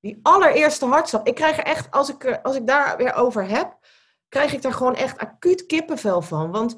Die 0.00 0.18
allereerste 0.22 0.86
hartslag. 0.86 1.22
Ik 1.22 1.34
krijg 1.34 1.56
er 1.58 1.64
echt, 1.64 1.90
als 1.90 2.08
ik, 2.10 2.38
als 2.42 2.56
ik 2.56 2.66
daar 2.66 2.96
weer 2.96 3.14
over 3.14 3.48
heb, 3.48 3.76
krijg 4.28 4.52
ik 4.52 4.62
daar 4.62 4.72
gewoon 4.72 4.94
echt 4.94 5.18
acuut 5.18 5.66
kippenvel 5.66 6.22
van. 6.22 6.50
Want, 6.50 6.74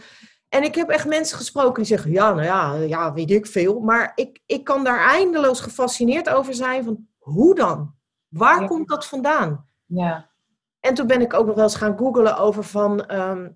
en 0.48 0.62
ik 0.62 0.74
heb 0.74 0.88
echt 0.88 1.06
mensen 1.06 1.36
gesproken 1.36 1.74
die 1.74 1.84
zeggen, 1.84 2.10
ja, 2.10 2.30
nou 2.32 2.42
ja, 2.42 2.74
ja 2.74 3.12
weet 3.12 3.30
ik 3.30 3.46
veel. 3.46 3.80
Maar 3.80 4.12
ik, 4.14 4.40
ik 4.46 4.64
kan 4.64 4.84
daar 4.84 5.08
eindeloos 5.08 5.60
gefascineerd 5.60 6.28
over 6.28 6.54
zijn 6.54 6.84
van, 6.84 7.06
hoe 7.18 7.54
dan? 7.54 7.94
Waar 8.28 8.60
Ja. 8.60 8.66
komt 8.66 8.88
dat 8.88 9.06
vandaan? 9.06 9.66
ja. 9.86 10.28
En 10.80 10.94
toen 10.94 11.06
ben 11.06 11.20
ik 11.20 11.34
ook 11.34 11.46
nog 11.46 11.54
wel 11.54 11.64
eens 11.64 11.74
gaan 11.76 11.98
googlen 11.98 12.36
over 12.38 12.64
van... 12.64 13.06
ehm, 13.06 13.48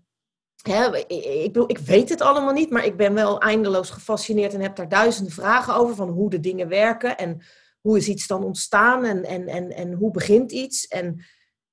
ik, 0.66 1.56
ik 1.66 1.78
weet 1.78 2.08
het 2.08 2.20
allemaal 2.20 2.52
niet, 2.52 2.70
maar 2.70 2.84
ik 2.84 2.96
ben 2.96 3.14
wel 3.14 3.40
eindeloos 3.40 3.90
gefascineerd... 3.90 4.54
en 4.54 4.60
heb 4.60 4.76
daar 4.76 4.88
duizenden 4.88 5.32
vragen 5.32 5.74
over 5.74 5.94
van 5.94 6.08
hoe 6.08 6.30
de 6.30 6.40
dingen 6.40 6.68
werken... 6.68 7.18
en 7.18 7.42
hoe 7.80 7.96
is 7.96 8.08
iets 8.08 8.26
dan 8.26 8.44
ontstaan 8.44 9.04
en, 9.04 9.24
en, 9.24 9.46
en, 9.46 9.70
en 9.70 9.92
hoe 9.92 10.10
begint 10.10 10.52
iets 10.52 10.86
en, 10.86 11.24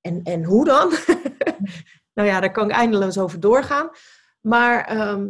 en, 0.02 0.24
en 0.24 0.44
hoe 0.44 0.66
dan? 0.66 0.90
nou 2.16 2.28
ja, 2.28 2.40
daar 2.40 2.52
kan 2.52 2.70
ik 2.70 2.76
eindeloos 2.76 3.18
over 3.18 3.40
doorgaan. 3.40 3.90
Maar 4.42 4.86
ehm, 4.86 5.28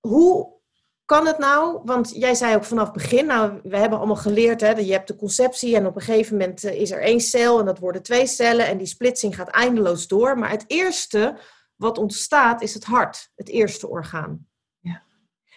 hoe 0.00 0.56
kan 1.04 1.26
het 1.26 1.38
nou? 1.38 1.80
Want 1.84 2.10
jij 2.14 2.34
zei 2.34 2.54
ook 2.54 2.64
vanaf 2.64 2.84
het 2.84 2.92
begin, 2.92 3.26
nou, 3.26 3.60
we 3.62 3.76
hebben 3.76 3.98
allemaal 3.98 4.16
geleerd, 4.16 4.60
hè, 4.60 4.74
dat 4.74 4.86
je 4.86 4.92
hebt 4.92 5.08
de 5.08 5.16
conceptie 5.16 5.76
en 5.76 5.86
op 5.86 5.96
een 5.96 6.02
gegeven 6.02 6.36
moment 6.36 6.64
eh, 6.64 6.80
is 6.80 6.90
er 6.90 7.00
één 7.00 7.20
cel 7.20 7.58
en 7.58 7.64
dat 7.64 7.78
worden 7.78 8.02
twee 8.02 8.26
cellen 8.26 8.66
en 8.66 8.78
die 8.78 8.86
splitsing 8.86 9.34
gaat 9.34 9.48
eindeloos 9.48 10.08
door. 10.08 10.38
Maar 10.38 10.50
het 10.50 10.64
eerste 10.66 11.38
wat 11.78 11.98
ontstaat 11.98 12.62
is 12.62 12.74
het 12.74 12.84
hart, 12.84 13.30
het 13.34 13.48
eerste 13.48 13.88
orgaan. 13.88 14.46
Ja. 14.80 15.02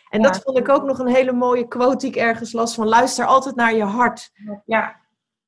En 0.10 0.22
Ja. 0.22 0.28
dat 0.32 0.42
vond 0.44 0.58
ik 0.58 0.70
ook 0.70 0.84
nog 0.84 1.00
een 1.00 1.08
hele 1.16 1.32
mooie 1.32 1.68
quote 1.68 1.98
die 1.98 2.10
ik 2.10 2.16
ergens 2.16 2.52
las 2.52 2.76
van 2.76 2.88
luister 2.88 3.26
altijd 3.26 3.56
naar 3.56 3.74
je 3.76 3.84
hart. 3.84 4.32
Ja. 4.66 5.00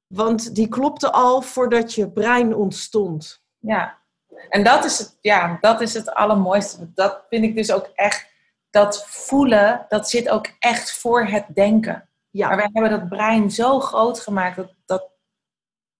Want 0.07 0.55
die 0.55 0.67
klopte 0.67 1.11
al 1.11 1.41
voordat 1.41 1.93
je 1.93 2.11
brein 2.11 2.55
ontstond. 2.55 3.43
Ja, 3.57 4.01
en 4.49 4.63
dat 4.63 4.85
is 4.85 4.97
het, 4.99 5.17
ja, 5.21 5.57
dat 5.61 5.81
is 5.81 5.93
het 5.93 6.13
allermooiste. 6.13 6.93
Dat 6.93 7.25
vind 7.29 7.43
ik 7.43 7.55
dus 7.55 7.71
ook 7.71 7.85
echt, 7.95 8.27
dat 8.69 9.05
voelen, 9.07 9.85
dat 9.89 10.09
zit 10.09 10.29
ook 10.29 10.47
echt 10.59 10.91
voor 10.99 11.25
het 11.25 11.45
denken. 11.53 11.93
Maar 11.93 12.07
Ja, 12.29 12.55
wij 12.55 12.69
hebben 12.73 12.91
dat 12.99 13.09
brein 13.09 13.51
zo 13.51 13.79
groot 13.79 14.19
gemaakt 14.19 14.55
dat, 14.55 14.73
dat, 14.85 15.09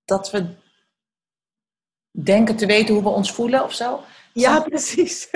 dat 0.06 0.32
we 0.32 0.56
denken 2.12 2.56
te 2.56 2.66
weten 2.66 2.94
hoe 2.94 3.04
we 3.04 3.10
ons 3.10 3.32
voelen 3.32 3.64
of 3.64 3.74
zo. 3.74 4.04
Ja 4.34 4.60
precies. 4.70 5.30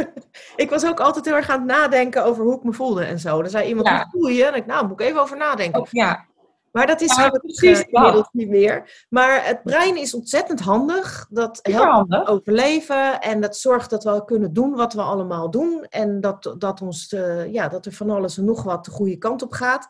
ik 0.55 0.69
was 0.69 0.85
ook 0.85 0.99
altijd 0.99 1.25
heel 1.25 1.35
erg 1.35 1.49
aan 1.49 1.59
het 1.59 1.67
nadenken 1.67 2.23
over 2.25 2.43
hoe 2.43 2.55
ik 2.55 2.63
me 2.63 2.73
voelde 2.73 3.03
en 3.03 3.19
zo. 3.19 3.41
Dan 3.41 3.51
zei 3.51 3.67
iemand, 3.67 3.87
Ja. 3.87 3.95
hoe 3.97 4.21
voel 4.21 4.29
je? 4.29 4.45
En 4.45 4.55
ik, 4.55 4.65
nou, 4.65 4.87
moet 4.87 4.99
ik 5.01 5.07
even 5.07 5.21
over 5.21 5.37
nadenken. 5.37 5.79
Ook, 5.79 5.87
ja, 5.91 6.25
Maar 6.71 6.87
dat 6.87 7.01
is 7.01 7.15
Ja, 7.15 7.29
precies 7.29 7.79
eh, 7.79 7.87
inmiddels 7.89 8.29
niet 8.31 8.49
meer. 8.49 9.05
Maar 9.09 9.45
het 9.45 9.63
brein 9.63 9.97
is 9.97 10.13
ontzettend 10.13 10.59
handig. 10.59 11.27
Dat 11.29 11.59
helpt 11.61 11.91
handig. 11.91 12.27
overleven 12.27 13.21
en 13.21 13.41
dat 13.41 13.57
zorgt 13.57 13.89
dat 13.89 14.03
we 14.03 14.25
kunnen 14.25 14.53
doen 14.53 14.75
wat 14.75 14.93
we 14.93 15.01
allemaal 15.01 15.49
doen. 15.51 15.85
En 15.89 16.21
dat, 16.21 16.55
dat, 16.57 16.81
ons, 16.81 17.13
eh, 17.13 17.53
ja, 17.53 17.67
dat 17.67 17.85
er 17.85 17.91
van 17.91 18.09
alles 18.09 18.37
en 18.37 18.45
nog 18.45 18.63
wat 18.63 18.85
de 18.85 18.91
goede 18.91 19.17
kant 19.17 19.41
op 19.41 19.51
gaat. 19.51 19.87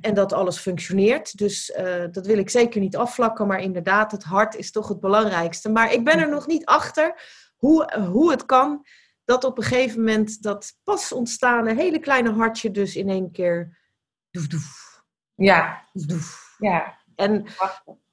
En 0.00 0.14
dat 0.14 0.32
alles 0.32 0.58
functioneert. 0.58 1.38
Dus 1.38 1.72
eh, 1.72 2.04
dat 2.10 2.26
wil 2.26 2.38
ik 2.38 2.50
zeker 2.50 2.80
niet 2.80 2.96
afvlakken. 2.96 3.46
Maar 3.46 3.60
inderdaad, 3.60 4.12
het 4.12 4.24
hart 4.24 4.56
is 4.56 4.72
toch 4.72 4.88
het 4.88 5.00
belangrijkste. 5.00 5.70
Maar 5.70 5.92
ik 5.92 6.04
ben 6.04 6.18
er 6.18 6.28
nog 6.28 6.46
niet 6.46 6.64
achter 6.66 7.14
hoe, 7.60 7.94
hoe 7.98 8.30
het 8.30 8.46
kan 8.46 8.86
dat 9.24 9.44
op 9.44 9.56
een 9.58 9.64
gegeven 9.64 9.98
moment 9.98 10.42
dat 10.42 10.72
pas 10.84 11.12
ontstane 11.12 11.74
hele 11.74 11.98
kleine 11.98 12.32
hartje 12.32 12.70
dus 12.70 12.96
in 12.96 13.08
één 13.08 13.30
keer... 13.32 13.78
Doef, 14.30 14.46
doef, 14.46 15.02
Ja, 15.34 15.84
doef, 15.92 16.06
doef. 16.06 16.54
ja. 16.58 16.98
En 17.14 17.44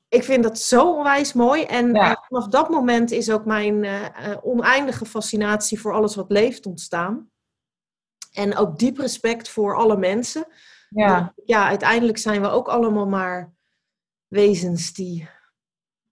ik 0.09 0.23
vind 0.23 0.43
dat 0.43 0.59
zo 0.59 0.93
onwijs 0.95 1.33
mooi. 1.33 1.63
En 1.63 1.93
Ja. 1.93 2.11
eh, 2.11 2.23
vanaf 2.27 2.47
dat 2.47 2.69
moment 2.69 3.11
is 3.11 3.31
ook 3.31 3.45
mijn 3.45 3.83
eh, 3.83 4.31
eh, 4.31 4.37
oneindige 4.45 5.05
fascinatie 5.05 5.79
voor 5.79 5.93
alles 5.93 6.15
wat 6.15 6.31
leeft 6.31 6.65
ontstaan. 6.65 7.29
En 8.31 8.55
ook 8.57 8.79
diep 8.79 8.97
respect 8.97 9.49
voor 9.49 9.75
alle 9.75 9.97
mensen. 9.97 10.47
Ja, 10.89 11.33
Ja, 11.45 11.67
uiteindelijk 11.67 12.17
zijn 12.17 12.41
we 12.41 12.47
ook 12.47 12.67
allemaal 12.67 13.07
maar 13.07 13.53
wezens 14.27 14.93
die 14.93 15.29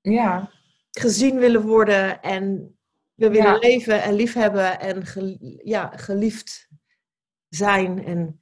ja, 0.01 0.49
gezien 0.91 1.37
willen 1.37 1.61
worden. 1.61 2.21
En 2.21 2.74
we 3.15 3.29
willen 3.29 3.51
Ja. 3.53 3.57
leven 3.57 4.03
en 4.03 4.13
liefhebben 4.13 4.79
en 4.79 5.05
ge- 5.05 5.59
ja, 5.63 5.91
geliefd 5.95 6.67
zijn. 7.49 8.05
En 8.05 8.39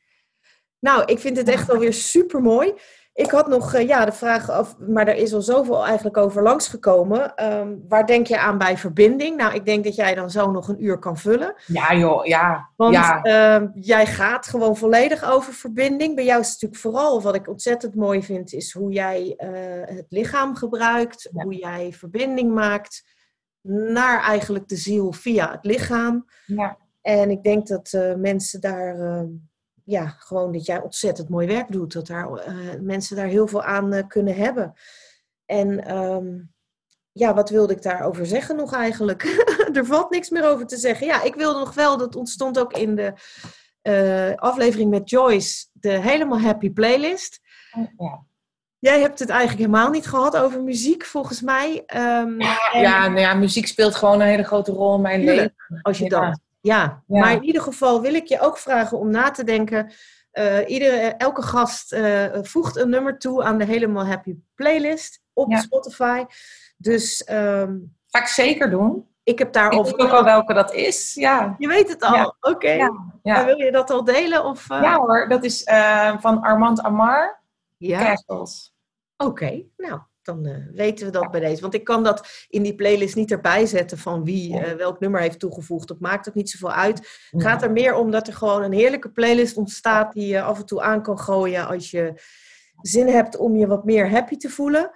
nou, 0.79 1.03
ik 1.05 1.19
vind 1.19 1.37
het 1.37 1.49
echt 1.49 1.69
alweer 1.69 1.93
super 1.93 2.41
mooi. 2.41 2.73
Ik 3.13 3.31
had 3.31 3.47
nog 3.47 3.73
eh, 3.73 3.87
ja, 3.87 4.05
de 4.05 4.11
vraag 4.11 4.49
af, 4.49 4.77
maar 4.77 5.07
er 5.07 5.15
is 5.15 5.33
al 5.33 5.41
zoveel 5.41 5.85
eigenlijk 5.85 6.17
over 6.17 6.43
langsgekomen. 6.43 7.35
Ehm 7.35 7.75
waar 7.87 8.05
denk 8.05 8.27
je 8.27 8.39
aan 8.39 8.57
bij 8.57 8.77
verbinding? 8.77 9.37
Nou, 9.37 9.53
ik 9.53 9.65
denk 9.65 9.83
dat 9.83 9.95
jij 9.95 10.15
dan 10.15 10.29
zo 10.29 10.51
nog 10.51 10.67
een 10.67 10.83
uur 10.83 10.99
kan 10.99 11.17
vullen. 11.17 11.53
ja 11.67 11.95
joh, 11.95 12.25
ja. 12.25 12.69
Want 12.75 12.93
ja. 12.95 13.21
ehm, 13.21 13.67
jij 13.73 14.05
gaat 14.05 14.47
gewoon 14.47 14.77
volledig 14.77 15.23
over 15.31 15.53
verbinding. 15.53 16.15
Bij 16.15 16.25
jou 16.25 16.39
is 16.39 16.49
het 16.51 16.61
natuurlijk 16.61 16.81
vooral, 16.81 17.21
wat 17.21 17.35
ik 17.35 17.47
ontzettend 17.47 17.95
mooi 17.95 18.23
vind, 18.23 18.53
is 18.53 18.71
hoe 18.73 18.91
jij 18.91 19.33
eh, 19.37 19.95
het 19.95 20.05
lichaam 20.09 20.55
gebruikt. 20.55 21.29
Ja. 21.33 21.43
Hoe 21.43 21.55
jij 21.55 21.91
verbinding 21.97 22.53
maakt 22.53 23.03
naar 23.67 24.21
eigenlijk 24.21 24.67
de 24.67 24.75
ziel 24.75 25.11
via 25.11 25.51
het 25.51 25.65
lichaam. 25.65 26.25
ja. 26.45 26.77
En 27.01 27.29
ik 27.29 27.43
denk 27.43 27.67
dat 27.67 27.93
eh, 27.93 28.15
mensen 28.15 28.61
daar, 28.61 28.99
ehm, 28.99 29.27
ja, 29.83 30.07
gewoon 30.07 30.51
dat 30.51 30.65
jij 30.65 30.81
ontzettend 30.81 31.29
mooi 31.29 31.47
werk 31.47 31.71
doet. 31.71 31.93
Dat 31.93 32.07
daar, 32.07 32.33
eh, 32.33 32.55
mensen 32.79 33.15
daar 33.15 33.27
heel 33.27 33.47
veel 33.47 33.63
aan 33.63 33.93
eh, 33.93 34.07
kunnen 34.07 34.35
hebben. 34.35 34.73
En 35.45 35.85
ehm, 35.85 36.39
ja, 37.11 37.33
wat 37.33 37.49
wilde 37.49 37.73
ik 37.73 37.81
daarover 37.81 38.25
zeggen 38.25 38.55
nog 38.55 38.73
eigenlijk? 38.73 39.23
er 39.73 39.85
valt 39.85 40.09
niks 40.09 40.29
meer 40.29 40.47
over 40.47 40.65
te 40.65 40.77
zeggen. 40.77 41.07
Ja, 41.07 41.23
ik 41.23 41.35
wilde 41.35 41.59
nog 41.59 41.73
wel, 41.73 41.97
dat 41.97 42.15
ontstond 42.15 42.59
ook 42.59 42.73
in 42.73 42.95
de 42.95 43.13
eh, 43.81 44.35
aflevering 44.35 44.89
met 44.89 45.09
Joyce, 45.09 45.67
de 45.71 45.89
Helemaal 45.89 46.39
Happy 46.39 46.71
playlist. 46.71 47.39
ja. 47.97 48.25
Jij 48.83 48.99
hebt 48.99 49.19
het 49.19 49.29
eigenlijk 49.29 49.59
helemaal 49.59 49.89
niet 49.89 50.07
gehad 50.07 50.37
over 50.37 50.63
muziek, 50.63 51.05
volgens 51.05 51.41
mij. 51.41 51.83
Ehm, 51.85 52.39
en 52.71 52.81
Ja, 52.81 53.07
nou 53.07 53.19
ja, 53.19 53.33
muziek 53.33 53.67
speelt 53.67 53.95
gewoon 53.95 54.21
een 54.21 54.27
hele 54.27 54.43
grote 54.43 54.71
rol 54.71 54.95
in 54.95 55.01
mijn 55.01 55.19
Tuurlijk. 55.21 55.53
leven. 55.67 55.83
als 55.83 55.97
je 55.97 56.03
Ja. 56.03 56.09
dat. 56.09 56.39
Ja. 56.61 57.03
Ja. 57.07 57.19
maar 57.19 57.31
in 57.33 57.43
ieder 57.43 57.61
geval 57.61 58.01
wil 58.01 58.13
ik 58.13 58.27
je 58.27 58.39
ook 58.39 58.57
vragen 58.57 58.97
om 58.99 59.09
na 59.09 59.31
te 59.31 59.43
denken. 59.43 59.91
eh, 60.31 60.57
iedere, 60.69 60.97
elke 61.17 61.41
gast 61.41 61.91
eh, 61.93 62.23
voegt 62.41 62.75
een 62.77 62.89
nummer 62.89 63.17
toe 63.19 63.43
aan 63.43 63.57
de 63.57 63.65
Helemaal 63.65 64.05
Happy 64.05 64.35
playlist 64.55 65.21
op 65.33 65.51
Ja. 65.51 65.57
Spotify. 65.57 66.23
Dus 66.77 67.23
ehm, 67.23 67.77
Ga 68.07 68.19
ik 68.19 68.27
zeker 68.27 68.69
doen. 68.69 69.07
ik 69.23 69.39
heb 69.39 69.53
daar 69.53 69.65
Ik 69.71 69.77
al. 69.77 69.83
weet 69.83 69.99
ook 69.99 70.11
al 70.11 70.23
welke 70.23 70.53
dat 70.53 70.73
is. 70.73 71.13
Ja, 71.13 71.55
Je 71.57 71.67
weet 71.67 71.89
het 71.89 72.01
al. 72.03 72.35
Oké. 72.39 72.89
Ja. 73.23 73.45
Wil 73.45 73.57
je 73.57 73.71
dat 73.71 73.89
al 73.89 74.03
delen? 74.03 74.43
Of, 74.45 74.69
eh? 74.69 74.81
ja 74.81 74.95
hoor, 74.97 75.29
dat 75.29 75.43
is 75.43 75.63
van 76.19 76.41
Armand 76.41 76.81
Amar, 76.83 77.41
Ja? 77.77 77.99
Castles. 77.99 78.72
Oké, 79.25 79.63
nou, 79.77 79.99
dan 80.21 80.45
eh, 80.45 80.55
weten 80.73 81.05
we 81.05 81.11
dat 81.11 81.31
bij 81.31 81.39
deze. 81.39 81.61
Want 81.61 81.73
ik 81.73 81.83
kan 81.83 82.03
dat 82.03 82.45
in 82.49 82.63
die 82.63 82.75
playlist 82.75 83.15
niet 83.15 83.31
erbij 83.31 83.65
zetten 83.65 83.97
van 83.97 84.23
wie 84.23 84.59
eh, 84.59 84.75
welk 84.75 84.99
nummer 84.99 85.21
heeft 85.21 85.39
toegevoegd. 85.39 85.87
Dat 85.87 85.99
maakt 85.99 86.29
ook 86.29 86.35
niet 86.35 86.49
zoveel 86.49 86.71
uit. 86.71 87.27
Het 87.29 87.41
gaat 87.41 87.63
er 87.63 87.71
meer 87.71 87.95
om 87.95 88.11
dat 88.11 88.27
er 88.27 88.33
gewoon 88.33 88.63
een 88.63 88.73
heerlijke 88.73 89.11
playlist 89.11 89.57
ontstaat 89.57 90.13
die 90.13 90.27
je 90.27 90.41
af 90.41 90.59
en 90.59 90.65
toe 90.65 90.81
aan 90.81 91.01
kan 91.01 91.19
gooien 91.19 91.67
als 91.67 91.91
je 91.91 92.21
zin 92.81 93.07
hebt 93.07 93.37
om 93.37 93.55
je 93.55 93.67
wat 93.67 93.85
meer 93.85 94.09
happy 94.09 94.37
te 94.37 94.49
voelen. 94.49 94.91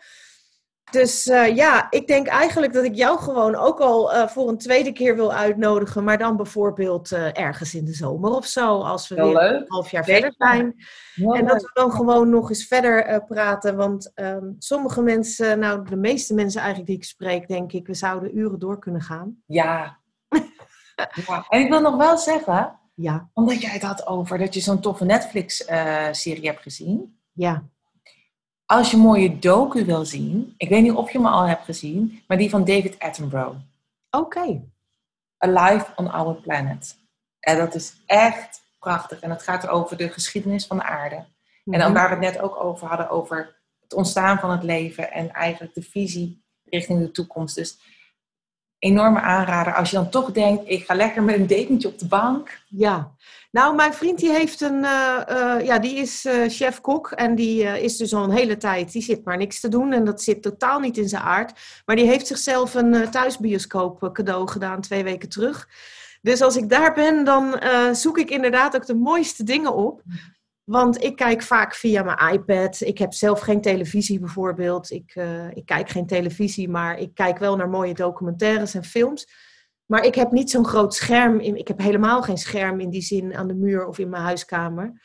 Dus 0.92 1.28
eh, 1.28 1.56
ja, 1.56 1.88
ik 1.92 2.08
denk 2.08 2.28
eigenlijk 2.28 2.74
dat 2.74 2.84
ik 2.84 2.96
jou 2.96 3.20
gewoon 3.20 3.56
ook 3.56 3.80
al 3.80 4.14
eh, 4.14 4.28
voor 4.28 4.50
een 4.50 4.58
tweede 4.58 4.92
keer 4.92 5.16
wil 5.16 5.34
uitnodigen. 5.34 6.04
Maar 6.04 6.18
dan 6.18 6.36
bijvoorbeeld 6.38 7.12
eh, 7.12 7.38
ergens 7.40 7.76
in 7.76 7.86
de 7.86 7.94
zomer 7.94 8.32
of 8.32 8.46
zo. 8.46 8.82
Als 8.82 9.08
we 9.08 9.16
Heel 9.16 9.26
weer 9.26 9.34
leuk. 9.42 9.60
een 9.62 9.66
half 9.68 9.92
jaar 9.92 10.04
Zeker. 10.04 10.22
verder 10.22 10.48
zijn. 10.50 10.76
Heel 11.14 11.34
En 11.36 11.40
leuk. 11.44 11.50
dat 11.52 11.62
we 11.62 11.70
dan 11.74 11.92
gewoon 11.92 12.30
nog 12.30 12.50
eens 12.50 12.66
verder 12.68 13.24
praten. 13.26 13.76
Want 13.76 14.12
ehm, 14.14 14.52
sommige 14.60 15.02
mensen, 15.02 15.60
nou 15.60 15.86
de 15.86 15.96
meeste 15.98 16.34
mensen 16.34 16.60
eigenlijk 16.60 16.90
die 16.90 16.98
ik 17.00 17.04
spreek, 17.04 17.48
denk 17.48 17.72
ik, 17.72 17.88
we 17.88 17.94
zouden 17.94 18.38
uren 18.38 18.60
door 18.60 18.80
kunnen 18.80 19.02
gaan. 19.02 19.42
Ja. 19.46 19.98
ja. 21.28 21.46
En 21.50 21.62
ik 21.62 21.70
wil 21.70 21.82
nog 21.82 21.96
wel 21.96 22.18
zeggen, 22.18 22.80
Ja, 22.96 23.30
omdat 23.34 23.62
jij 23.62 23.72
het 23.72 23.82
had 23.84 24.08
over 24.08 24.38
dat 24.38 24.54
je 24.54 24.60
zo'n 24.60 24.80
toffe 24.82 25.06
Netflix-serie 25.06 26.48
hebt 26.48 26.62
gezien. 26.62 27.20
ja. 27.34 27.64
Als 28.68 28.91
je 28.91 28.97
mooie 28.97 29.39
docu 29.39 29.86
wil 29.86 30.05
zien, 30.05 30.53
ik 30.57 30.70
weet 30.70 30.82
niet 30.82 30.91
of 30.91 31.11
je 31.11 31.20
me 31.20 31.30
al 31.30 31.47
hebt 31.47 31.65
gezien, 31.65 32.24
maar 32.28 32.38
die 32.38 32.49
van 32.49 32.65
David 32.65 32.99
Attenborough. 32.99 33.55
Oké. 34.09 34.61
Alive 35.38 35.86
on 35.95 36.11
Our 36.11 36.36
Planet. 36.36 36.97
En 37.39 37.57
dat 37.57 37.76
is 37.76 37.93
echt 38.05 38.61
prachtig. 38.80 39.20
En 39.20 39.30
het 39.30 39.41
gaat 39.43 39.68
over 39.68 39.97
de 39.97 40.09
geschiedenis 40.09 40.65
van 40.65 40.78
de 40.78 40.84
aarde. 40.84 41.15
En 41.15 41.80
dan 41.80 41.91
Mhm. 41.91 41.93
waar 41.93 42.09
we 42.20 42.26
het 42.26 42.34
net 42.34 42.43
ook 42.43 42.63
over 42.63 42.88
hadden, 42.88 43.09
over 43.09 43.55
het 43.80 43.93
ontstaan 43.93 44.39
van 44.39 44.51
het 44.51 44.63
leven 44.63 45.11
en 45.11 45.34
eigenlijk 45.34 45.74
de 45.74 45.82
visie 45.82 46.43
richting 46.63 46.99
de 46.99 47.11
toekomst. 47.11 47.55
Dus 47.55 47.78
enorme 48.80 49.19
aanrader 49.19 49.75
als 49.75 49.89
je 49.89 49.95
dan 49.95 50.09
toch 50.09 50.32
denkt, 50.32 50.69
ik 50.69 50.86
ga 50.86 50.95
lekker 50.95 51.23
met 51.23 51.36
een 51.36 51.47
dekentje 51.47 51.88
op 51.88 51.99
de 51.99 52.07
bank. 52.07 52.61
Ja, 52.67 53.11
nou, 53.51 53.75
mijn 53.75 53.93
vriend 53.93 54.19
die 54.19 54.32
heeft 54.32 54.61
een, 54.61 54.86
eh, 54.86 55.21
eh, 55.28 55.65
ja, 55.65 55.80
die 55.80 55.95
is 55.95 56.25
eh, 56.25 56.49
chef-kok 56.49 57.11
en 57.11 57.36
die 57.36 57.63
is 57.82 57.97
dus 57.97 58.13
al 58.13 58.23
een 58.23 58.32
hele 58.32 58.57
tijd, 58.57 58.91
die 58.91 59.01
zit 59.01 59.25
maar 59.25 59.38
niks 59.38 59.59
te 59.59 59.69
doen 59.69 59.93
en 59.93 60.05
dat 60.05 60.21
zit 60.21 60.41
totaal 60.41 60.80
niet 60.80 60.97
in 60.97 61.09
zijn 61.09 61.21
aard. 61.21 61.59
Maar 61.86 61.95
die 61.95 62.05
heeft 62.05 62.28
zichzelf 62.28 62.73
een 62.73 63.09
thuisbioscoop 63.09 64.09
cadeau 64.13 64.47
gedaan 64.47 64.82
twee 64.82 65.03
weken 65.03 65.30
terug. 65.30 65.69
Dus 66.21 66.41
als 66.41 66.55
ik 66.55 66.69
daar 66.69 66.93
ben, 66.93 67.23
dan 67.23 67.59
zoek 67.91 68.17
ik 68.17 68.30
inderdaad 68.30 68.75
ook 68.75 68.86
de 68.86 68.95
mooiste 68.95 69.43
dingen 69.43 69.73
op. 69.73 70.01
Want 70.70 71.03
ik 71.03 71.15
kijk 71.15 71.41
vaak 71.41 71.76
via 71.76 72.03
mijn 72.03 72.34
iPad. 72.34 72.82
Ik 72.82 72.97
heb 72.97 73.13
zelf 73.13 73.39
geen 73.39 73.61
televisie 73.61 74.20
bijvoorbeeld. 74.20 74.91
Ik, 74.91 75.11
eh, 75.15 75.49
ik 75.51 75.65
kijk 75.65 75.89
geen 75.89 76.07
televisie, 76.07 76.70
maar 76.70 76.97
ik 76.99 77.13
kijk 77.13 77.38
wel 77.38 77.55
naar 77.55 77.70
mooie 77.70 77.93
documentaires 77.93 78.74
en 78.74 78.84
films. 78.84 79.28
Maar 79.86 80.05
ik 80.05 80.15
heb 80.15 80.32
niet 80.32 80.49
zo'n 80.49 80.65
groot 80.65 80.95
scherm. 80.95 81.39
In, 81.39 81.55
ik 81.55 81.68
heb 81.68 81.80
helemaal 81.80 82.22
geen 82.22 82.38
scherm 82.38 82.80
in 82.80 82.89
die 82.89 83.01
zin 83.01 83.36
aan 83.36 83.47
de 83.47 83.53
muur 83.53 83.88
of 83.88 83.97
in 83.97 84.09
mijn 84.09 84.24
huiskamer. 84.24 85.01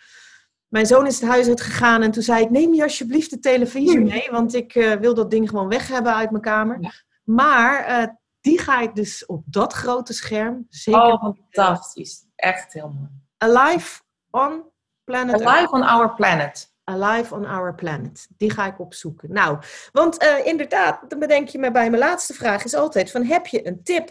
Mijn 0.69 0.87
zoon 0.87 1.07
is 1.07 1.21
het 1.21 1.31
huis 1.31 1.49
uit 1.49 1.61
gegaan 1.61 2.03
en 2.03 2.11
toen 2.11 2.23
zei 2.23 2.43
ik: 2.43 2.51
Neem 2.51 2.75
je 2.75 2.83
alsjeblieft 2.83 3.31
de 3.31 3.39
televisie 3.39 4.01
mee, 4.01 4.29
want 4.31 4.55
ik 4.55 4.75
eh, 4.75 4.93
wil 4.93 5.15
dat 5.15 5.31
ding 5.31 5.49
gewoon 5.49 5.69
weg 5.69 5.89
hebben 5.89 6.15
uit 6.15 6.31
mijn 6.31 6.43
kamer. 6.43 6.79
Ja. 6.81 6.91
Maar 7.25 7.85
eh, 7.85 8.09
die 8.41 8.59
ga 8.59 8.81
ik 8.81 8.95
dus 8.95 9.27
op 9.27 9.43
dat 9.47 9.73
grote 9.73 10.13
scherm 10.13 10.67
zeker. 10.69 11.01
Oh, 11.01 11.23
fantastisch. 11.23 12.25
Echt 12.35 12.73
heel 12.73 12.89
mooi. 12.89 13.09
Alive 13.37 14.01
on 14.31 14.71
Planet. 15.13 15.43
Alive 15.47 15.71
on 15.73 15.83
our 15.83 16.15
planet. 16.15 16.73
Alive 16.85 17.35
on 17.35 17.47
Our 17.47 17.75
Planet. 17.75 18.29
Die 18.37 18.51
ga 18.51 18.67
ik 18.67 18.81
opzoeken. 18.81 19.33
Nou, 19.33 19.59
want 19.93 20.19
eh, 20.19 20.47
inderdaad, 20.47 21.11
dan 21.11 21.19
bedenk 21.19 21.49
je 21.49 21.59
me 21.59 21.71
bij 21.71 21.91
mijn 21.91 22.03
laatste 22.03 22.35
vraag 22.35 22.65
is 22.65 22.75
altijd 22.75 23.11
van 23.11 23.25
heb 23.25 23.47
je 23.47 23.67
een 23.67 23.83
tip 23.83 24.11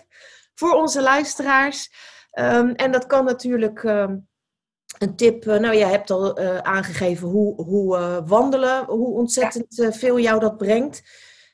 voor 0.56 0.74
onze 0.74 1.02
luisteraars? 1.02 1.91
Ehm, 2.32 2.70
en 2.70 2.91
dat 2.91 3.06
kan 3.06 3.26
natuurlijk 3.26 3.84
ehm, 3.84 4.18
een 4.99 5.16
tip, 5.16 5.47
eh, 5.47 5.60
nou 5.60 5.76
jij 5.76 5.89
hebt 5.89 6.12
al 6.12 6.38
eh, 6.38 6.58
aangegeven 6.58 7.28
hoe, 7.28 7.64
hoe 7.64 8.24
wandelen, 8.26 8.86
hoe 8.86 9.14
ontzettend 9.14 9.88
veel 9.89 10.20
jou 10.20 10.39
dat 10.39 10.58
brengt. 10.58 11.02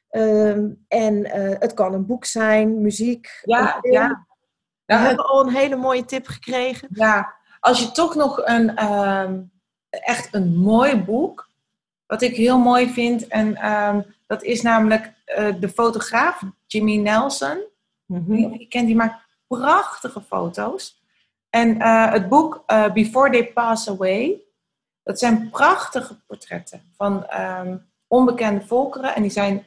Ehm, 0.10 0.70
en 0.88 1.28
het 1.60 1.74
kan 1.74 1.94
een 1.94 2.06
boek 2.06 2.26
zijn, 2.26 2.82
muziek. 2.82 3.40
Ja, 3.44 3.78
film. 3.82 3.94
ja. 3.94 4.26
We 4.86 4.94
Ja, 4.94 5.00
hebben 5.00 5.26
al 5.26 5.42
een 5.42 5.54
hele 5.54 5.76
mooie 5.76 6.06
tip 6.06 6.28
gekregen. 6.28 6.88
Ja, 6.92 7.36
als 7.60 7.80
je 7.80 7.92
toch 7.92 8.16
nog 8.16 8.46
een 8.46 8.76
ehm, 8.76 9.42
echt 9.90 10.34
een 10.34 10.56
mooi 10.56 10.96
boek, 10.96 11.50
wat 12.06 12.22
ik 12.22 12.36
heel 12.36 12.60
mooi 12.60 12.90
vind, 12.90 13.28
en 13.28 13.56
ehm, 13.56 14.02
dat 14.28 14.44
is 14.44 14.62
namelijk 14.62 15.14
eh, 15.26 15.54
de 15.60 15.70
fotograaf 15.70 16.42
Jimmy 16.68 16.98
Nelson. 16.98 17.64
Mhm. 18.06 18.34
Ik 18.34 18.70
ken 18.70 18.86
die 18.86 18.96
maakt 18.96 19.26
prachtige 19.48 20.22
foto's. 20.22 21.02
En 21.50 21.80
eh, 21.80 22.12
het 22.12 22.30
boek 22.30 22.64
eh, 22.66 22.92
Before 22.94 23.30
They 23.32 23.52
Pass 23.52 23.90
Away, 23.90 24.42
dat 25.04 25.20
zijn 25.20 25.50
prachtige 25.50 26.16
portretten 26.28 26.82
van 26.98 27.26
ehm, 27.26 27.78
onbekende 28.08 28.62
volkeren. 28.62 29.16
En 29.16 29.22
die 29.22 29.32
zijn, 29.32 29.66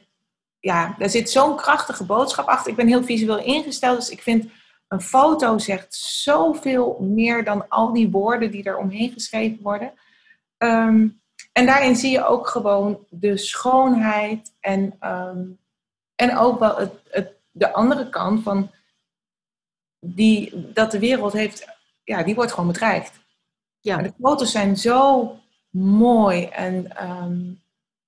ja, 0.59 0.95
daar 0.97 1.09
zit 1.09 1.29
zo'n 1.29 1.55
krachtige 1.55 2.03
boodschap 2.03 2.47
achter. 2.47 2.71
Ik 2.71 2.77
ben 2.77 2.87
heel 2.87 3.03
visueel 3.03 3.39
ingesteld, 3.39 3.99
dus 3.99 4.09
ik 4.09 4.21
vind 4.21 4.45
een 4.91 5.01
foto 5.01 5.57
zegt 5.57 5.95
zoveel 5.95 6.97
meer 6.99 7.43
dan 7.43 7.67
al 7.69 7.93
die 7.93 8.09
woorden 8.09 8.51
die 8.51 8.63
er 8.63 8.77
omheen 8.77 9.11
geschreven 9.11 9.61
worden. 9.61 9.93
Ehm, 10.57 11.07
en 11.51 11.65
daarin 11.65 11.95
zie 11.95 12.11
je 12.11 12.25
ook 12.25 12.47
gewoon 12.47 13.05
de 13.09 13.37
schoonheid 13.37 14.53
en, 14.59 14.95
ehm, 14.99 15.43
en 16.15 16.37
ook 16.37 16.59
wel 16.59 16.77
het, 16.77 16.93
het, 17.09 17.33
de 17.51 17.73
andere 17.73 18.09
kant 18.09 18.43
van 18.43 18.71
die, 19.99 20.71
dat 20.73 20.91
de 20.91 20.99
wereld 20.99 21.33
heeft, 21.33 21.67
ja, 22.03 22.23
die 22.23 22.35
wordt 22.35 22.51
gewoon 22.51 22.71
bedreigd. 22.71 23.19
Ja. 23.79 23.95
Maar 23.95 24.03
de 24.03 24.13
foto's 24.21 24.51
zijn 24.51 24.77
zo 24.77 25.31
mooi 25.69 26.45
en 26.45 26.95
ehm, 26.97 27.53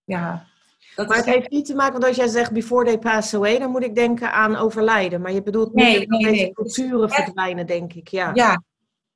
ja, 0.04 0.48
dat 0.96 1.08
Maar 1.08 1.18
is 1.18 1.26
het 1.26 1.34
heeft 1.34 1.50
niet 1.50 1.66
te 1.66 1.76
maken, 1.76 1.94
want 1.94 2.06
als 2.06 2.16
jij 2.16 2.28
zegt 2.28 2.52
before 2.52 2.86
they 2.86 2.98
pass 2.98 3.34
away, 3.34 3.60
dan 3.60 3.72
moet 3.72 3.84
ik 3.84 3.96
denken 3.96 4.32
aan 4.34 4.56
overlijden. 4.56 5.22
Maar 5.22 5.32
je 5.32 5.44
bedoelt 5.44 5.74
Nee, 5.74 5.86
meer 5.98 6.08
dat 6.08 6.20
nee, 6.20 6.32
deze 6.32 6.44
nee. 6.44 6.54
culturen 6.54 7.04
Echt- 7.10 7.16
verdwijnen, 7.24 7.66
denk 7.66 7.94
ik. 7.94 8.08
Ja. 8.08 8.32
Ja, 8.34 8.64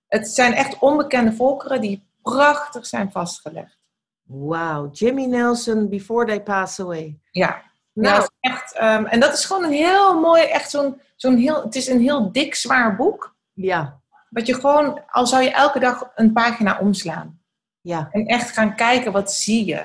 het 0.07 0.28
zijn 0.28 0.53
echt 0.53 0.80
onbekende 0.80 1.34
volkeren 1.34 1.82
die 1.82 2.05
prachtig 2.22 2.86
zijn 2.86 3.11
vastgelegd. 3.11 3.78
Wauw, 4.24 4.89
Jimmy 4.91 5.26
Nelson, 5.26 5.89
before 5.89 6.26
they 6.26 6.41
pass 6.43 6.80
away. 6.80 7.20
Ja, 7.32 7.61
Nou, 7.93 8.22
ja 8.22 8.30
echt. 8.51 8.74
ehm, 8.76 9.05
en 9.05 9.20
dat 9.20 9.34
is 9.34 9.45
gewoon 9.45 9.63
een 9.63 9.72
heel 9.72 10.20
mooi, 10.20 10.43
echt 10.43 10.70
zo'n, 10.70 11.01
zo'n 11.15 11.36
heel, 11.38 11.63
het 11.63 11.76
is 11.76 11.88
een 11.88 12.01
heel 12.01 12.32
dik, 12.32 12.55
zwaar 12.55 12.95
boek. 12.95 13.36
ja, 13.53 13.99
Wat 14.30 14.47
je 14.47 14.53
gewoon, 14.53 15.01
al 15.07 15.28
zou 15.28 15.43
je 15.43 15.51
elke 15.51 15.80
dag 15.80 16.11
een 16.15 16.34
pagina 16.34 16.78
omslaan. 16.80 17.39
ja. 17.82 18.07
En 18.11 18.26
echt 18.26 18.51
gaan 18.51 18.76
kijken, 18.76 19.11
wat 19.11 19.32
zie 19.32 19.65
je? 19.65 19.84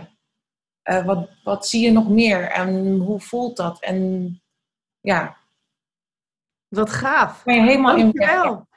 Eh, 0.83 1.05
wat, 1.05 1.29
wat 1.45 1.67
zie 1.67 1.85
je 1.85 1.93
nog 1.93 2.09
meer? 2.09 2.51
En 2.51 2.99
hoe 2.99 3.21
voelt 3.21 3.57
dat? 3.57 3.81
En 3.81 4.41
ja, 5.01 5.37
Wat 6.69 6.91
gaaf. 6.91 7.45
ben 7.45 7.55
je 7.55 7.61
helemaal 7.61 7.97
in. 7.97 8.13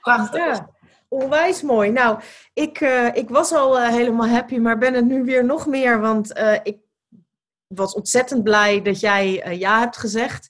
Prachtig. 0.02 0.58
Ja, 0.58 0.70
onwijs 1.08 1.62
mooi. 1.62 1.92
Nou, 1.92 2.20
ik, 2.54 2.82
eh, 2.82 3.16
ik 3.16 3.30
was 3.30 3.52
al 3.52 3.80
eh, 3.80 3.90
helemaal 3.90 4.28
happy, 4.28 4.58
maar 4.58 4.78
ben 4.78 4.94
het 4.94 5.06
nu 5.06 5.24
weer 5.24 5.46
nog 5.46 5.68
meer. 5.68 6.00
Want 6.00 6.40
ik 6.64 6.78
was 7.68 7.94
ontzettend 7.94 8.44
blij 8.44 8.82
dat 8.82 9.00
jij 9.00 9.58
ja 9.58 9.80
hebt 9.80 9.98
gezegd. 9.98 10.50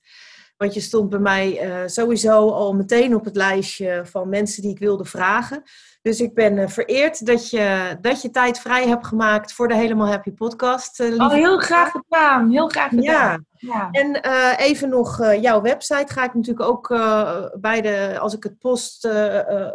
Want 0.58 0.74
je 0.74 0.80
stond 0.80 1.10
bij 1.10 1.20
mij 1.20 1.60
sowieso 1.90 2.50
al 2.50 2.74
meteen 2.74 3.16
op 3.16 3.26
het 3.26 3.36
lijstje 3.36 4.02
van 4.06 4.30
mensen 4.30 4.62
die 4.62 4.72
ik 4.72 4.80
wilde 4.80 5.06
vragen. 5.06 5.64
Dus 6.06 6.20
ik 6.22 6.34
ben 6.34 6.58
eh, 6.58 6.68
vereerd 6.68 7.26
dat 7.26 7.50
je, 7.50 7.98
dat 8.02 8.22
je 8.22 8.30
tijd 8.30 8.60
vrij 8.60 8.88
hebt 8.88 9.08
gemaakt 9.08 9.54
voor 9.54 9.68
de 9.68 9.76
Helemaal 9.76 10.08
Happy 10.08 10.32
podcast. 10.32 11.00
eh, 11.00 11.14
Oh, 11.14 11.32
heel 11.32 11.58
graag 11.58 11.92
gedaan. 11.92 12.50
Heel 12.50 12.68
graag 12.68 12.90
gedaan. 12.90 13.04
Ja, 13.04 13.40
ja. 13.74 13.88
en 13.92 14.22
eh, 14.22 14.54
even 14.68 14.90
nog 14.90 15.34
jouw 15.42 15.62
website 15.62 16.14
ga 16.14 16.24
ik 16.24 16.34
natuurlijk 16.34 16.70
ook 16.70 16.90
eh, 16.92 17.46
bij 17.54 17.82
de, 17.82 18.18
als 18.20 18.34
ik 18.36 18.44
het 18.44 18.60
post, 18.60 19.08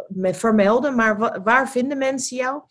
met 0.07 0.37
vermelden. 0.37 0.95
Maar 0.95 1.17
wa- 1.17 1.41
waar 1.43 1.69
vinden 1.69 1.97
mensen 1.97 2.37
jou? 2.37 2.61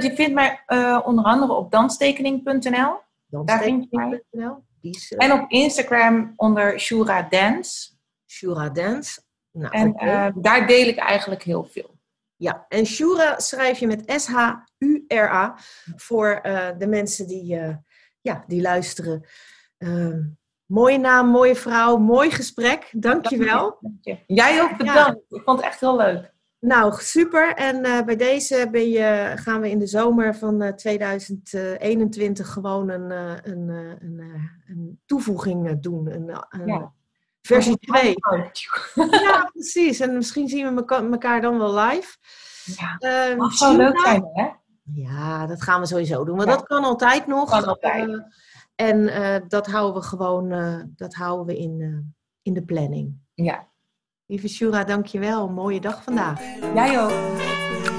Je 0.00 0.12
vindt 0.14 0.34
mij 0.34 0.60
onder 1.04 1.24
andere 1.24 1.52
op 1.52 1.70
danstekening.nl. 1.70 2.98
Danstekening.nl. 3.26 4.64
En 5.16 5.32
op 5.32 5.50
Instagram 5.50 6.32
onder 6.36 6.80
Shura 6.80 7.26
Dance. 7.30 7.90
Shura 8.26 8.68
Dance. 8.68 9.20
Nou, 9.52 9.72
En 9.72 10.32
daar 10.36 10.66
deel 10.66 10.86
ik 10.88 10.96
eigenlijk 10.98 11.42
heel 11.42 11.64
veel. 11.64 11.94
Ja, 12.36 12.66
en 12.68 12.86
Shura 12.86 13.38
schrijf 13.38 13.78
je 13.78 13.86
met 13.86 14.02
S-H-U-R-A 14.06 15.58
voor 15.96 16.28
eh, 16.28 16.68
de 16.78 16.86
mensen 16.86 17.26
die, 17.26 17.56
eh, 17.58 17.74
ja, 18.20 18.44
die 18.46 18.60
luisteren. 18.60 19.26
Eh, 19.76 20.18
mooie 20.66 20.98
naam, 20.98 21.28
mooie 21.28 21.56
vrouw, 21.56 21.96
mooi 21.96 22.30
gesprek. 22.30 22.88
Dankjewel. 22.92 23.78
Dank 23.80 23.96
je. 24.00 24.18
Jij 24.26 24.62
ook 24.62 24.76
bedankt. 24.76 25.20
Ik 25.28 25.42
vond 25.44 25.58
het 25.58 25.66
echt 25.66 25.80
heel 25.80 25.96
leuk. 25.96 26.34
Nou, 26.58 26.94
super. 26.94 27.54
En 27.54 27.84
eh, 27.84 28.02
bij 28.04 28.16
deze 28.16 28.68
ben 28.70 28.88
je, 28.88 29.32
gaan 29.34 29.60
we 29.60 29.70
in 29.70 29.78
de 29.78 29.86
zomer 29.86 30.34
van 30.34 30.62
eh, 30.62 30.72
2021 30.72 32.52
gewoon 32.52 32.88
een, 32.88 33.10
een, 33.50 33.68
een, 33.68 34.20
een 34.66 35.00
toevoeging 35.06 35.80
doen. 35.80 36.10
Een, 36.10 36.44
een 36.48 36.66
Ja. 36.66 36.92
Versie 37.46 37.76
2. 37.78 38.14
Ja, 38.14 38.50
Ja, 39.20 39.50
precies. 39.52 40.00
En 40.00 40.16
misschien 40.16 40.48
zien 40.48 40.74
we 40.74 40.84
elkaar 41.10 41.40
dan 41.40 41.58
wel 41.58 41.74
live. 41.74 42.16
Eh, 42.98 43.38
dat 43.38 43.52
zou 43.52 43.76
leuk 43.76 43.96
Shura? 43.98 44.10
zijn, 44.10 44.30
hè? 44.32 44.48
Ja, 44.92 45.46
dat 45.46 45.62
gaan 45.62 45.80
we 45.80 45.86
sowieso 45.86 46.24
doen. 46.24 46.36
Want 46.36 46.48
Ja. 46.48 46.54
dat 46.56 46.66
kan 46.66 46.84
altijd 46.84 47.26
nog. 47.26 47.50
Kan 47.50 47.64
altijd. 47.64 48.08
Eh, 48.08 48.20
en 48.74 49.08
eh, 49.08 49.40
dat 49.48 49.66
houden 49.66 50.00
we 50.02 50.08
gewoon 50.08 50.50
eh, 50.52 50.80
dat 50.96 51.14
houden 51.14 51.46
we 51.46 51.58
in, 51.58 52.14
in 52.42 52.54
de 52.54 52.62
planning. 52.64 53.14
Ja. 53.34 53.68
Lieve 54.26 54.48
Shura, 54.48 54.84
dankjewel. 54.84 55.48
Mooie 55.48 55.80
dag 55.80 56.02
vandaag. 56.02 56.40
Jij 56.74 57.00
ook. 57.02 57.95